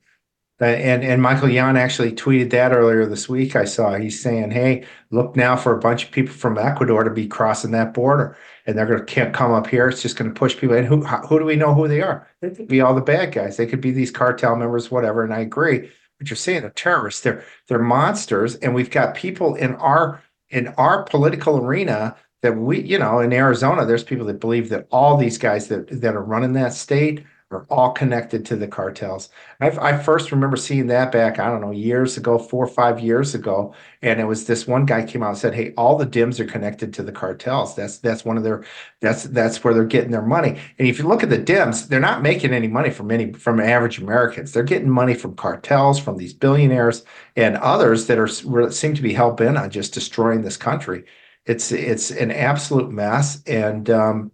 Uh, 0.62 0.66
and 0.66 1.04
and 1.04 1.22
Michael 1.22 1.50
Yon 1.50 1.76
actually 1.76 2.12
tweeted 2.12 2.52
that 2.52 2.72
earlier 2.72 3.08
this 3.08 3.28
week. 3.28 3.56
I 3.56 3.66
saw 3.66 3.96
he's 3.96 4.22
saying, 4.22 4.52
"Hey, 4.52 4.84
look 5.10 5.36
now 5.36 5.56
for 5.56 5.74
a 5.74 5.80
bunch 5.80 6.04
of 6.06 6.12
people 6.12 6.36
from 6.36 6.58
Ecuador 6.58 7.04
to 7.04 7.10
be 7.10 7.28
crossing 7.28 7.72
that 7.72 7.94
border, 7.96 8.38
and 8.68 8.78
they're 8.78 8.86
going 8.86 9.04
to 9.04 9.32
come 9.32 9.52
up 9.54 9.66
here. 9.68 9.88
It's 9.90 10.04
just 10.04 10.18
going 10.18 10.32
to 10.32 10.40
push 10.40 10.56
people 10.56 10.76
in. 10.76 10.86
Who 10.86 11.02
who 11.04 11.40
do 11.40 11.46
we 11.46 11.56
know 11.56 11.74
who 11.74 11.88
they 11.88 12.02
are? 12.02 12.28
They 12.42 12.52
could 12.52 12.68
be 12.68 12.80
all 12.82 12.94
the 12.94 13.02
bad 13.02 13.32
guys. 13.32 13.58
They 13.58 13.66
could 13.66 13.82
be 13.82 13.92
these 13.92 14.12
cartel 14.12 14.56
members, 14.56 14.92
whatever. 14.92 15.24
And 15.24 15.34
I 15.34 15.40
agree. 15.40 15.90
But 16.20 16.30
you're 16.30 16.38
saying 16.38 16.62
they're 16.62 16.70
terrorists. 16.72 17.22
They're 17.22 17.44
they're 17.68 17.80
monsters, 17.80 18.56
and 18.56 18.76
we've 18.76 18.92
got 18.92 19.16
people 19.16 19.56
in 19.56 19.74
our 19.76 20.22
in 20.50 20.68
our 20.78 21.04
political 21.04 21.58
arena 21.66 22.16
that 22.42 22.58
we, 22.58 22.82
you 22.82 22.98
know, 22.98 23.20
in 23.20 23.34
Arizona, 23.34 23.86
there's 23.86 24.04
people 24.04 24.26
that 24.26 24.40
believe 24.40 24.70
that 24.70 24.88
all 24.92 25.18
these 25.18 25.38
guys 25.38 25.68
that 25.68 26.02
that 26.02 26.16
are 26.16 26.24
running 26.24 26.54
that 26.54 26.74
state 26.74 27.24
are 27.52 27.66
all 27.70 27.92
connected 27.92 28.46
to 28.46 28.56
the 28.56 28.68
cartels. 28.68 29.30
I've, 29.60 29.78
I 29.78 29.98
first 29.98 30.32
remember 30.32 30.56
seeing 30.56 30.88
that 30.88 31.12
back, 31.12 31.40
I 31.40 31.50
don't 31.50 31.62
know, 31.62 31.72
years 31.72 32.18
ago, 32.18 32.38
four 32.38 32.64
or 32.64 32.68
five 32.68 33.00
years 33.00 33.36
ago. 33.36 33.74
And 34.02 34.20
it 34.20 34.24
was 34.24 34.46
this 34.46 34.68
one 34.68 34.86
guy 34.86 35.04
came 35.06 35.22
out 35.22 35.30
and 35.30 35.38
said, 35.38 35.54
Hey, 35.54 35.74
all 35.78 35.98
the 35.98 36.08
Dems 36.08 36.40
are 36.40 36.46
connected 36.46 36.94
to 36.94 37.04
the 37.04 37.12
cartels. 37.12 37.76
That's 37.76 37.98
that's 37.98 38.26
one 38.26 38.38
of 38.38 38.44
their 38.44 38.64
that's 39.02 39.24
that's 39.26 39.64
where 39.64 39.74
they're 39.74 39.84
getting 39.84 40.12
their 40.12 40.22
money. 40.22 40.60
And 40.80 40.88
if 40.88 40.98
you 40.98 41.08
look 41.08 41.24
at 41.24 41.30
the 41.30 41.38
Dems, 41.38 41.88
they're 41.88 42.00
not 42.00 42.22
making 42.22 42.54
any 42.54 42.68
money 42.68 42.90
from 42.90 43.12
any 43.12 43.34
from 43.34 43.60
average 43.60 44.00
Americans. 44.00 44.52
They're 44.52 44.64
getting 44.64 44.90
money 44.90 45.14
from 45.14 45.36
cartels, 45.36 46.00
from 46.00 46.18
these 46.18 46.34
billionaires 46.34 47.04
and 47.36 47.58
others 47.58 48.08
that 48.08 48.18
are 48.18 48.28
seem 48.72 48.96
to 48.96 49.02
be 49.02 49.14
hell 49.14 49.34
bent 49.34 49.58
on 49.58 49.70
just 49.70 49.94
destroying 49.94 50.42
this 50.42 50.58
country. 50.58 51.06
It's 51.46 51.72
it's 51.72 52.12
an 52.12 52.32
absolute 52.32 52.92
mess. 52.92 53.42
And 53.46 53.90
um, 53.90 54.32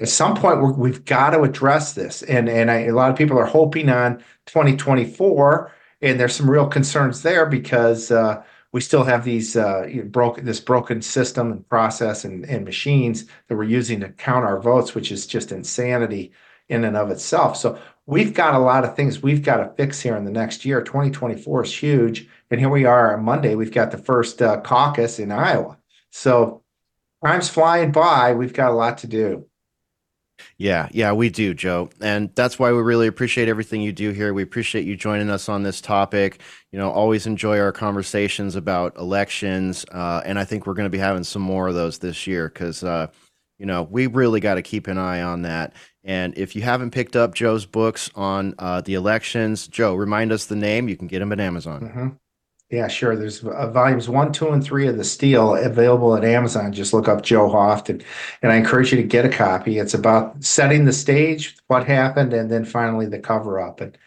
at 0.00 0.08
some 0.08 0.34
point 0.36 0.76
we 0.76 0.90
have 0.90 1.04
got 1.04 1.30
to 1.30 1.42
address 1.42 1.94
this. 1.94 2.22
And 2.22 2.48
and 2.48 2.70
I, 2.70 2.80
a 2.80 2.92
lot 2.92 3.10
of 3.10 3.16
people 3.16 3.38
are 3.38 3.46
hoping 3.46 3.88
on 3.88 4.18
2024 4.46 5.72
and 6.02 6.18
there's 6.18 6.34
some 6.34 6.50
real 6.50 6.66
concerns 6.66 7.22
there 7.22 7.46
because 7.46 8.10
uh, 8.10 8.42
we 8.72 8.80
still 8.80 9.04
have 9.04 9.24
these 9.24 9.56
uh, 9.56 9.88
broken 10.06 10.44
this 10.44 10.60
broken 10.60 11.00
system 11.00 11.52
and 11.52 11.68
process 11.68 12.24
and, 12.24 12.44
and 12.46 12.64
machines 12.64 13.26
that 13.48 13.56
we're 13.56 13.64
using 13.64 14.00
to 14.00 14.08
count 14.10 14.44
our 14.44 14.60
votes 14.60 14.94
which 14.94 15.12
is 15.12 15.26
just 15.26 15.52
insanity 15.52 16.32
in 16.68 16.84
and 16.84 16.96
of 16.96 17.10
itself. 17.10 17.56
So 17.56 17.78
we've 18.06 18.34
got 18.34 18.54
a 18.54 18.58
lot 18.58 18.84
of 18.84 18.96
things 18.96 19.22
we've 19.22 19.42
got 19.42 19.58
to 19.58 19.72
fix 19.76 20.00
here 20.00 20.16
in 20.16 20.24
the 20.24 20.30
next 20.30 20.64
year. 20.64 20.82
2024 20.82 21.64
is 21.64 21.74
huge 21.76 22.28
and 22.50 22.60
here 22.60 22.68
we 22.68 22.84
are 22.84 23.16
on 23.16 23.24
monday. 23.24 23.54
We've 23.54 23.72
got 23.72 23.90
the 23.90 23.98
first 23.98 24.42
uh, 24.42 24.60
caucus 24.60 25.18
in 25.18 25.30
iowa 25.30 25.78
so 26.12 26.62
time's 27.24 27.48
flying 27.48 27.90
by 27.90 28.32
we've 28.34 28.52
got 28.52 28.70
a 28.70 28.74
lot 28.74 28.98
to 28.98 29.08
do 29.08 29.44
yeah, 30.58 30.88
yeah, 30.92 31.12
we 31.12 31.30
do, 31.30 31.54
Joe. 31.54 31.90
And 32.00 32.30
that's 32.34 32.58
why 32.58 32.72
we 32.72 32.78
really 32.78 33.06
appreciate 33.06 33.48
everything 33.48 33.82
you 33.82 33.92
do 33.92 34.10
here. 34.10 34.32
We 34.34 34.42
appreciate 34.42 34.84
you 34.84 34.96
joining 34.96 35.30
us 35.30 35.48
on 35.48 35.62
this 35.62 35.80
topic. 35.80 36.40
You 36.70 36.78
know, 36.78 36.90
always 36.90 37.26
enjoy 37.26 37.58
our 37.58 37.72
conversations 37.72 38.56
about 38.56 38.96
elections. 38.96 39.84
Uh, 39.90 40.22
and 40.24 40.38
I 40.38 40.44
think 40.44 40.66
we're 40.66 40.74
going 40.74 40.86
to 40.86 40.90
be 40.90 40.98
having 40.98 41.24
some 41.24 41.42
more 41.42 41.68
of 41.68 41.74
those 41.74 41.98
this 41.98 42.26
year 42.26 42.48
because, 42.48 42.84
uh, 42.84 43.08
you 43.58 43.66
know, 43.66 43.84
we 43.84 44.06
really 44.06 44.40
got 44.40 44.54
to 44.54 44.62
keep 44.62 44.86
an 44.86 44.98
eye 44.98 45.22
on 45.22 45.42
that. 45.42 45.74
And 46.04 46.36
if 46.36 46.56
you 46.56 46.62
haven't 46.62 46.90
picked 46.90 47.14
up 47.14 47.34
Joe's 47.34 47.66
books 47.66 48.10
on 48.14 48.54
uh, 48.58 48.80
the 48.80 48.94
elections, 48.94 49.68
Joe, 49.68 49.94
remind 49.94 50.32
us 50.32 50.46
the 50.46 50.56
name. 50.56 50.88
You 50.88 50.96
can 50.96 51.06
get 51.06 51.20
them 51.20 51.32
at 51.32 51.40
Amazon. 51.40 51.80
Mm-hmm. 51.82 52.08
Yeah, 52.72 52.88
sure. 52.88 53.14
There's 53.14 53.44
uh, 53.44 53.70
volumes 53.70 54.08
one, 54.08 54.32
two, 54.32 54.48
and 54.48 54.64
three 54.64 54.86
of 54.86 54.96
the 54.96 55.04
Steal 55.04 55.56
available 55.56 56.16
at 56.16 56.24
Amazon. 56.24 56.72
Just 56.72 56.94
look 56.94 57.06
up 57.06 57.20
Joe 57.20 57.50
Hoft, 57.50 57.90
and, 57.90 58.02
and 58.40 58.50
I 58.50 58.56
encourage 58.56 58.90
you 58.90 58.96
to 58.96 59.06
get 59.06 59.26
a 59.26 59.28
copy. 59.28 59.78
It's 59.78 59.92
about 59.92 60.42
setting 60.42 60.86
the 60.86 60.92
stage, 60.94 61.54
what 61.66 61.86
happened, 61.86 62.32
and 62.32 62.50
then 62.50 62.64
finally 62.64 63.04
the 63.04 63.18
cover 63.18 63.60
up. 63.60 63.82
And 63.82 63.98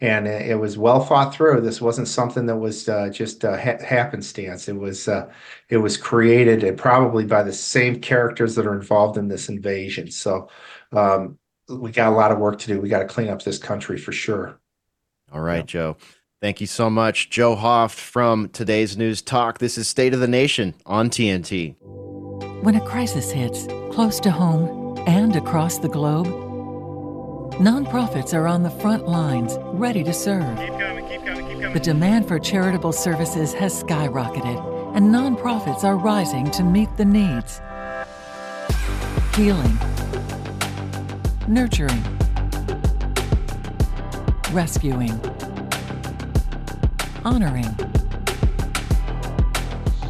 and 0.00 0.26
it 0.26 0.58
was 0.58 0.78
well 0.78 1.04
thought 1.04 1.34
through. 1.34 1.60
This 1.60 1.82
wasn't 1.82 2.08
something 2.08 2.46
that 2.46 2.56
was 2.56 2.88
uh, 2.88 3.10
just 3.10 3.44
uh, 3.44 3.58
ha- 3.58 3.84
happenstance. 3.84 4.68
It 4.68 4.76
was 4.76 5.06
uh, 5.06 5.30
it 5.68 5.76
was 5.76 5.98
created 5.98 6.64
and 6.64 6.78
probably 6.78 7.26
by 7.26 7.42
the 7.42 7.52
same 7.52 8.00
characters 8.00 8.54
that 8.54 8.66
are 8.66 8.74
involved 8.74 9.18
in 9.18 9.28
this 9.28 9.50
invasion. 9.50 10.10
So 10.10 10.48
um, 10.92 11.38
we 11.68 11.90
got 11.92 12.10
a 12.10 12.16
lot 12.16 12.32
of 12.32 12.38
work 12.38 12.58
to 12.60 12.68
do. 12.68 12.80
We 12.80 12.88
got 12.88 13.00
to 13.00 13.04
clean 13.04 13.28
up 13.28 13.42
this 13.42 13.58
country 13.58 13.98
for 13.98 14.12
sure. 14.12 14.58
All 15.30 15.42
right, 15.42 15.58
yeah. 15.58 15.62
Joe. 15.64 15.96
Thank 16.44 16.60
you 16.60 16.66
so 16.66 16.90
much, 16.90 17.30
Joe 17.30 17.56
Hoft 17.56 17.94
from 17.94 18.50
today's 18.50 18.98
News 18.98 19.22
Talk. 19.22 19.60
This 19.60 19.78
is 19.78 19.88
State 19.88 20.12
of 20.12 20.20
the 20.20 20.28
Nation 20.28 20.74
on 20.84 21.08
TNT. 21.08 21.74
When 22.62 22.74
a 22.74 22.86
crisis 22.86 23.30
hits 23.30 23.66
close 23.90 24.20
to 24.20 24.30
home 24.30 25.02
and 25.06 25.34
across 25.36 25.78
the 25.78 25.88
globe, 25.88 26.26
nonprofits 27.54 28.34
are 28.34 28.46
on 28.46 28.62
the 28.62 28.68
front 28.68 29.08
lines, 29.08 29.56
ready 29.72 30.04
to 30.04 30.12
serve. 30.12 30.58
Keep 30.58 30.78
coming, 30.78 31.08
keep 31.08 31.24
coming, 31.24 31.46
keep 31.46 31.60
coming. 31.60 31.72
The 31.72 31.80
demand 31.80 32.28
for 32.28 32.38
charitable 32.38 32.92
services 32.92 33.54
has 33.54 33.82
skyrocketed, 33.82 34.94
and 34.94 35.06
nonprofits 35.06 35.82
are 35.82 35.96
rising 35.96 36.50
to 36.50 36.62
meet 36.62 36.94
the 36.98 37.06
needs. 37.06 37.62
Healing, 39.34 39.78
nurturing, 41.48 42.04
rescuing 44.52 45.18
honoring, 47.24 47.74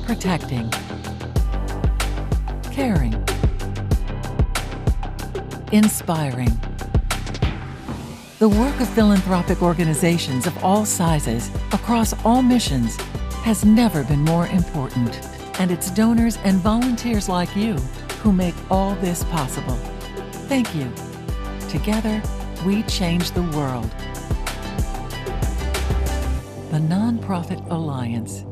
protecting, 0.05 0.69
caring, 2.73 3.13
inspiring. 5.71 6.51
The 8.41 8.49
work 8.49 8.81
of 8.81 8.89
philanthropic 8.89 9.63
organizations 9.63 10.49
of 10.49 10.65
all 10.65 10.85
sizes 10.85 11.51
across 11.73 12.13
all 12.25 12.43
missions 12.43 12.97
has 13.45 13.65
never 13.65 14.03
been 14.03 14.25
more 14.25 14.49
important, 14.49 15.21
and 15.61 15.71
it's 15.71 15.91
donors 15.93 16.39
and 16.39 16.57
volunteers 16.57 17.29
like 17.29 17.55
you 17.55 17.75
who 18.23 18.33
make 18.33 18.57
all 18.71 18.97
this 18.97 19.23
possible. 19.25 19.77
Thank 20.49 20.75
you. 20.75 20.93
Together, 21.69 22.21
we 22.67 22.83
change 22.85 23.31
the 23.31 23.43
world 23.57 23.95
the 26.75 26.81
Nonprofit 26.81 27.65
Alliance. 27.71 28.45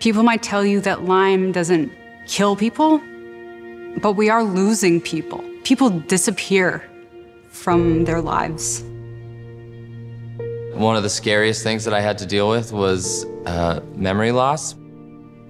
People 0.00 0.22
might 0.22 0.42
tell 0.42 0.64
you 0.64 0.80
that 0.80 1.04
Lyme 1.04 1.52
doesn't 1.52 1.92
kill 2.26 2.56
people, 2.56 2.98
but 4.00 4.12
we 4.12 4.30
are 4.30 4.42
losing 4.42 5.02
people. 5.02 5.44
People 5.64 5.90
disappear 5.90 6.82
from 7.50 8.06
their 8.06 8.22
lives. 8.22 8.82
One 10.72 10.96
of 10.96 11.02
the 11.02 11.10
scariest 11.10 11.62
things 11.62 11.84
that 11.84 11.92
I 11.92 12.00
had 12.00 12.16
to 12.16 12.24
deal 12.24 12.48
with 12.48 12.72
was 12.72 13.26
uh, 13.44 13.80
memory 13.94 14.32
loss. 14.32 14.74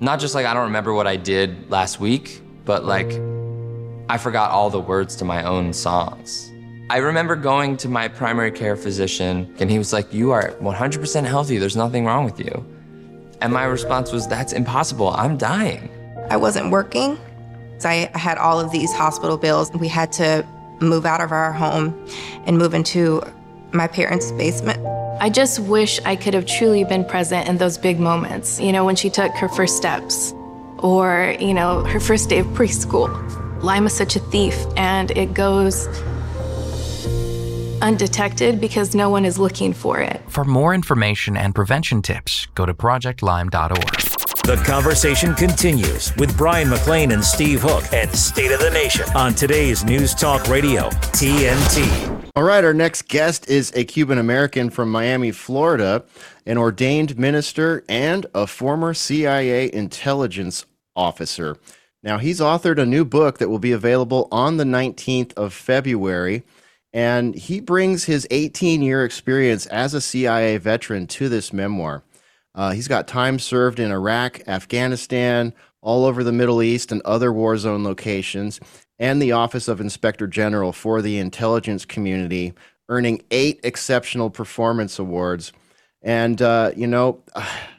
Not 0.01 0.19
just 0.19 0.35
like 0.35 0.45
I 0.45 0.55
don't 0.55 0.65
remember 0.65 0.93
what 0.93 1.07
I 1.07 1.15
did 1.15 1.71
last 1.71 2.01
week, 2.01 2.43
but 2.65 2.85
like 2.85 3.13
I 4.09 4.19
forgot 4.19 4.51
all 4.51 4.71
the 4.71 4.81
words 4.81 5.15
to 5.17 5.25
my 5.25 5.45
own 5.45 5.73
songs. 5.73 6.52
I 6.91 6.99
remember 6.99 7.37
going 7.37 7.77
to 7.79 7.89
my 7.89 8.09
primary 8.09 8.51
care 8.51 8.77
physician, 8.77 9.55
and 9.59 9.71
he 9.71 9.79
was 9.79 9.93
like, 9.93 10.13
You 10.13 10.33
are 10.33 10.51
100% 10.61 11.25
healthy. 11.25 11.59
There's 11.59 11.77
nothing 11.77 12.05
wrong 12.05 12.25
with 12.25 12.39
you. 12.39 12.67
And 13.41 13.53
my 13.53 13.65
response 13.65 14.13
was, 14.13 14.27
That's 14.29 14.53
impossible. 14.53 15.09
I'm 15.09 15.37
dying. 15.37 15.89
I 16.29 16.37
wasn't 16.37 16.71
working. 16.71 17.19
So 17.79 17.89
I 17.89 18.11
had 18.15 18.39
all 18.39 18.61
of 18.61 18.71
these 18.73 18.93
hospital 18.93 19.37
bills. 19.37 19.71
We 19.73 19.89
had 19.89 20.13
to 20.13 20.47
move 20.81 21.07
out 21.07 21.21
of 21.21 21.33
our 21.33 21.53
home 21.53 22.07
and 22.47 22.59
move 22.59 22.75
into 22.75 23.23
my 23.73 23.87
parents' 23.87 24.31
basement. 24.33 24.85
I 25.21 25.31
just 25.31 25.61
wish 25.61 26.01
I 26.05 26.17
could 26.17 26.35
have 26.35 26.47
truly 26.47 26.85
been 26.85 27.05
present 27.05 27.49
in 27.49 27.59
those 27.59 27.79
big 27.79 28.01
moments, 28.01 28.61
you 28.61 28.73
know, 28.73 28.85
when 28.85 28.97
she 28.97 29.09
took 29.09 29.33
her 29.35 29.49
first 29.49 29.77
steps 29.77 30.33
or, 30.79 31.37
you 31.39 31.55
know, 31.55 31.85
her 31.85 32.01
first 32.01 32.29
day 32.29 32.41
of 32.41 32.47
preschool. 32.49 33.09
Lyme 33.63 33.87
is 33.87 33.93
such 33.93 34.17
a 34.17 34.19
thief 34.19 34.57
and 34.77 35.13
it 35.13 35.33
goes 35.33 35.87
undetected 37.83 38.61
because 38.61 38.95
no 38.95 39.11
one 39.11 39.27
is 39.27 39.39
looking 39.39 39.75
for 39.75 40.01
it. 40.01 40.23
For 40.29 40.45
more 40.45 40.75
information 40.75 41.37
and 41.37 41.55
prevention 41.55 42.01
tips, 42.01 42.47
go 42.55 42.65
to 42.65 42.73
projectlyme.org. 42.73 44.23
The 44.45 44.57
conversation 44.65 45.35
continues 45.35 46.13
with 46.17 46.37
Brian 46.37 46.69
McLean 46.69 47.13
and 47.13 47.25
Steve 47.25 47.63
Hook 47.63 47.85
and 47.93 48.11
State 48.11 48.51
of 48.51 48.59
the 48.59 48.71
Nation 48.71 49.09
on 49.15 49.35
today's 49.35 49.85
News 49.85 50.15
Talk 50.15 50.49
Radio, 50.49 50.89
TNT. 51.13 52.31
All 52.35 52.43
right, 52.43 52.65
our 52.65 52.75
next 52.75 53.09
guest 53.09 53.49
is 53.49 53.73
a 53.77 53.85
Cuban 53.85 54.19
American 54.19 54.71
from 54.71 54.91
Miami, 54.91 55.31
Florida, 55.31 56.05
an 56.47 56.59
ordained 56.59 57.19
minister 57.19 57.85
and 57.89 58.27
a 58.35 58.47
former 58.47 58.95
CIA 58.95 59.71
intelligence 59.73 60.67
officer. 60.97 61.57
Now, 62.03 62.19
he's 62.19 62.41
authored 62.41 62.79
a 62.79 62.87
new 62.87 63.05
book 63.05 63.39
that 63.39 63.49
will 63.49 63.61
be 63.61 63.71
available 63.71 64.27
on 64.33 64.57
the 64.57 64.65
19th 64.65 65.33
of 65.35 65.53
February. 65.53 66.43
And 66.93 67.35
he 67.35 67.61
brings 67.61 68.05
his 68.05 68.27
18 68.31 68.83
year 68.83 69.05
experience 69.05 69.67
as 69.67 69.95
a 69.95 70.01
CIA 70.01 70.59
veteran 70.59 71.07
to 71.09 71.29
this 71.29 71.53
memoir. 71.53 72.03
Uh, 72.55 72.73
he's 72.73 72.89
got 72.89 73.09
time 73.09 73.39
served 73.39 73.81
in 73.81 73.91
Iraq, 73.91 74.47
Afghanistan, 74.47 75.55
all 75.81 76.05
over 76.05 76.23
the 76.23 76.33
Middle 76.33 76.63
East, 76.63 76.93
and 76.93 77.01
other 77.03 77.33
war 77.33 77.57
zone 77.57 77.83
locations, 77.83 78.61
and 78.99 79.21
the 79.21 79.33
Office 79.33 79.69
of 79.69 79.81
Inspector 79.81 80.27
General 80.29 80.73
for 80.73 81.01
the 81.01 81.19
intelligence 81.19 81.85
community 81.85 82.53
earning 82.89 83.23
eight 83.31 83.59
exceptional 83.65 84.29
performance 84.29 84.99
awards. 84.99 85.53
And 86.03 86.41
uh, 86.43 86.73
you 86.77 86.87
know, 86.87 87.23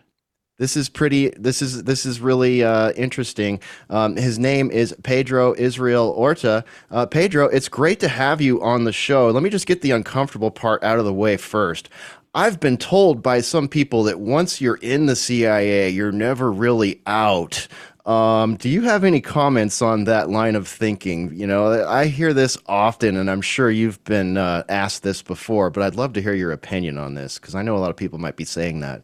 this 0.59 0.77
is 0.77 0.87
pretty. 0.87 1.29
This 1.29 1.61
is 1.61 1.83
this 1.83 2.05
is 2.05 2.19
really 2.21 2.63
uh, 2.63 2.91
interesting. 2.91 3.59
Um, 3.89 4.15
his 4.15 4.37
name 4.37 4.69
is 4.69 4.95
Pedro 5.03 5.55
Israel 5.57 6.13
Orta. 6.15 6.63
Uh, 6.91 7.05
Pedro, 7.05 7.47
it's 7.47 7.67
great 7.67 7.99
to 8.01 8.07
have 8.07 8.39
you 8.39 8.61
on 8.61 8.83
the 8.83 8.93
show. 8.93 9.29
Let 9.29 9.43
me 9.43 9.49
just 9.49 9.65
get 9.65 9.81
the 9.81 9.91
uncomfortable 9.91 10.51
part 10.51 10.83
out 10.83 10.99
of 10.99 11.05
the 11.05 11.13
way 11.13 11.37
first. 11.37 11.89
I've 12.35 12.59
been 12.59 12.77
told 12.77 13.21
by 13.21 13.41
some 13.41 13.67
people 13.67 14.03
that 14.03 14.19
once 14.19 14.59
you're 14.59 14.77
in 14.77 15.05
the 15.05 15.15
CIA, 15.15 15.89
you're 15.89 16.11
never 16.11 16.51
really 16.51 17.01
out. 17.05 17.67
Um, 18.05 18.57
do 18.57 18.69
you 18.69 18.81
have 18.81 19.03
any 19.03 19.21
comments 19.21 19.81
on 19.81 20.03
that 20.05 20.29
line 20.29 20.55
of 20.55 20.67
thinking? 20.67 21.33
You 21.35 21.47
know, 21.47 21.87
I 21.87 22.07
hear 22.07 22.33
this 22.33 22.57
often, 22.65 23.17
and 23.17 23.29
I'm 23.29 23.41
sure 23.41 23.71
you've 23.71 24.03
been 24.03 24.37
uh, 24.37 24.63
asked 24.67 25.03
this 25.03 25.21
before, 25.21 25.69
but 25.69 25.83
I'd 25.83 25.95
love 25.95 26.13
to 26.13 26.21
hear 26.21 26.33
your 26.33 26.51
opinion 26.51 26.97
on 26.97 27.13
this 27.13 27.39
because 27.39 27.55
I 27.55 27.61
know 27.61 27.77
a 27.77 27.79
lot 27.79 27.91
of 27.91 27.95
people 27.95 28.19
might 28.19 28.35
be 28.35 28.45
saying 28.45 28.81
that. 28.81 29.03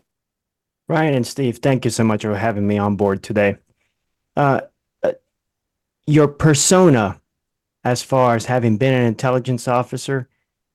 Ryan 0.89 1.13
and 1.13 1.27
Steve, 1.27 1.59
thank 1.59 1.85
you 1.85 1.91
so 1.91 2.03
much 2.03 2.23
for 2.23 2.35
having 2.35 2.67
me 2.67 2.79
on 2.79 2.95
board 2.95 3.21
today. 3.21 3.57
Uh, 4.35 4.61
uh, 5.03 5.11
your 6.07 6.27
persona, 6.27 7.21
as 7.83 8.01
far 8.01 8.35
as 8.35 8.45
having 8.45 8.77
been 8.77 8.95
an 8.95 9.05
intelligence 9.05 9.67
officer, 9.67 10.27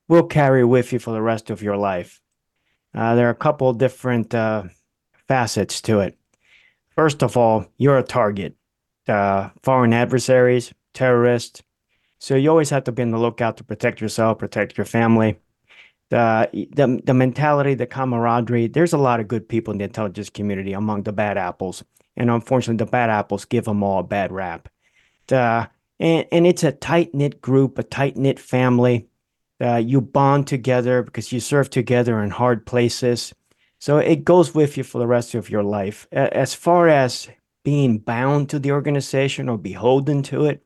will 0.07 0.23
carry 0.23 0.65
with 0.65 0.93
you 0.93 1.01
for 1.01 1.11
the 1.11 1.21
rest 1.21 1.51
of 1.51 1.63
your 1.63 1.77
life. 1.77 2.21
Uh, 2.95 3.17
there 3.17 3.27
are 3.27 3.31
a 3.31 3.35
couple 3.35 3.73
different 3.73 4.33
uh, 4.33 4.63
facets 5.27 5.81
to 5.81 5.99
it. 5.99 6.17
First 6.91 7.25
of 7.25 7.37
all, 7.37 7.67
you're 7.77 7.99
a 7.99 8.05
target. 8.05 8.55
Uh, 9.09 9.51
foreign 9.65 9.93
adversaries, 9.93 10.73
terrorists. 10.95 11.61
So 12.21 12.37
you 12.37 12.51
always 12.51 12.71
have 12.71 12.85
to 12.85 12.93
be 12.93 13.03
on 13.03 13.11
the 13.11 13.19
lookout 13.19 13.57
to 13.57 13.65
protect 13.65 14.01
yourself, 14.01 14.39
protect 14.39 14.79
your 14.79 14.85
family. 14.85 15.41
The, 16.11 16.49
the, 16.73 17.01
the 17.05 17.15
mentality, 17.15 17.75
the 17.75 17.87
camaraderie, 17.87 18.69
there's 18.69 18.93
a 18.93 18.99
lot 18.99 19.21
of 19.21 19.29
good 19.29 19.49
people 19.49 19.73
in 19.73 19.79
the 19.79 19.85
intelligence 19.85 20.31
community 20.31 20.73
among 20.73 21.03
the 21.03 21.13
bad 21.13 21.39
apples. 21.39 21.83
And 22.17 22.31
unfortunately, 22.31 22.85
the 22.85 22.91
bad 22.91 23.11
apples 23.11 23.45
give 23.45 23.65
them 23.65 23.83
all 23.83 24.01
a 24.01 24.05
bad 24.05 24.31
rap. 24.31 24.69
The, 25.27 25.69
and, 25.99 26.27
and 26.31 26.47
it's 26.47 26.63
a 26.63 26.73
tight 26.73 27.15
knit 27.15 27.41
group, 27.41 27.79
a 27.79 27.83
tight 27.83 28.17
knit 28.17 28.39
family. 28.39 29.09
Uh, 29.61 29.77
you 29.77 30.01
bond 30.01 30.47
together 30.47 31.03
because 31.03 31.33
you 31.33 31.41
serve 31.41 31.71
together 31.71 32.23
in 32.23 32.31
hard 32.31 32.67
places. 32.67 33.35
So 33.79 33.99
it 33.99 34.25
goes 34.25 34.55
with 34.55 34.77
you 34.77 34.85
for 34.85 34.99
the 34.99 35.07
rest 35.07 35.35
of 35.35 35.51
your 35.51 35.63
life. 35.63 36.07
As 36.13 36.55
far 36.55 36.89
as 36.89 37.29
being 37.65 37.99
bound 37.99 38.51
to 38.51 38.59
the 38.59 38.73
organization 38.73 39.49
or 39.49 39.59
beholden 39.59 40.23
to 40.25 40.47
it, 40.47 40.63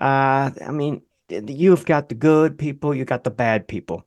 uh, 0.00 0.50
I 0.66 0.70
mean, 0.70 1.02
you've 1.28 1.84
got 1.84 2.08
the 2.08 2.14
good 2.14 2.58
people, 2.58 2.94
you 2.94 3.04
got 3.04 3.24
the 3.24 3.30
bad 3.30 3.68
people. 3.68 4.06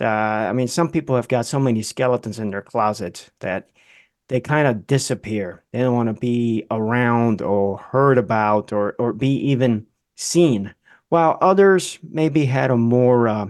Uh, 0.00 0.06
I 0.06 0.52
mean, 0.52 0.68
some 0.68 0.90
people 0.90 1.16
have 1.16 1.28
got 1.28 1.46
so 1.46 1.58
many 1.58 1.82
skeletons 1.82 2.38
in 2.38 2.50
their 2.50 2.62
closets 2.62 3.30
that 3.40 3.70
they 4.28 4.40
kind 4.40 4.66
of 4.66 4.86
disappear. 4.86 5.64
They 5.72 5.80
don't 5.80 5.94
want 5.94 6.14
to 6.14 6.20
be 6.20 6.66
around 6.70 7.42
or 7.42 7.78
heard 7.78 8.18
about 8.18 8.72
or, 8.72 8.94
or 8.98 9.12
be 9.12 9.28
even 9.50 9.86
seen. 10.16 10.74
While 11.10 11.38
others 11.40 11.98
maybe 12.02 12.44
had 12.44 12.70
a 12.70 12.76
more 12.76 13.28
uh, 13.28 13.46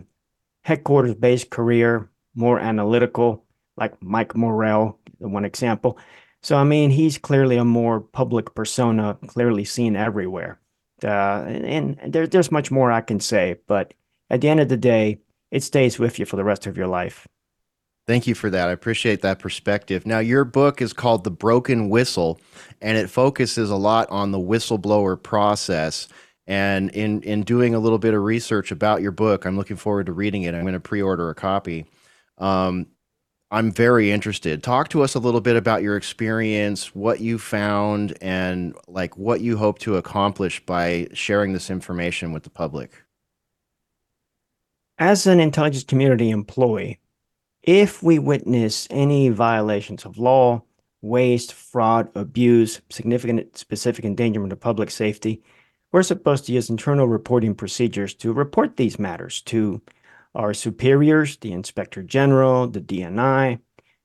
headquarters 0.63 1.15
based 1.15 1.51
career, 1.51 2.11
more 2.35 2.59
analytical, 2.59 3.45
like 3.77 4.01
Mike 4.03 4.37
Morrell, 4.37 4.99
one 5.19 5.45
example. 5.45 5.99
So, 6.43 6.57
I 6.57 6.65
mean, 6.65 6.91
he's 6.91 7.17
clearly 7.17 7.57
a 7.57 7.65
more 7.65 8.01
public 8.01 8.55
persona, 8.55 9.17
clearly 9.29 9.65
seen 9.65 9.97
everywhere. 9.97 10.61
Uh, 11.03 11.45
and, 11.47 11.99
and 12.01 12.13
there, 12.13 12.27
there's 12.27 12.53
much 12.53 12.71
more 12.71 12.93
I 12.93 13.01
can 13.01 13.21
say, 13.21 13.57
but 13.67 13.95
at 14.29 14.41
the 14.41 14.49
end 14.49 14.61
of 14.61 14.69
the 14.69 14.77
day, 14.77 15.21
it 15.51 15.63
stays 15.63 15.99
with 15.99 16.19
you 16.19 16.27
for 16.27 16.37
the 16.37 16.45
rest 16.45 16.67
of 16.67 16.77
your 16.77 16.87
life. 16.87 17.27
Thank 18.07 18.27
you 18.27 18.35
for 18.35 18.51
that. 18.51 18.69
I 18.69 18.73
appreciate 18.73 19.23
that 19.23 19.39
perspective. 19.39 20.07
Now, 20.07 20.19
your 20.19 20.45
book 20.45 20.83
is 20.83 20.93
called 20.93 21.25
The 21.25 21.31
Broken 21.31 21.89
Whistle, 21.89 22.39
and 22.83 22.99
it 22.99 23.09
focuses 23.09 23.71
a 23.71 23.77
lot 23.77 24.11
on 24.11 24.31
the 24.31 24.39
whistleblower 24.39 25.21
process. 25.23 26.09
And 26.47 26.91
in, 26.91 27.23
in 27.23 27.45
doing 27.45 27.75
a 27.75 27.79
little 27.79 27.99
bit 27.99 28.13
of 28.13 28.23
research 28.23 28.71
about 28.71 29.01
your 29.01 29.13
book, 29.13 29.47
I'm 29.47 29.57
looking 29.57 29.77
forward 29.77 30.07
to 30.07 30.13
reading 30.13 30.43
it. 30.43 30.55
I'm 30.55 30.63
going 30.63 30.75
to 30.75 30.81
pre 30.81 31.01
order 31.01 31.31
a 31.31 31.35
copy. 31.35 31.87
Um, 32.37 32.89
I'm 33.51 33.71
very 33.71 34.11
interested. 34.11 34.63
Talk 34.63 34.89
to 34.89 35.03
us 35.03 35.15
a 35.15 35.21
little 35.21 35.41
bit 35.41 35.57
about 35.57 35.83
your 35.83 35.97
experience, 35.97 36.95
what 36.95 37.21
you 37.21 37.39
found, 37.39 38.19
and 38.21 38.75
like 38.89 39.17
what 39.17 39.41
you 39.41 39.57
hope 39.57 39.79
to 39.81 39.97
accomplish 39.97 40.65
by 40.67 41.07
sharing 41.15 41.53
this 41.53 41.71
information 41.71 42.33
with 42.33 42.43
the 42.43 42.51
public. 42.51 43.04
As 44.99 45.27
an 45.27 45.41
intelligence 45.41 45.83
community 45.83 46.31
employee, 46.31 47.01
if 47.65 48.01
we 48.01 48.21
witness 48.21 48.87
any 48.91 49.29
violations 49.29 50.05
of 50.05 50.19
law, 50.19 50.63
waste, 51.03 51.53
fraud, 51.53 52.09
abuse, 52.15 52.81
significant 52.91 53.59
specific 53.59 54.05
endangerment 54.05 54.53
of 54.53 54.61
public 54.61 54.93
safety, 54.93 55.43
we're 55.91 56.05
supposed 56.05 56.47
to 56.47 56.53
use 56.53 56.71
internal 56.71 57.09
reporting 57.09 57.57
procedures 57.57 58.15
to 58.15 58.33
report 58.33 58.77
these 58.77 58.97
matters 58.97 59.41
to 59.43 59.83
our 60.37 60.55
superiors, 60.55 61.39
the 61.39 61.51
Inspector 61.51 62.01
General, 62.05 62.69
the 62.69 62.81
DNI, 62.81 63.59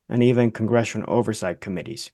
and 0.09 0.23
even 0.23 0.49
congressional 0.49 1.07
oversight 1.07 1.61
committees. 1.61 2.09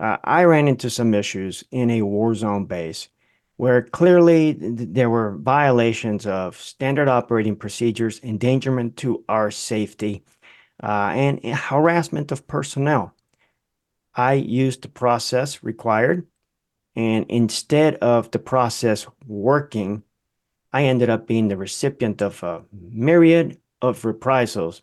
Uh, 0.00 0.16
I 0.24 0.44
ran 0.44 0.68
into 0.68 0.88
some 0.88 1.12
issues 1.12 1.64
in 1.70 1.90
a 1.90 2.00
war 2.00 2.34
zone 2.34 2.64
base 2.64 3.10
where 3.56 3.82
clearly 3.82 4.52
there 4.58 5.08
were 5.08 5.36
violations 5.36 6.26
of 6.26 6.56
standard 6.56 7.08
operating 7.08 7.56
procedures, 7.56 8.20
endangerment 8.22 8.96
to 8.98 9.24
our 9.28 9.50
safety, 9.50 10.22
uh, 10.82 11.12
and 11.14 11.44
harassment 11.44 12.30
of 12.32 12.46
personnel. 12.46 13.14
I 14.14 14.34
used 14.34 14.82
the 14.82 14.88
process 14.88 15.62
required, 15.62 16.26
and 16.94 17.26
instead 17.28 17.96
of 17.96 18.30
the 18.30 18.38
process 18.38 19.06
working, 19.26 20.02
I 20.72 20.84
ended 20.84 21.08
up 21.08 21.26
being 21.26 21.48
the 21.48 21.56
recipient 21.56 22.20
of 22.20 22.42
a 22.42 22.62
myriad 22.72 23.58
of 23.80 24.04
reprisals 24.04 24.82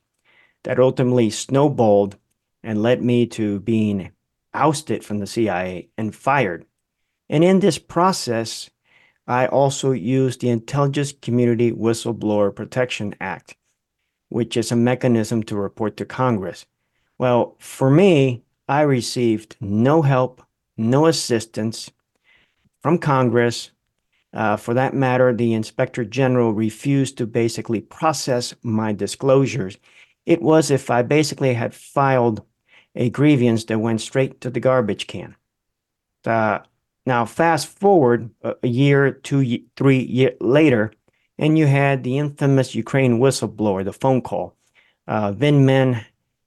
that 0.63 0.79
ultimately 0.79 1.29
snowballed 1.29 2.17
and 2.63 2.81
led 2.81 3.03
me 3.03 3.27
to 3.27 3.59
being 3.59 4.11
ousted 4.53 5.03
from 5.03 5.19
the 5.19 5.27
CIA 5.27 5.89
and 5.97 6.15
fired. 6.15 6.65
And 7.29 7.43
in 7.43 7.59
this 7.59 7.77
process, 7.77 8.69
I 9.25 9.47
also 9.47 9.91
used 9.91 10.41
the 10.41 10.49
Intelligence 10.49 11.13
Community 11.13 11.71
Whistleblower 11.71 12.53
Protection 12.53 13.15
Act, 13.21 13.55
which 14.29 14.57
is 14.57 14.71
a 14.71 14.75
mechanism 14.75 15.43
to 15.43 15.55
report 15.55 15.97
to 15.97 16.05
Congress. 16.05 16.65
Well, 17.17 17.55
for 17.59 17.89
me, 17.89 18.43
I 18.67 18.81
received 18.81 19.55
no 19.61 20.01
help, 20.01 20.41
no 20.77 21.05
assistance 21.05 21.89
from 22.81 22.97
Congress 22.97 23.71
uh, 24.33 24.57
for 24.57 24.73
that 24.73 24.95
matter, 24.95 25.31
the 25.31 25.53
inspector 25.53 26.03
general 26.03 26.53
refused 26.53 27.17
to 27.17 27.27
basically 27.27 27.81
process 27.81 28.55
my 28.63 28.91
disclosures. 28.91 29.77
It 30.25 30.41
was 30.41 30.71
if 30.71 30.89
I 30.89 31.03
basically 31.03 31.53
had 31.53 31.75
filed 31.75 32.43
a 32.95 33.09
grievance 33.09 33.65
that 33.65 33.79
went 33.79 34.01
straight 34.01 34.41
to 34.41 34.49
the 34.49 34.59
garbage 34.59 35.07
can. 35.07 35.35
Uh, 36.25 36.59
now, 37.05 37.25
fast 37.25 37.67
forward 37.67 38.29
a 38.43 38.67
year, 38.67 39.11
two, 39.11 39.59
three 39.75 39.99
years 39.99 40.35
later, 40.39 40.93
and 41.37 41.57
you 41.57 41.67
had 41.67 42.03
the 42.03 42.17
infamous 42.17 42.75
Ukraine 42.75 43.19
whistleblower, 43.19 43.83
the 43.83 43.91
phone 43.91 44.21
call. 44.21 44.55
Uh, 45.07 45.33
Vindman, 45.33 46.05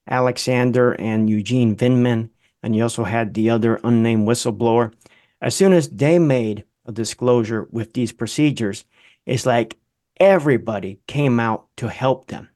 Alexander, 0.09 0.92
and 0.92 1.28
Eugene 1.28 1.76
Vindman, 1.76 2.30
and 2.62 2.74
you 2.74 2.82
also 2.82 3.04
had 3.04 3.34
the 3.34 3.50
other 3.50 3.78
unnamed 3.84 4.26
whistleblower. 4.26 4.94
As 5.42 5.54
soon 5.54 5.74
as 5.74 5.90
they 5.90 6.18
made 6.18 6.64
a 6.86 6.92
disclosure 6.92 7.68
with 7.70 7.92
these 7.92 8.12
procedures, 8.12 8.84
it's 9.26 9.44
like 9.44 9.76
everybody 10.18 11.00
came 11.07 11.38
out 11.38 11.66
to 11.76 11.88
help 11.88 12.28
them. 12.28 12.48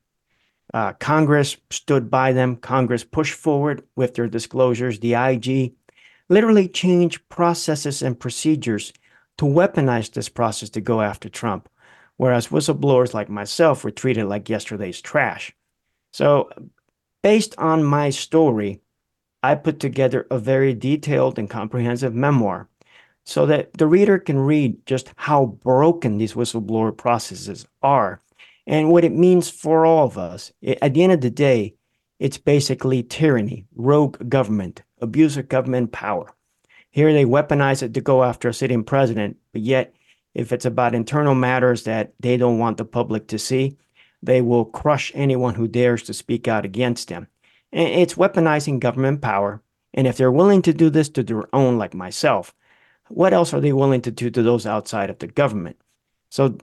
Uh, 0.73 0.93
Congress 0.95 1.57
stood 1.71 2.11
by 2.11 2.33
them. 2.33 2.57
Congress 2.57 3.05
pushed 3.05 3.35
forward 3.35 3.83
with 3.97 4.15
their 4.15 4.29
disclosures. 4.29 5.01
The 5.01 5.15
IG 5.15 5.75
literally 6.31 6.69
changed 6.69 7.29
processes 7.29 8.01
and 8.01 8.19
procedures 8.19 8.95
to 9.37 9.45
weaponize 9.45 10.13
this 10.13 10.31
process 10.31 10.71
to 10.71 10.81
go 10.81 11.03
after 11.03 11.29
Trump, 11.29 11.69
whereas 12.17 12.49
whistleblowers 12.49 13.13
like 13.13 13.29
myself 13.29 13.85
were 13.85 13.91
treated 13.91 14.25
like 14.25 14.49
yesterday's 14.49 15.01
trash. 15.01 15.53
So, 16.13 16.49
based 17.23 17.55
on 17.59 17.85
my 17.85 18.11
story, 18.11 18.81
I 19.43 19.55
put 19.57 19.81
together 19.81 20.27
a 20.31 20.39
very 20.39 20.73
detailed 20.73 21.39
and 21.39 21.51
comprehensive 21.51 22.15
memoir 22.15 22.69
so 23.25 23.47
that 23.47 23.73
the 23.75 23.87
reader 23.87 24.19
can 24.19 24.39
read 24.39 24.85
just 24.87 25.13
how 25.17 25.47
broken 25.47 26.19
these 26.19 26.35
whistleblower 26.35 26.97
processes 26.97 27.67
are 27.83 28.23
and 28.67 28.91
what 28.91 29.05
it 29.05 29.13
means 29.13 29.51
for 29.51 29.85
all 29.85 30.07
of 30.07 30.19
us. 30.19 30.53
At 30.83 30.95
the 30.95 31.03
end 31.03 31.13
of 31.13 31.21
the 31.21 31.31
day, 31.31 31.75
it's 32.19 32.39
basically 32.39 33.03
tyranny, 33.03 33.67
rogue 33.75 34.29
government, 34.29 34.83
abuse 35.01 35.37
of 35.37 35.49
government 35.49 35.93
power. 35.93 36.35
Here 36.91 37.13
they 37.13 37.25
weaponize 37.25 37.83
it 37.83 37.95
to 37.95 38.01
go 38.01 38.25
after 38.25 38.49
a 38.49 38.55
sitting 38.55 38.85
president, 38.85 39.37
but 39.53 39.63
yet, 39.63 39.95
if 40.35 40.53
it's 40.53 40.65
about 40.65 40.95
internal 40.95 41.35
matters 41.35 41.85
that 41.85 42.13
they 42.21 42.37
don't 42.37 42.59
want 42.59 42.77
the 42.77 42.85
public 42.85 43.29
to 43.29 43.39
see, 43.39 43.77
they 44.23 44.41
will 44.41 44.65
crush 44.65 45.11
anyone 45.15 45.55
who 45.55 45.67
dares 45.67 46.03
to 46.05 46.15
speak 46.15 46.47
out 46.47 46.65
against 46.65 47.09
them. 47.09 47.27
And 47.73 47.89
it's 47.89 48.15
weaponizing 48.15 48.81
government 48.81 49.23
power. 49.23 49.63
And 49.95 50.07
if 50.07 50.17
they're 50.17 50.33
willing 50.33 50.63
to 50.63 50.73
do 50.73 50.91
this 50.91 51.09
to 51.11 51.23
their 51.23 51.53
own, 51.55 51.79
like 51.79 51.95
myself, 51.95 52.55
what 53.09 53.33
else 53.33 53.53
are 53.53 53.61
they 53.61 53.73
willing 53.73 54.03
to 54.03 54.11
do 54.11 54.31
to 54.31 54.43
those 54.43 54.67
outside 54.67 55.11
of 55.11 55.19
the 55.19 55.27
government? 55.27 55.77
So 56.31 56.59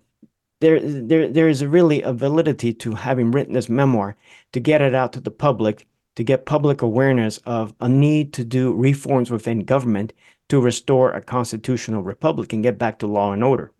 there, 0.61 0.79
there, 0.79 1.27
there 1.27 1.49
is 1.49 1.65
really 1.65 2.01
a 2.01 2.13
validity 2.13 2.73
to 2.75 2.95
having 2.95 3.31
written 3.31 3.53
this 3.53 3.69
memoir 3.69 4.15
to 4.53 4.59
get 4.59 4.81
it 4.81 4.95
out 4.95 5.13
to 5.13 5.19
the 5.19 5.31
public, 5.31 5.87
to 6.17 6.23
get 6.23 6.47
public 6.47 6.81
awareness 6.81 7.37
of 7.45 7.75
a 7.79 7.87
need 7.87 8.33
to 8.33 8.43
do 8.43 8.73
reforms 8.73 9.29
within 9.29 9.59
government 9.59 10.11
to 10.49 10.59
restore 10.59 11.11
a 11.11 11.21
constitutional 11.21 12.01
republic 12.01 12.51
and 12.51 12.63
get 12.63 12.79
back 12.79 12.97
to 12.97 13.05
law 13.05 13.33
and 13.33 13.43
order. 13.43 13.71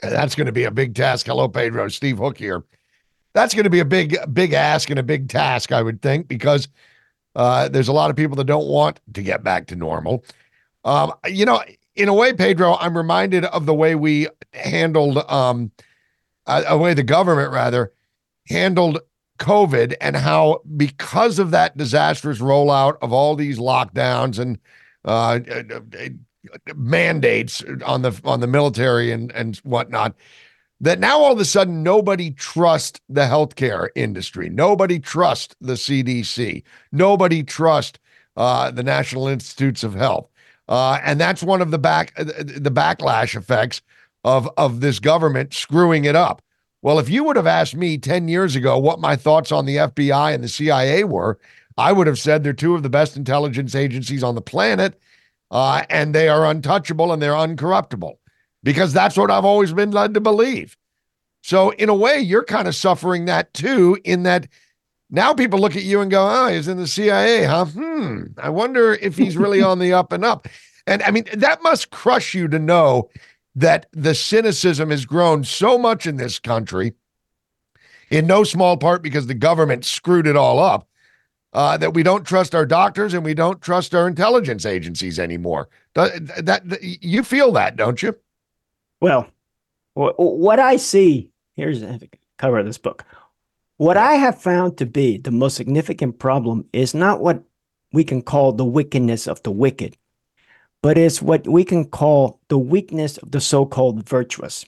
That's 0.00 0.34
going 0.34 0.46
to 0.46 0.52
be 0.52 0.64
a 0.64 0.70
big 0.70 0.94
task. 0.94 1.26
Hello, 1.26 1.48
Pedro. 1.48 1.88
Steve 1.88 2.16
Hook 2.16 2.38
here. 2.38 2.64
That's 3.34 3.52
going 3.52 3.64
to 3.64 3.70
be 3.70 3.80
a 3.80 3.84
big, 3.84 4.16
big 4.32 4.54
ask 4.54 4.88
and 4.88 4.98
a 4.98 5.02
big 5.02 5.28
task, 5.28 5.70
I 5.70 5.82
would 5.82 6.00
think, 6.00 6.28
because 6.28 6.68
uh, 7.36 7.68
there's 7.68 7.88
a 7.88 7.92
lot 7.92 8.08
of 8.08 8.16
people 8.16 8.36
that 8.36 8.44
don't 8.44 8.66
want 8.66 8.98
to 9.12 9.22
get 9.22 9.44
back 9.44 9.66
to 9.66 9.76
normal. 9.76 10.24
Um, 10.82 11.12
you 11.26 11.44
know, 11.44 11.62
in 11.94 12.08
a 12.08 12.14
way, 12.14 12.32
Pedro, 12.32 12.76
I'm 12.80 12.96
reminded 12.96 13.44
of 13.44 13.66
the 13.66 13.74
way 13.74 13.96
we 13.96 14.28
handled, 14.54 15.18
um, 15.30 15.72
uh, 16.46 16.62
a 16.66 16.78
way 16.78 16.94
the 16.94 17.02
government 17.02 17.52
rather 17.52 17.92
handled 18.48 18.98
COVID 19.42 19.94
and 20.00 20.16
how, 20.16 20.60
because 20.76 21.38
of 21.38 21.50
that 21.50 21.76
disastrous 21.76 22.38
rollout 22.38 22.96
of 23.02 23.12
all 23.12 23.34
these 23.34 23.58
lockdowns 23.58 24.38
and 24.38 24.58
uh, 25.04 25.40
mandates 26.76 27.62
on 27.84 28.02
the 28.02 28.18
on 28.24 28.40
the 28.40 28.46
military 28.46 29.10
and 29.10 29.32
and 29.32 29.56
whatnot, 29.58 30.14
that 30.80 31.00
now 31.00 31.18
all 31.18 31.32
of 31.32 31.40
a 31.40 31.44
sudden 31.44 31.82
nobody 31.82 32.30
trusts 32.30 33.00
the 33.08 33.22
healthcare 33.22 33.88
industry, 33.96 34.48
nobody 34.48 35.00
trusts 35.00 35.56
the 35.60 35.74
CDC, 35.74 36.62
nobody 36.92 37.42
trusts 37.42 37.98
uh, 38.36 38.70
the 38.70 38.82
National 38.82 39.26
Institutes 39.26 39.82
of 39.82 39.94
Health. 39.94 40.28
Uh, 40.68 41.00
and 41.02 41.20
that's 41.20 41.42
one 41.42 41.60
of 41.60 41.72
the 41.72 41.78
back 41.78 42.12
uh, 42.16 42.24
the 42.24 42.70
backlash 42.72 43.36
effects 43.36 43.82
of 44.22 44.48
of 44.56 44.80
this 44.80 45.00
government 45.00 45.52
screwing 45.52 46.04
it 46.04 46.14
up. 46.14 46.42
Well, 46.82 46.98
if 46.98 47.08
you 47.08 47.22
would 47.24 47.36
have 47.36 47.46
asked 47.46 47.76
me 47.76 47.96
10 47.96 48.28
years 48.28 48.56
ago 48.56 48.76
what 48.76 49.00
my 49.00 49.14
thoughts 49.14 49.52
on 49.52 49.66
the 49.66 49.76
FBI 49.76 50.34
and 50.34 50.42
the 50.42 50.48
CIA 50.48 51.04
were, 51.04 51.38
I 51.78 51.92
would 51.92 52.08
have 52.08 52.18
said 52.18 52.42
they're 52.42 52.52
two 52.52 52.74
of 52.74 52.82
the 52.82 52.90
best 52.90 53.16
intelligence 53.16 53.74
agencies 53.74 54.22
on 54.22 54.34
the 54.34 54.42
planet, 54.42 55.00
uh, 55.50 55.84
and 55.88 56.14
they 56.14 56.28
are 56.28 56.44
untouchable 56.44 57.12
and 57.12 57.22
they're 57.22 57.32
uncorruptible, 57.32 58.16
because 58.62 58.92
that's 58.92 59.16
what 59.16 59.30
I've 59.30 59.44
always 59.44 59.72
been 59.72 59.92
led 59.92 60.14
to 60.14 60.20
believe. 60.20 60.76
So, 61.44 61.70
in 61.70 61.88
a 61.88 61.94
way, 61.94 62.18
you're 62.18 62.44
kind 62.44 62.68
of 62.68 62.74
suffering 62.74 63.24
that 63.24 63.54
too, 63.54 63.98
in 64.04 64.24
that 64.24 64.48
now 65.10 65.34
people 65.34 65.60
look 65.60 65.76
at 65.76 65.82
you 65.82 66.00
and 66.00 66.10
go, 66.10 66.26
oh, 66.28 66.48
he's 66.48 66.68
in 66.68 66.78
the 66.78 66.86
CIA, 66.86 67.44
huh? 67.44 67.66
Hmm. 67.66 68.24
I 68.38 68.48
wonder 68.48 68.94
if 68.94 69.16
he's 69.16 69.36
really 69.36 69.62
on 69.62 69.78
the 69.78 69.92
up 69.92 70.12
and 70.12 70.24
up. 70.24 70.48
And 70.86 71.02
I 71.02 71.10
mean, 71.10 71.24
that 71.34 71.62
must 71.62 71.90
crush 71.90 72.34
you 72.34 72.48
to 72.48 72.58
know 72.58 73.08
that 73.54 73.86
the 73.92 74.14
cynicism 74.14 74.90
has 74.90 75.04
grown 75.04 75.44
so 75.44 75.76
much 75.78 76.06
in 76.06 76.16
this 76.16 76.38
country, 76.38 76.94
in 78.10 78.26
no 78.26 78.44
small 78.44 78.76
part 78.76 79.02
because 79.02 79.26
the 79.26 79.34
government 79.34 79.84
screwed 79.84 80.26
it 80.26 80.36
all 80.36 80.58
up, 80.58 80.88
uh, 81.52 81.76
that 81.76 81.94
we 81.94 82.02
don't 82.02 82.26
trust 82.26 82.54
our 82.54 82.64
doctors 82.64 83.12
and 83.12 83.24
we 83.24 83.34
don't 83.34 83.60
trust 83.60 83.94
our 83.94 84.08
intelligence 84.08 84.64
agencies 84.64 85.18
anymore. 85.18 85.68
That, 85.94 86.44
that, 86.46 86.68
that 86.68 86.82
you 86.82 87.22
feel 87.22 87.52
that, 87.52 87.76
don't 87.76 88.02
you? 88.02 88.16
Well, 89.00 89.28
what 89.94 90.58
I 90.58 90.76
see 90.76 91.32
here's 91.54 91.80
the 91.80 92.08
cover 92.38 92.58
of 92.58 92.66
this 92.66 92.78
book. 92.78 93.04
What 93.76 93.96
I 93.96 94.14
have 94.14 94.40
found 94.40 94.76
to 94.78 94.86
be 94.86 95.18
the 95.18 95.30
most 95.30 95.56
significant 95.56 96.18
problem 96.18 96.66
is 96.72 96.94
not 96.94 97.20
what 97.20 97.42
we 97.92 98.04
can 98.04 98.22
call 98.22 98.52
the 98.52 98.64
wickedness 98.64 99.26
of 99.26 99.42
the 99.42 99.50
wicked, 99.50 99.96
but 100.82 100.98
it's 100.98 101.22
what 101.22 101.46
we 101.46 101.64
can 101.64 101.84
call 101.84 102.40
the 102.48 102.58
weakness 102.58 103.16
of 103.18 103.30
the 103.30 103.40
so 103.40 103.64
called 103.64 104.06
virtuous, 104.06 104.64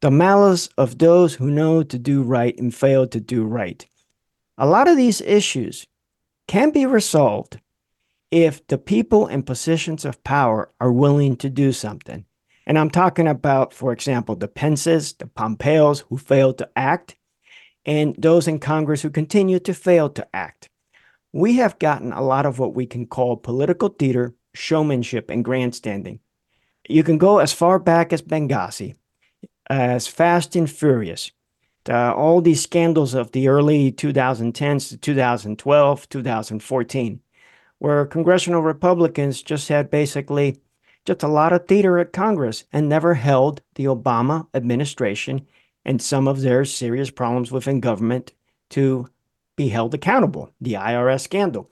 the 0.00 0.10
malice 0.10 0.68
of 0.78 0.98
those 0.98 1.34
who 1.34 1.50
know 1.50 1.82
to 1.82 1.98
do 1.98 2.22
right 2.22 2.56
and 2.58 2.74
fail 2.74 3.06
to 3.08 3.20
do 3.20 3.44
right. 3.44 3.84
A 4.56 4.66
lot 4.66 4.88
of 4.88 4.96
these 4.96 5.20
issues 5.20 5.86
can 6.46 6.70
be 6.70 6.86
resolved 6.86 7.60
if 8.30 8.64
the 8.68 8.78
people 8.78 9.26
in 9.26 9.42
positions 9.42 10.04
of 10.04 10.22
power 10.22 10.70
are 10.80 10.92
willing 10.92 11.36
to 11.36 11.50
do 11.50 11.72
something. 11.72 12.24
And 12.66 12.78
I'm 12.78 12.90
talking 12.90 13.26
about, 13.26 13.74
for 13.74 13.92
example, 13.92 14.36
the 14.36 14.46
Pences, 14.46 15.14
the 15.14 15.26
Pompeos 15.26 16.04
who 16.08 16.18
failed 16.18 16.58
to 16.58 16.70
act, 16.76 17.16
and 17.84 18.14
those 18.16 18.46
in 18.46 18.60
Congress 18.60 19.02
who 19.02 19.10
continue 19.10 19.58
to 19.60 19.74
fail 19.74 20.08
to 20.10 20.26
act. 20.32 20.68
We 21.32 21.54
have 21.54 21.78
gotten 21.78 22.12
a 22.12 22.22
lot 22.22 22.46
of 22.46 22.58
what 22.58 22.74
we 22.74 22.86
can 22.86 23.06
call 23.06 23.36
political 23.36 23.88
theater, 23.88 24.34
showmanship, 24.54 25.30
and 25.30 25.44
grandstanding. 25.44 26.20
You 26.88 27.02
can 27.02 27.18
go 27.18 27.38
as 27.38 27.52
far 27.52 27.78
back 27.78 28.12
as 28.12 28.22
Benghazi, 28.22 28.94
as 29.68 30.06
Fast 30.06 30.56
and 30.56 30.70
Furious, 30.70 31.30
uh, 31.88 32.12
all 32.12 32.40
these 32.40 32.62
scandals 32.62 33.14
of 33.14 33.32
the 33.32 33.48
early 33.48 33.92
2010s 33.92 34.88
to 34.90 34.96
2012, 34.96 36.08
2014, 36.08 37.20
where 37.78 38.06
congressional 38.06 38.62
Republicans 38.62 39.42
just 39.42 39.68
had 39.68 39.90
basically 39.90 40.60
just 41.06 41.22
a 41.22 41.28
lot 41.28 41.52
of 41.52 41.66
theater 41.66 41.98
at 41.98 42.12
Congress 42.12 42.64
and 42.72 42.88
never 42.88 43.14
held 43.14 43.62
the 43.76 43.84
Obama 43.84 44.46
administration 44.52 45.46
and 45.84 46.02
some 46.02 46.28
of 46.28 46.42
their 46.42 46.64
serious 46.64 47.10
problems 47.10 47.50
within 47.50 47.80
government 47.80 48.32
to 48.68 49.08
be 49.56 49.68
held 49.68 49.94
accountable, 49.94 50.52
the 50.60 50.74
IRS 50.74 51.22
scandal. 51.22 51.70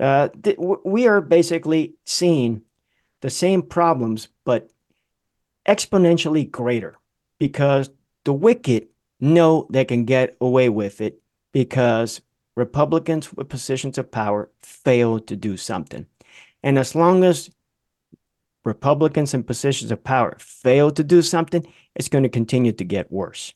Uh, 0.00 0.28
th- 0.42 0.56
we 0.58 1.06
are 1.06 1.20
basically 1.20 1.94
seeing 2.06 2.62
the 3.20 3.30
same 3.30 3.62
problems, 3.62 4.28
but 4.44 4.70
exponentially 5.68 6.50
greater 6.50 6.96
because 7.38 7.90
the 8.24 8.32
wicked 8.32 8.88
know 9.20 9.66
they 9.70 9.84
can 9.84 10.06
get 10.06 10.36
away 10.40 10.70
with 10.70 11.02
it 11.02 11.20
because 11.52 12.22
Republicans 12.56 13.32
with 13.34 13.48
positions 13.48 13.98
of 13.98 14.10
power 14.10 14.50
fail 14.62 15.20
to 15.20 15.36
do 15.36 15.56
something. 15.56 16.06
And 16.62 16.78
as 16.78 16.94
long 16.94 17.22
as 17.22 17.50
Republicans 18.64 19.34
in 19.34 19.42
positions 19.42 19.90
of 19.90 20.02
power 20.02 20.36
fail 20.38 20.90
to 20.92 21.04
do 21.04 21.22
something, 21.22 21.66
it's 21.94 22.08
going 22.08 22.24
to 22.24 22.28
continue 22.28 22.72
to 22.72 22.84
get 22.84 23.12
worse. 23.12 23.54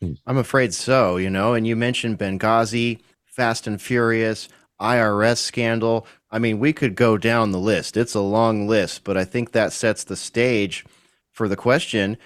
Hmm. 0.00 0.14
I'm 0.26 0.38
afraid 0.38 0.74
so, 0.74 1.16
you 1.16 1.30
know. 1.30 1.54
And 1.54 1.66
you 1.66 1.76
mentioned 1.76 2.18
Benghazi, 2.18 3.00
Fast 3.24 3.66
and 3.66 3.80
Furious, 3.80 4.48
IRS 4.82 5.38
scandal. 5.38 6.06
I 6.30 6.38
mean, 6.38 6.58
we 6.58 6.72
could 6.72 6.94
go 6.94 7.16
down 7.16 7.52
the 7.52 7.58
list. 7.58 7.96
It's 7.96 8.14
a 8.14 8.20
long 8.20 8.66
list, 8.66 9.04
but 9.04 9.16
I 9.16 9.24
think 9.24 9.52
that 9.52 9.72
sets 9.72 10.04
the 10.04 10.16
stage 10.16 10.84
for 11.30 11.48
the 11.48 11.56
question 11.56 12.18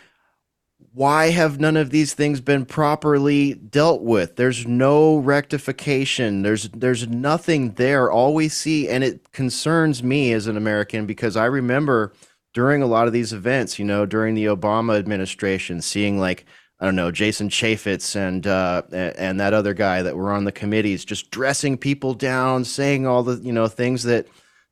why 0.97 1.29
have 1.29 1.61
none 1.61 1.77
of 1.77 1.91
these 1.91 2.15
things 2.15 2.41
been 2.41 2.65
properly 2.65 3.53
dealt 3.53 4.01
with 4.01 4.37
there's 4.37 4.67
no 4.67 5.19
rectification 5.19 6.41
there's 6.41 6.71
there's 6.71 7.07
nothing 7.09 7.73
there 7.73 8.11
all 8.11 8.33
we 8.33 8.49
see 8.49 8.89
and 8.89 9.05
it 9.05 9.31
concerns 9.33 10.03
me 10.03 10.33
as 10.33 10.47
an 10.47 10.57
american 10.57 11.05
because 11.05 11.37
i 11.37 11.45
remember 11.45 12.13
during 12.55 12.81
a 12.81 12.87
lot 12.87 13.07
of 13.07 13.13
these 13.13 13.35
events 13.35 13.79
you 13.79 13.85
know 13.85 14.07
during 14.07 14.35
the 14.35 14.47
obama 14.47 14.99
administration 14.99 15.83
seeing 15.83 16.19
like 16.19 16.47
i 16.81 16.85
don't 16.85 16.97
know 16.97 17.11
jason 17.11 17.49
chaffetz 17.49 18.17
and 18.17 18.47
uh, 18.47 18.83
and 18.93 19.41
that 19.41 19.55
other 19.55 19.75
guy 19.75 20.03
that 20.03 20.17
were 20.17 20.33
on 20.33 20.45
the 20.45 20.53
committees 20.53 21.05
just 21.05 21.31
dressing 21.31 21.77
people 21.77 22.15
down 22.15 22.65
saying 22.65 23.07
all 23.07 23.23
the 23.23 23.37
you 23.43 23.53
know 23.53 23.69
things 23.69 24.03
that 24.03 24.27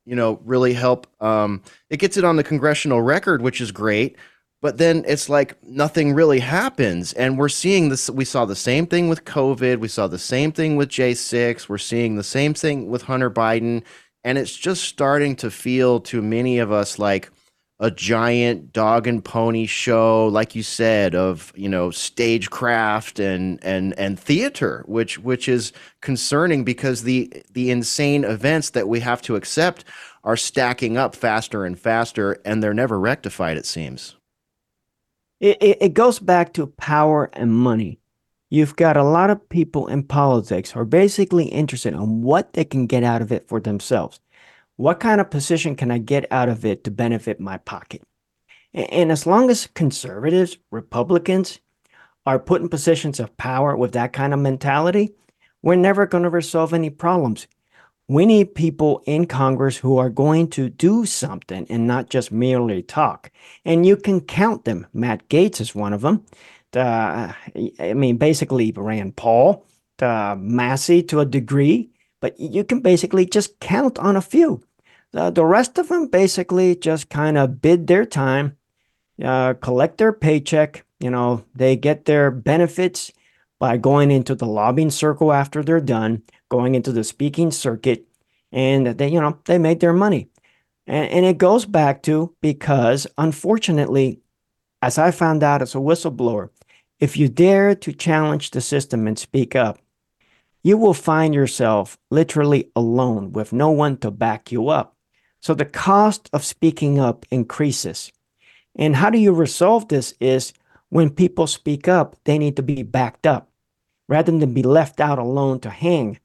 you 0.05 0.15
know 0.15 0.39
really 0.43 0.73
help 0.73 1.07
um, 1.21 1.61
it 1.89 1.97
gets 1.97 2.17
it 2.17 2.23
on 2.23 2.35
the 2.35 2.43
congressional 2.43 3.01
record 3.01 3.41
which 3.41 3.61
is 3.61 3.71
great 3.71 4.17
but 4.65 4.79
then 4.79 5.03
it's 5.07 5.29
like 5.29 5.61
nothing 5.63 6.13
really 6.15 6.39
happens. 6.39 7.13
And 7.13 7.37
we're 7.37 7.49
seeing 7.49 7.89
this 7.89 8.09
we 8.09 8.25
saw 8.25 8.45
the 8.45 8.55
same 8.55 8.87
thing 8.87 9.09
with 9.09 9.23
covid 9.23 9.79
we 9.79 9.87
saw 9.87 10.07
the 10.07 10.17
same 10.17 10.51
thing 10.51 10.75
with 10.75 10.89
j6 10.89 11.69
we're 11.69 11.77
seeing 11.77 12.15
the 12.15 12.23
same 12.23 12.55
thing 12.55 12.89
with 12.89 13.03
hunter 13.03 13.29
biden 13.29 13.83
and 14.23 14.39
it's 14.39 14.57
just 14.57 14.83
starting 14.83 15.35
to 15.35 15.51
feel 15.51 15.99
to 15.99 16.19
many 16.19 16.57
of 16.57 16.71
us 16.71 16.97
like 16.97 17.29
a 17.79 17.91
giant 17.91 18.71
dog 18.71 19.05
and 19.05 19.23
pony 19.23 19.65
show 19.65 20.27
like 20.27 20.55
you 20.55 20.63
said 20.63 21.13
of 21.13 21.51
you 21.55 21.67
know 21.67 21.91
stagecraft 21.91 23.19
and 23.19 23.61
and 23.63 23.97
and 23.99 24.17
theater 24.19 24.83
which 24.87 25.19
which 25.19 25.49
is 25.49 25.73
concerning 26.01 26.63
because 26.63 27.03
the 27.03 27.31
the 27.51 27.69
insane 27.71 28.23
events 28.23 28.69
that 28.69 28.87
we 28.87 29.01
have 29.01 29.21
to 29.21 29.35
accept 29.35 29.83
are 30.23 30.37
stacking 30.37 30.97
up 30.97 31.15
faster 31.15 31.65
and 31.65 31.77
faster 31.77 32.39
and 32.45 32.63
they're 32.63 32.73
never 32.73 32.97
rectified 32.99 33.57
it 33.57 33.65
seems 33.65 34.15
it, 35.39 35.57
it, 35.61 35.77
it 35.81 35.93
goes 35.93 36.19
back 36.19 36.53
to 36.53 36.67
power 36.67 37.29
and 37.33 37.53
money. 37.53 37.99
You've 38.49 38.75
got 38.75 38.95
a 38.95 39.03
lot 39.03 39.29
of 39.29 39.47
people 39.49 39.87
in 39.87 40.03
politics 40.03 40.71
who 40.71 40.79
are 40.79 40.85
basically 40.85 41.45
interested 41.45 41.93
in 41.93 42.21
what 42.21 42.53
they 42.53 42.63
can 42.63 42.87
get 42.87 43.03
out 43.03 43.21
of 43.21 43.31
it 43.31 43.47
for 43.47 43.59
themselves. 43.59 44.19
What 44.77 44.99
kind 44.99 45.21
of 45.21 45.29
position 45.29 45.75
can 45.75 45.89
I 45.91 45.99
get 45.99 46.31
out 46.31 46.49
of 46.49 46.65
it 46.65 46.83
to 46.83 46.91
benefit 46.91 47.39
my 47.39 47.57
pocket? 47.57 48.01
And, 48.73 49.09
as 49.09 49.25
long 49.25 49.49
as 49.49 49.67
conservatives, 49.67 50.57
Republicans 50.69 51.59
are 52.25 52.39
put 52.39 52.61
in 52.61 52.67
positions 52.67 53.19
of 53.19 53.37
power 53.37 53.77
with 53.77 53.93
that 53.93 54.11
kind 54.11 54.33
of 54.33 54.39
mentality, 54.39 55.13
we're 55.61 55.75
never 55.75 56.05
going 56.05 56.23
to 56.23 56.29
resolve 56.29 56.73
any 56.73 56.89
problems. 56.89 57.47
We 58.07 58.25
need 58.25 58.53
people 58.53 59.01
in 59.05 59.25
Congress 59.25 59.77
who 59.77 59.97
are 59.97 60.09
going 60.09 60.49
to 60.51 60.69
do 60.69 61.05
something 61.05 61.65
and 61.69 61.87
not 61.87 62.09
just 62.09 62.31
merely 62.31 62.83
talk. 62.83 63.31
And 63.63 63.85
you 63.85 63.95
can 63.95 64.21
count 64.21 64.65
them. 64.65 64.85
Matt 64.93 65.27
Gaetz 65.29 65.61
is 65.61 65.73
one 65.73 65.93
of 65.93 66.01
them. 66.01 66.25
Uh, 66.75 67.31
I 67.79 67.93
mean, 67.93 68.17
basically 68.17 68.73
Rand 68.75 69.15
Paul, 69.15 69.65
uh, 70.01 70.35
Massie 70.37 71.01
to 71.03 71.21
a 71.21 71.25
degree, 71.25 71.89
but 72.25 72.39
you 72.39 72.63
can 72.63 72.79
basically 72.79 73.23
just 73.23 73.59
count 73.59 73.99
on 73.99 74.15
a 74.15 74.21
few. 74.21 74.63
The 75.11 75.45
rest 75.45 75.77
of 75.77 75.89
them 75.89 76.07
basically 76.07 76.75
just 76.75 77.07
kind 77.07 77.37
of 77.37 77.61
bid 77.61 77.85
their 77.85 78.03
time, 78.03 78.57
uh, 79.23 79.53
collect 79.53 79.99
their 79.99 80.11
paycheck. 80.11 80.83
You 80.99 81.11
know, 81.11 81.45
they 81.53 81.75
get 81.75 82.05
their 82.05 82.31
benefits 82.31 83.11
by 83.59 83.77
going 83.77 84.09
into 84.09 84.33
the 84.33 84.47
lobbying 84.47 84.89
circle 84.89 85.31
after 85.31 85.61
they're 85.61 85.79
done, 85.79 86.23
going 86.49 86.73
into 86.73 86.91
the 86.91 87.03
speaking 87.03 87.51
circuit, 87.51 88.07
and 88.51 88.87
they, 88.87 89.09
you 89.09 89.21
know, 89.21 89.37
they 89.45 89.59
made 89.59 89.79
their 89.79 89.93
money. 89.93 90.27
And, 90.87 91.07
and 91.11 91.25
it 91.27 91.37
goes 91.37 91.65
back 91.67 92.01
to 92.03 92.33
because, 92.41 93.05
unfortunately, 93.19 94.19
as 94.81 94.97
I 94.97 95.11
found 95.11 95.43
out 95.43 95.61
as 95.61 95.75
a 95.75 95.77
whistleblower, 95.77 96.49
if 96.99 97.17
you 97.17 97.29
dare 97.29 97.75
to 97.75 97.93
challenge 97.93 98.49
the 98.49 98.61
system 98.61 99.05
and 99.05 99.19
speak 99.19 99.55
up, 99.55 99.77
you 100.65 100.79
will 100.79 100.95
find 100.95 101.35
yourself 101.35 101.95
literally 102.09 102.71
alone 102.75 103.31
with 103.31 103.53
no 103.53 103.69
one 103.69 103.95
to 103.97 104.09
back 104.09 104.51
you 104.51 104.69
up. 104.69 104.95
So 105.39 105.53
the 105.53 105.63
cost 105.63 106.27
of 106.33 106.43
speaking 106.43 106.99
up 106.99 107.23
increases. 107.29 108.11
And 108.75 108.95
how 108.95 109.11
do 109.11 109.19
you 109.19 109.31
resolve 109.31 109.87
this 109.87 110.15
is 110.19 110.53
when 110.89 111.11
people 111.11 111.45
speak 111.45 111.87
up, 111.87 112.15
they 112.23 112.39
need 112.39 112.55
to 112.55 112.63
be 112.63 112.81
backed 112.81 113.27
up. 113.27 113.51
Rather 114.09 114.35
than 114.35 114.55
be 114.55 114.63
left 114.63 114.99
out 114.99 115.19
alone 115.19 115.59
to 115.59 115.69
hang, 115.69 116.19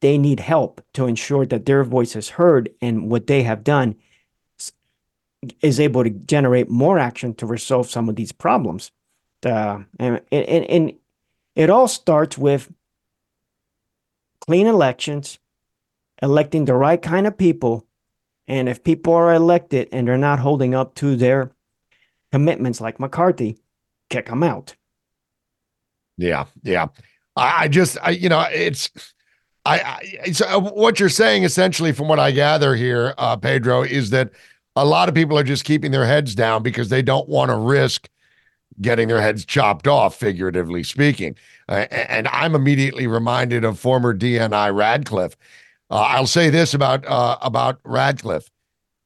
they 0.00 0.18
need 0.18 0.40
help 0.40 0.84
to 0.92 1.06
ensure 1.06 1.46
that 1.46 1.64
their 1.64 1.82
voice 1.82 2.14
is 2.14 2.28
heard 2.28 2.68
and 2.82 3.10
what 3.10 3.26
they 3.26 3.42
have 3.42 3.64
done 3.64 3.94
is 5.62 5.80
able 5.80 6.04
to 6.04 6.10
generate 6.10 6.68
more 6.68 6.98
action 6.98 7.32
to 7.36 7.46
resolve 7.46 7.88
some 7.88 8.10
of 8.10 8.16
these 8.16 8.32
problems. 8.32 8.90
Uh, 9.42 9.78
and, 9.98 10.20
and, 10.30 10.64
and 10.66 10.92
it 11.56 11.70
all 11.70 11.88
starts 11.88 12.36
with 12.36 12.70
clean 14.46 14.66
elections, 14.66 15.38
electing 16.20 16.64
the 16.64 16.74
right 16.74 17.00
kind 17.00 17.26
of 17.26 17.38
people. 17.38 17.86
And 18.48 18.68
if 18.68 18.82
people 18.82 19.14
are 19.14 19.32
elected 19.32 19.88
and 19.92 20.06
they're 20.06 20.18
not 20.18 20.40
holding 20.40 20.74
up 20.74 20.94
to 20.96 21.16
their 21.16 21.52
commitments 22.32 22.80
like 22.80 22.98
McCarthy, 22.98 23.58
kick 24.10 24.26
them 24.26 24.42
out. 24.42 24.74
Yeah, 26.18 26.46
yeah. 26.62 26.88
I, 27.36 27.64
I 27.64 27.68
just, 27.68 27.96
I, 28.02 28.10
you 28.10 28.28
know, 28.28 28.44
it's, 28.52 28.90
I, 29.64 29.78
I 29.78 30.44
uh, 30.44 30.60
what 30.60 30.98
you're 30.98 31.08
saying 31.08 31.44
essentially, 31.44 31.92
from 31.92 32.08
what 32.08 32.18
I 32.18 32.32
gather 32.32 32.74
here, 32.74 33.14
uh, 33.16 33.36
Pedro, 33.36 33.82
is 33.82 34.10
that 34.10 34.30
a 34.74 34.84
lot 34.84 35.08
of 35.08 35.14
people 35.14 35.38
are 35.38 35.44
just 35.44 35.64
keeping 35.64 35.92
their 35.92 36.06
heads 36.06 36.34
down 36.34 36.62
because 36.62 36.88
they 36.88 37.02
don't 37.02 37.28
want 37.28 37.50
to 37.50 37.56
risk 37.56 38.08
getting 38.80 39.06
their 39.06 39.20
heads 39.20 39.44
chopped 39.44 39.86
off, 39.86 40.16
figuratively 40.16 40.82
speaking. 40.82 41.36
Uh, 41.72 41.86
and 41.90 42.28
I'm 42.28 42.54
immediately 42.54 43.06
reminded 43.06 43.64
of 43.64 43.78
former 43.78 44.14
DNI 44.14 44.76
Ratcliffe. 44.76 45.38
Uh, 45.90 46.02
I'll 46.02 46.26
say 46.26 46.50
this 46.50 46.74
about 46.74 47.06
uh, 47.06 47.38
about 47.40 47.80
Ratcliffe. 47.84 48.50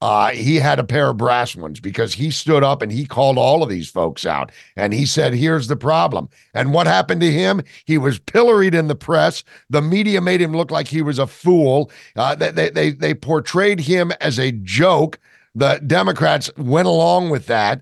Uh, 0.00 0.30
he 0.30 0.56
had 0.56 0.80
a 0.80 0.84
pair 0.84 1.10
of 1.10 1.16
brass 1.16 1.54
ones 1.54 1.78
because 1.78 2.12
he 2.12 2.28
stood 2.28 2.64
up 2.64 2.82
and 2.82 2.90
he 2.90 3.06
called 3.06 3.38
all 3.38 3.62
of 3.62 3.68
these 3.68 3.88
folks 3.88 4.26
out 4.26 4.50
and 4.74 4.92
he 4.92 5.06
said, 5.06 5.32
Here's 5.32 5.68
the 5.68 5.76
problem. 5.76 6.28
And 6.54 6.72
what 6.72 6.88
happened 6.88 7.20
to 7.20 7.30
him? 7.30 7.62
He 7.84 7.98
was 7.98 8.18
pilloried 8.18 8.74
in 8.74 8.88
the 8.88 8.96
press. 8.96 9.44
The 9.70 9.80
media 9.80 10.20
made 10.20 10.42
him 10.42 10.52
look 10.52 10.72
like 10.72 10.88
he 10.88 11.02
was 11.02 11.20
a 11.20 11.26
fool. 11.28 11.92
Uh, 12.16 12.34
they, 12.34 12.70
they, 12.70 12.90
they 12.90 13.14
portrayed 13.14 13.78
him 13.78 14.10
as 14.20 14.40
a 14.40 14.50
joke. 14.50 15.20
The 15.54 15.80
Democrats 15.86 16.50
went 16.56 16.88
along 16.88 17.30
with 17.30 17.46
that. 17.46 17.80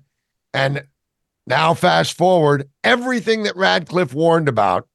And 0.53 0.85
now, 1.47 1.73
fast 1.73 2.17
forward, 2.17 2.67
everything 2.83 3.43
that 3.43 3.55
Ratcliffe 3.55 4.13
warned 4.13 4.49
about 4.49 4.87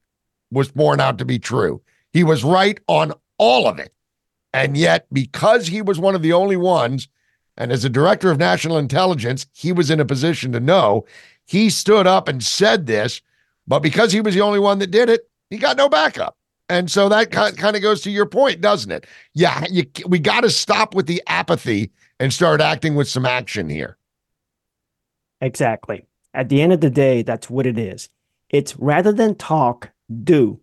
was 0.51 0.71
borne 0.71 1.01
out 1.01 1.19
to 1.19 1.25
be 1.25 1.39
true. 1.39 1.81
He 2.13 2.25
was 2.25 2.43
right 2.43 2.79
on 2.89 3.13
all 3.39 3.69
of 3.69 3.79
it. 3.79 3.93
And 4.53 4.77
yet, 4.77 5.07
because 5.13 5.69
he 5.69 5.81
was 5.81 6.01
one 6.01 6.17
of 6.17 6.23
the 6.23 6.33
only 6.33 6.57
ones, 6.57 7.09
and 7.57 7.71
as 7.71 7.85
a 7.85 7.89
director 7.89 8.31
of 8.31 8.39
national 8.39 8.79
intelligence, 8.79 9.47
he 9.53 9.71
was 9.71 9.91
in 9.91 10.01
a 10.01 10.05
position 10.05 10.51
to 10.53 10.61
know, 10.61 11.07
he 11.47 11.71
stood 11.71 12.07
up 12.07 12.27
and 12.27 12.43
said 12.43 12.87
this. 12.87 13.23
But 13.69 13.81
because 13.81 14.13
he 14.13 14.21
was 14.21 14.35
the 14.35 14.41
only 14.41 14.59
one 14.59 14.81
that 14.81 14.91
did 14.91 15.09
it, 15.09 15.31
he 15.51 15.59
got 15.59 15.77
no 15.77 15.89
backup. 15.89 16.37
And 16.69 16.91
so 16.91 17.09
that 17.09 17.31
kind 17.31 17.77
of 17.77 17.83
goes 17.83 18.01
to 18.03 18.11
your 18.11 18.27
point, 18.27 18.61
doesn't 18.61 18.91
it? 18.91 19.07
Yeah, 19.35 19.65
you, 19.71 19.85
we 20.07 20.19
got 20.19 20.41
to 20.41 20.51
stop 20.51 20.95
with 20.95 21.07
the 21.07 21.23
apathy 21.27 21.91
and 22.19 22.33
start 22.33 22.61
acting 22.61 22.97
with 22.97 23.09
some 23.09 23.27
action 23.27 23.69
here. 23.69 23.97
Exactly. 25.41 26.05
At 26.33 26.49
the 26.49 26.63
end 26.63 26.73
of 26.73 26.81
the 26.81 26.91
day, 26.91 27.23
that's 27.23 27.51
what 27.51 27.67
it 27.67 27.79
is. 27.79 28.09
It's 28.49 28.77
rather 28.77 29.13
than 29.13 29.35
talk, 29.35 29.91
do. 30.25 30.61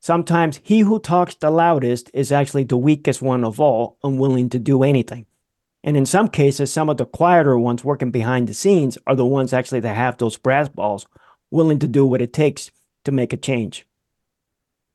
Sometimes 0.00 0.60
he 0.62 0.80
who 0.80 0.98
talks 1.00 1.34
the 1.34 1.50
loudest 1.50 2.10
is 2.14 2.30
actually 2.30 2.64
the 2.64 2.76
weakest 2.76 3.20
one 3.20 3.44
of 3.44 3.60
all, 3.60 3.98
unwilling 4.04 4.48
to 4.50 4.58
do 4.58 4.82
anything. 4.82 5.26
And 5.84 5.96
in 5.96 6.06
some 6.06 6.28
cases, 6.28 6.72
some 6.72 6.88
of 6.88 6.96
the 6.96 7.06
quieter 7.06 7.58
ones 7.58 7.84
working 7.84 8.10
behind 8.10 8.48
the 8.48 8.54
scenes 8.54 8.98
are 9.06 9.16
the 9.16 9.26
ones 9.26 9.52
actually 9.52 9.80
that 9.80 9.96
have 9.96 10.18
those 10.18 10.36
brass 10.36 10.68
balls, 10.68 11.06
willing 11.50 11.78
to 11.80 11.88
do 11.88 12.04
what 12.04 12.22
it 12.22 12.32
takes 12.32 12.70
to 13.04 13.12
make 13.12 13.32
a 13.32 13.36
change. 13.36 13.86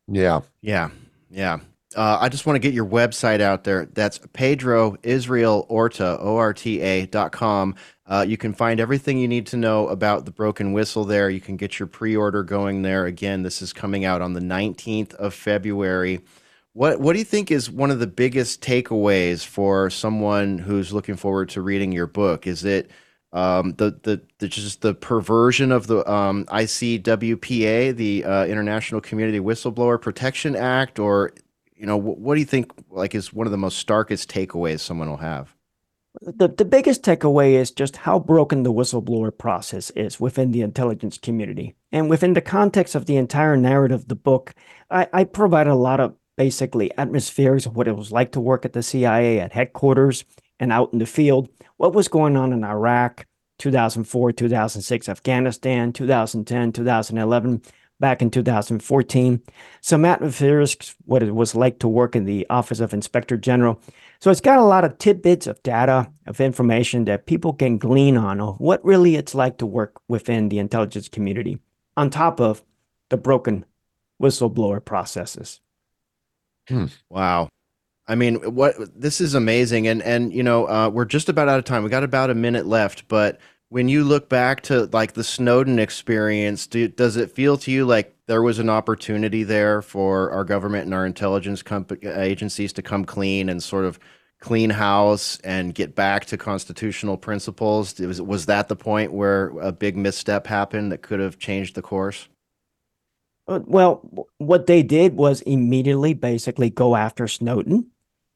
Yeah. 0.08 0.42
Yeah. 0.62 0.90
Yeah. 1.30 1.60
Uh, 1.96 2.18
I 2.20 2.30
just 2.30 2.46
want 2.46 2.56
to 2.56 2.60
get 2.60 2.74
your 2.74 2.86
website 2.86 3.40
out 3.40 3.64
there. 3.64 3.86
That's 3.86 4.20
Pedro 4.34 4.98
Israel 5.04 5.66
Orta, 5.70 6.18
O 6.20 6.38
R 6.38 6.54
T 6.54 6.82
A 6.82 7.06
dot 7.06 7.32
com. 7.32 7.76
Uh, 8.06 8.26
you 8.28 8.36
can 8.36 8.54
find 8.54 8.80
everything 8.80 9.18
you 9.18 9.28
need 9.28 9.48
to 9.48 9.58
know 9.58 9.88
about 9.88 10.26
the 10.26 10.32
broken 10.32 10.74
whistle 10.74 11.06
there. 11.06 11.30
You 11.30 11.40
can 11.40 11.56
get 11.56 11.80
your 11.80 11.88
pre 11.88 12.16
order 12.16 12.44
going 12.44 12.82
there. 12.82 13.06
Again, 13.06 13.44
this 13.44 13.62
is 13.62 13.72
coming 13.72 14.04
out 14.04 14.22
on 14.22 14.34
the 14.34 14.42
19th 14.42 15.14
of 15.16 15.34
February. 15.34 16.22
What, 16.74 17.00
what 17.00 17.14
do 17.14 17.20
you 17.20 17.26
think 17.26 17.52
is 17.52 17.70
one 17.70 17.92
of 17.92 18.00
the 18.00 18.08
biggest 18.08 18.62
takeaways 18.62 19.46
for 19.46 19.90
someone 19.90 20.58
who's 20.58 20.92
looking 20.92 21.16
forward 21.16 21.50
to 21.50 21.62
reading 21.62 21.92
your 21.92 22.08
book? 22.08 22.48
Is 22.48 22.66
it 22.66 22.90
um, 23.32 23.74
the, 23.76 23.98
the, 24.04 24.22
the 24.40 24.48
just 24.48 24.82
the 24.82 24.94
perversion 24.94 25.72
of 25.72 25.88
the 25.88 26.10
um, 26.12 26.46
ICWPA, 26.46 27.96
the 27.96 28.26
uh, 28.26 28.46
International 28.46 29.02
Community 29.02 29.40
Whistleblower 29.40 30.02
Protection 30.02 30.56
Act, 30.56 31.00
or 31.00 31.32
you 31.76 31.86
know, 31.86 31.98
what, 31.98 32.18
what 32.20 32.36
do 32.36 32.42
you 32.42 32.46
think 32.46 32.72
like 32.90 33.16
is 33.16 33.34
one 33.34 33.48
of 33.48 33.52
the 33.52 33.58
most 33.58 33.78
starkest 33.78 34.30
takeaways 34.30 34.82
someone 34.82 35.10
will 35.10 35.18
have? 35.18 35.56
The, 36.22 36.48
the 36.48 36.66
biggest 36.66 37.04
takeaway 37.04 37.54
is 37.54 37.72
just 37.72 37.98
how 37.98 38.20
broken 38.20 38.64
the 38.64 38.72
whistleblower 38.72 39.36
process 39.36 39.90
is 39.92 40.20
within 40.20 40.52
the 40.52 40.62
intelligence 40.62 41.18
community. 41.18 41.76
And 41.92 42.10
within 42.10 42.34
the 42.34 42.42
context 42.42 42.94
of 42.94 43.08
the 43.08 43.18
entire 43.18 43.58
narrative 43.58 44.02
of 44.02 44.08
the 44.08 44.16
book, 44.16 44.54
I, 44.92 45.08
I 45.12 45.24
provide 45.24 45.68
a 45.68 45.76
lot 45.76 46.00
of 46.00 46.16
basically 46.38 46.96
atmospheres 46.98 47.66
of 47.66 47.76
what 47.76 47.88
it 47.88 47.96
was 47.96 48.12
like 48.12 48.32
to 48.34 48.40
work 48.40 48.66
at 48.66 48.74
the 48.74 48.84
CIA 48.84 49.40
at 49.40 49.54
headquarters 49.54 50.24
and 50.60 50.72
out 50.72 50.94
in 50.94 51.00
the 51.00 51.06
field, 51.06 51.50
what 51.78 51.94
was 51.94 52.08
going 52.08 52.38
on 52.38 52.54
in 52.54 52.64
Iraq, 52.64 53.26
2004, 53.60 54.32
2006, 54.32 55.10
Afghanistan, 55.10 55.94
2010, 55.94 56.72
2011, 56.72 57.62
back 58.00 58.22
in 58.22 58.30
2014. 58.30 59.42
Some 59.82 60.06
atmospheres, 60.06 60.96
what 61.06 61.24
it 61.24 61.34
was 61.34 61.56
like 61.56 61.80
to 61.80 61.88
work 61.88 62.16
in 62.16 62.26
the 62.26 62.46
Office 62.50 62.80
of 62.80 62.94
Inspector 62.94 63.36
General. 63.38 63.80
So 64.24 64.32
it's 64.32 64.40
got 64.40 64.58
a 64.58 64.64
lot 64.64 64.86
of 64.86 65.00
tidbits 65.00 65.48
of 65.48 65.62
data, 65.64 66.10
of 66.28 66.40
information 66.40 67.04
that 67.06 67.26
people 67.26 67.52
can 67.52 67.78
glean 67.78 68.16
on 68.16 68.40
of 68.40 68.58
what 68.58 68.82
really 68.86 69.18
it's 69.18 69.36
like 69.36 69.58
to 69.58 69.66
work 69.66 70.00
within 70.08 70.48
the 70.48 70.60
intelligence 70.60 71.10
community, 71.10 71.60
on 71.98 72.10
top 72.10 72.40
of 72.40 72.64
the 73.10 73.18
broken 73.18 73.66
whistleblower 74.22 74.80
processes. 74.86 75.60
Hmm. 76.70 76.86
Wow. 77.10 77.50
I 78.08 78.16
mean, 78.16 78.36
what 78.56 78.76
this 78.96 79.20
is 79.20 79.36
amazing, 79.36 79.90
and 79.90 80.02
and 80.02 80.32
you 80.32 80.42
know, 80.42 80.70
uh, 80.70 80.88
we're 80.88 81.04
just 81.04 81.28
about 81.28 81.50
out 81.50 81.60
of 81.60 81.66
time. 81.66 81.84
We 81.84 81.90
got 81.90 82.06
about 82.06 82.30
a 82.30 82.34
minute 82.34 82.66
left, 82.66 83.10
but 83.10 83.42
when 83.74 83.90
you 83.90 84.04
look 84.04 84.30
back 84.30 84.62
to 84.62 84.86
like 84.94 85.14
the 85.14 85.24
Snowden 85.24 85.80
experience, 85.80 86.68
do, 86.68 86.88
does 86.88 87.18
it 87.18 87.32
feel 87.32 87.58
to 87.58 87.72
you 87.72 87.86
like 87.86 88.16
there 88.28 88.44
was 88.44 88.60
an 88.60 88.70
opportunity 88.70 89.42
there 89.42 89.82
for 89.82 90.30
our 90.30 90.44
government 90.44 90.86
and 90.86 90.94
our 90.94 91.08
intelligence 91.08 91.64
comp- 91.64 92.06
agencies 92.06 92.72
to 92.74 92.84
come 92.84 93.04
clean 93.04 93.50
and 93.50 93.64
sort 93.64 93.86
of 93.86 93.98
clean 94.40 94.70
house 94.70 95.40
and 95.40 95.74
get 95.74 95.96
back 95.96 96.26
to 96.26 96.38
constitutional 96.38 97.18
principles? 97.18 97.98
Was, 97.98 98.22
was 98.22 98.46
that 98.46 98.68
the 98.68 98.76
point 98.76 99.12
where 99.12 99.48
a 99.60 99.72
big 99.72 99.98
misstep 99.98 100.46
happened 100.46 100.92
that 100.92 101.02
could 101.02 101.20
have 101.20 101.40
changed 101.40 101.74
the 101.74 101.82
course? 101.82 102.28
Uh, 103.48 103.62
well, 103.66 104.28
what 104.38 104.68
they 104.68 104.84
did 104.84 105.16
was 105.16 105.42
immediately 105.42 106.14
basically 106.14 106.70
go 106.70 106.96
after 106.96 107.28
Snowden 107.28 107.88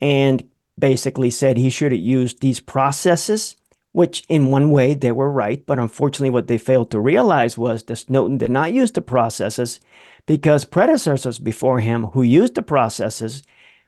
and 0.01 0.49
basically 0.79 1.29
said 1.29 1.57
he 1.57 1.69
should 1.69 1.91
have 1.91 2.01
used 2.01 2.41
these 2.41 2.59
processes 2.59 3.55
which 3.97 4.23
in 4.29 4.51
one 4.51 4.69
way 4.69 4.93
they 4.93 5.11
were 5.11 5.31
right. 5.31 5.65
But 5.65 5.79
unfortunately, 5.79 6.29
what 6.29 6.45
they 6.45 6.59
failed 6.59 6.91
to 6.91 6.99
realize 6.99 7.57
was 7.57 7.81
that 7.85 7.95
Snowden 7.95 8.37
did 8.37 8.51
not 8.51 8.71
use 8.71 8.91
the 8.91 9.01
processes 9.01 9.79
because 10.27 10.65
predecessors 10.65 11.39
before 11.39 11.79
him 11.79 12.03
who 12.13 12.21
used 12.21 12.53
the 12.53 12.61
processes 12.61 13.41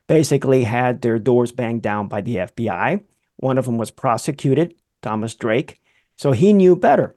basically 0.08 0.64
had 0.64 1.00
their 1.00 1.20
doors 1.20 1.52
banged 1.52 1.82
down 1.82 2.08
by 2.08 2.22
the 2.22 2.38
FBI. 2.38 3.04
One 3.36 3.56
of 3.56 3.66
them 3.66 3.78
was 3.78 3.92
prosecuted, 3.92 4.74
Thomas 5.00 5.36
Drake. 5.36 5.80
So 6.16 6.32
he 6.32 6.52
knew 6.52 6.74
better. 6.74 7.14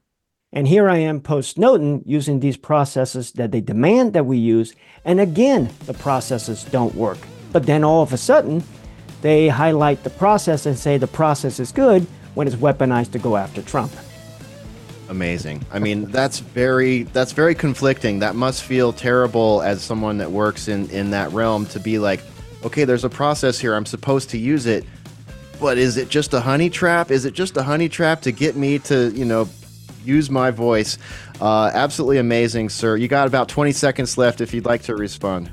And 0.51 0.67
here 0.67 0.87
I 0.87 0.97
am 0.97 1.19
post 1.19 1.55
Snowden 1.55 2.03
using 2.05 2.41
these 2.41 2.57
processes 2.57 3.31
that 3.31 3.51
they 3.51 3.61
demand 3.61 4.13
that 4.13 4.27
we 4.27 4.37
use. 4.37 4.75
And 5.03 5.19
again, 5.19 5.71
the 5.87 5.95
processes 5.95 6.63
don't 6.65 6.93
work. 6.93 7.17
But 7.53 7.65
then 7.65 7.83
all 7.83 8.03
of 8.03 8.13
a 8.13 8.17
sudden, 8.17 8.63
they 9.23 9.47
highlight 9.47 10.03
the 10.03 10.11
process 10.11 10.67
and 10.67 10.77
say 10.77 10.99
the 10.99 11.07
process 11.07 11.59
is 11.59 11.71
good 11.71 12.05
when 12.35 12.47
it's 12.47 12.55
weaponized 12.55 13.11
to 13.11 13.19
go 13.19 13.37
after 13.37 13.61
Trump. 13.61 13.91
Amazing. 15.09 15.65
I 15.71 15.79
mean, 15.79 16.05
that's 16.11 16.39
very 16.39 17.03
that's 17.03 17.33
very 17.33 17.55
conflicting. 17.55 18.19
That 18.19 18.35
must 18.35 18.63
feel 18.63 18.93
terrible 18.93 19.61
as 19.61 19.81
someone 19.81 20.17
that 20.17 20.31
works 20.31 20.67
in 20.67 20.89
in 20.89 21.11
that 21.11 21.31
realm 21.31 21.65
to 21.67 21.79
be 21.79 21.99
like, 21.99 22.21
okay, 22.63 22.85
there's 22.85 23.03
a 23.03 23.09
process 23.09 23.59
here. 23.59 23.75
I'm 23.75 23.85
supposed 23.85 24.29
to 24.31 24.37
use 24.37 24.65
it, 24.65 24.85
but 25.59 25.77
is 25.77 25.97
it 25.97 26.09
just 26.09 26.33
a 26.33 26.39
honey 26.39 26.69
trap? 26.69 27.11
Is 27.11 27.25
it 27.25 27.33
just 27.33 27.57
a 27.57 27.63
honey 27.63 27.89
trap 27.89 28.21
to 28.21 28.31
get 28.31 28.55
me 28.55 28.79
to, 28.79 29.11
you 29.11 29.25
know, 29.25 29.47
use 30.03 30.29
my 30.29 30.51
voice? 30.51 30.97
Uh, 31.41 31.69
absolutely 31.73 32.17
amazing, 32.17 32.69
sir. 32.69 32.95
You 32.95 33.07
got 33.07 33.27
about 33.27 33.49
20 33.49 33.71
seconds 33.73 34.17
left 34.17 34.41
if 34.41 34.53
you'd 34.53 34.65
like 34.65 34.83
to 34.83 34.95
respond. 34.95 35.51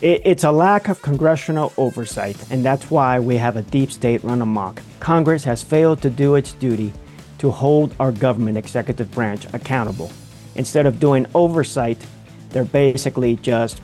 It, 0.00 0.22
it's 0.24 0.44
a 0.44 0.52
lack 0.52 0.88
of 0.88 1.02
congressional 1.02 1.72
oversight, 1.76 2.36
and 2.50 2.64
that's 2.64 2.90
why 2.90 3.18
we 3.18 3.36
have 3.36 3.56
a 3.56 3.62
deep 3.62 3.90
state 3.90 4.22
run 4.22 4.40
amok. 4.42 4.80
Congress 5.00 5.42
has 5.44 5.62
failed 5.62 6.02
to 6.02 6.10
do 6.10 6.36
its 6.36 6.52
duty 6.52 6.92
to 7.38 7.50
hold 7.50 7.94
our 7.98 8.12
government 8.12 8.56
executive 8.56 9.10
branch 9.10 9.46
accountable. 9.52 10.12
Instead 10.54 10.86
of 10.86 11.00
doing 11.00 11.26
oversight, 11.34 11.98
they're 12.50 12.64
basically 12.64 13.36
just 13.36 13.80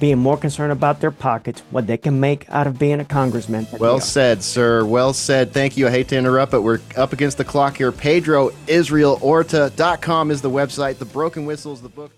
being 0.00 0.18
more 0.18 0.36
concerned 0.36 0.72
about 0.72 1.00
their 1.00 1.10
pockets, 1.10 1.62
what 1.70 1.86
they 1.86 1.96
can 1.96 2.20
make 2.20 2.48
out 2.50 2.66
of 2.66 2.78
being 2.78 3.00
a 3.00 3.04
congressman. 3.04 3.66
Well 3.78 4.00
said, 4.00 4.42
sir. 4.42 4.84
Well 4.84 5.12
said. 5.12 5.52
Thank 5.52 5.76
you. 5.76 5.88
I 5.88 5.90
hate 5.90 6.08
to 6.08 6.16
interrupt, 6.16 6.52
but 6.52 6.62
we're 6.62 6.80
up 6.96 7.12
against 7.12 7.38
the 7.38 7.44
clock 7.44 7.76
here. 7.76 7.90
Pedro 7.90 8.50
Israel 8.66 9.18
Orta.com 9.20 10.30
is 10.30 10.40
the 10.40 10.50
website. 10.50 10.98
The 10.98 11.04
Broken 11.04 11.46
Whistles, 11.46 11.82
the 11.82 11.88
book. 11.88 12.12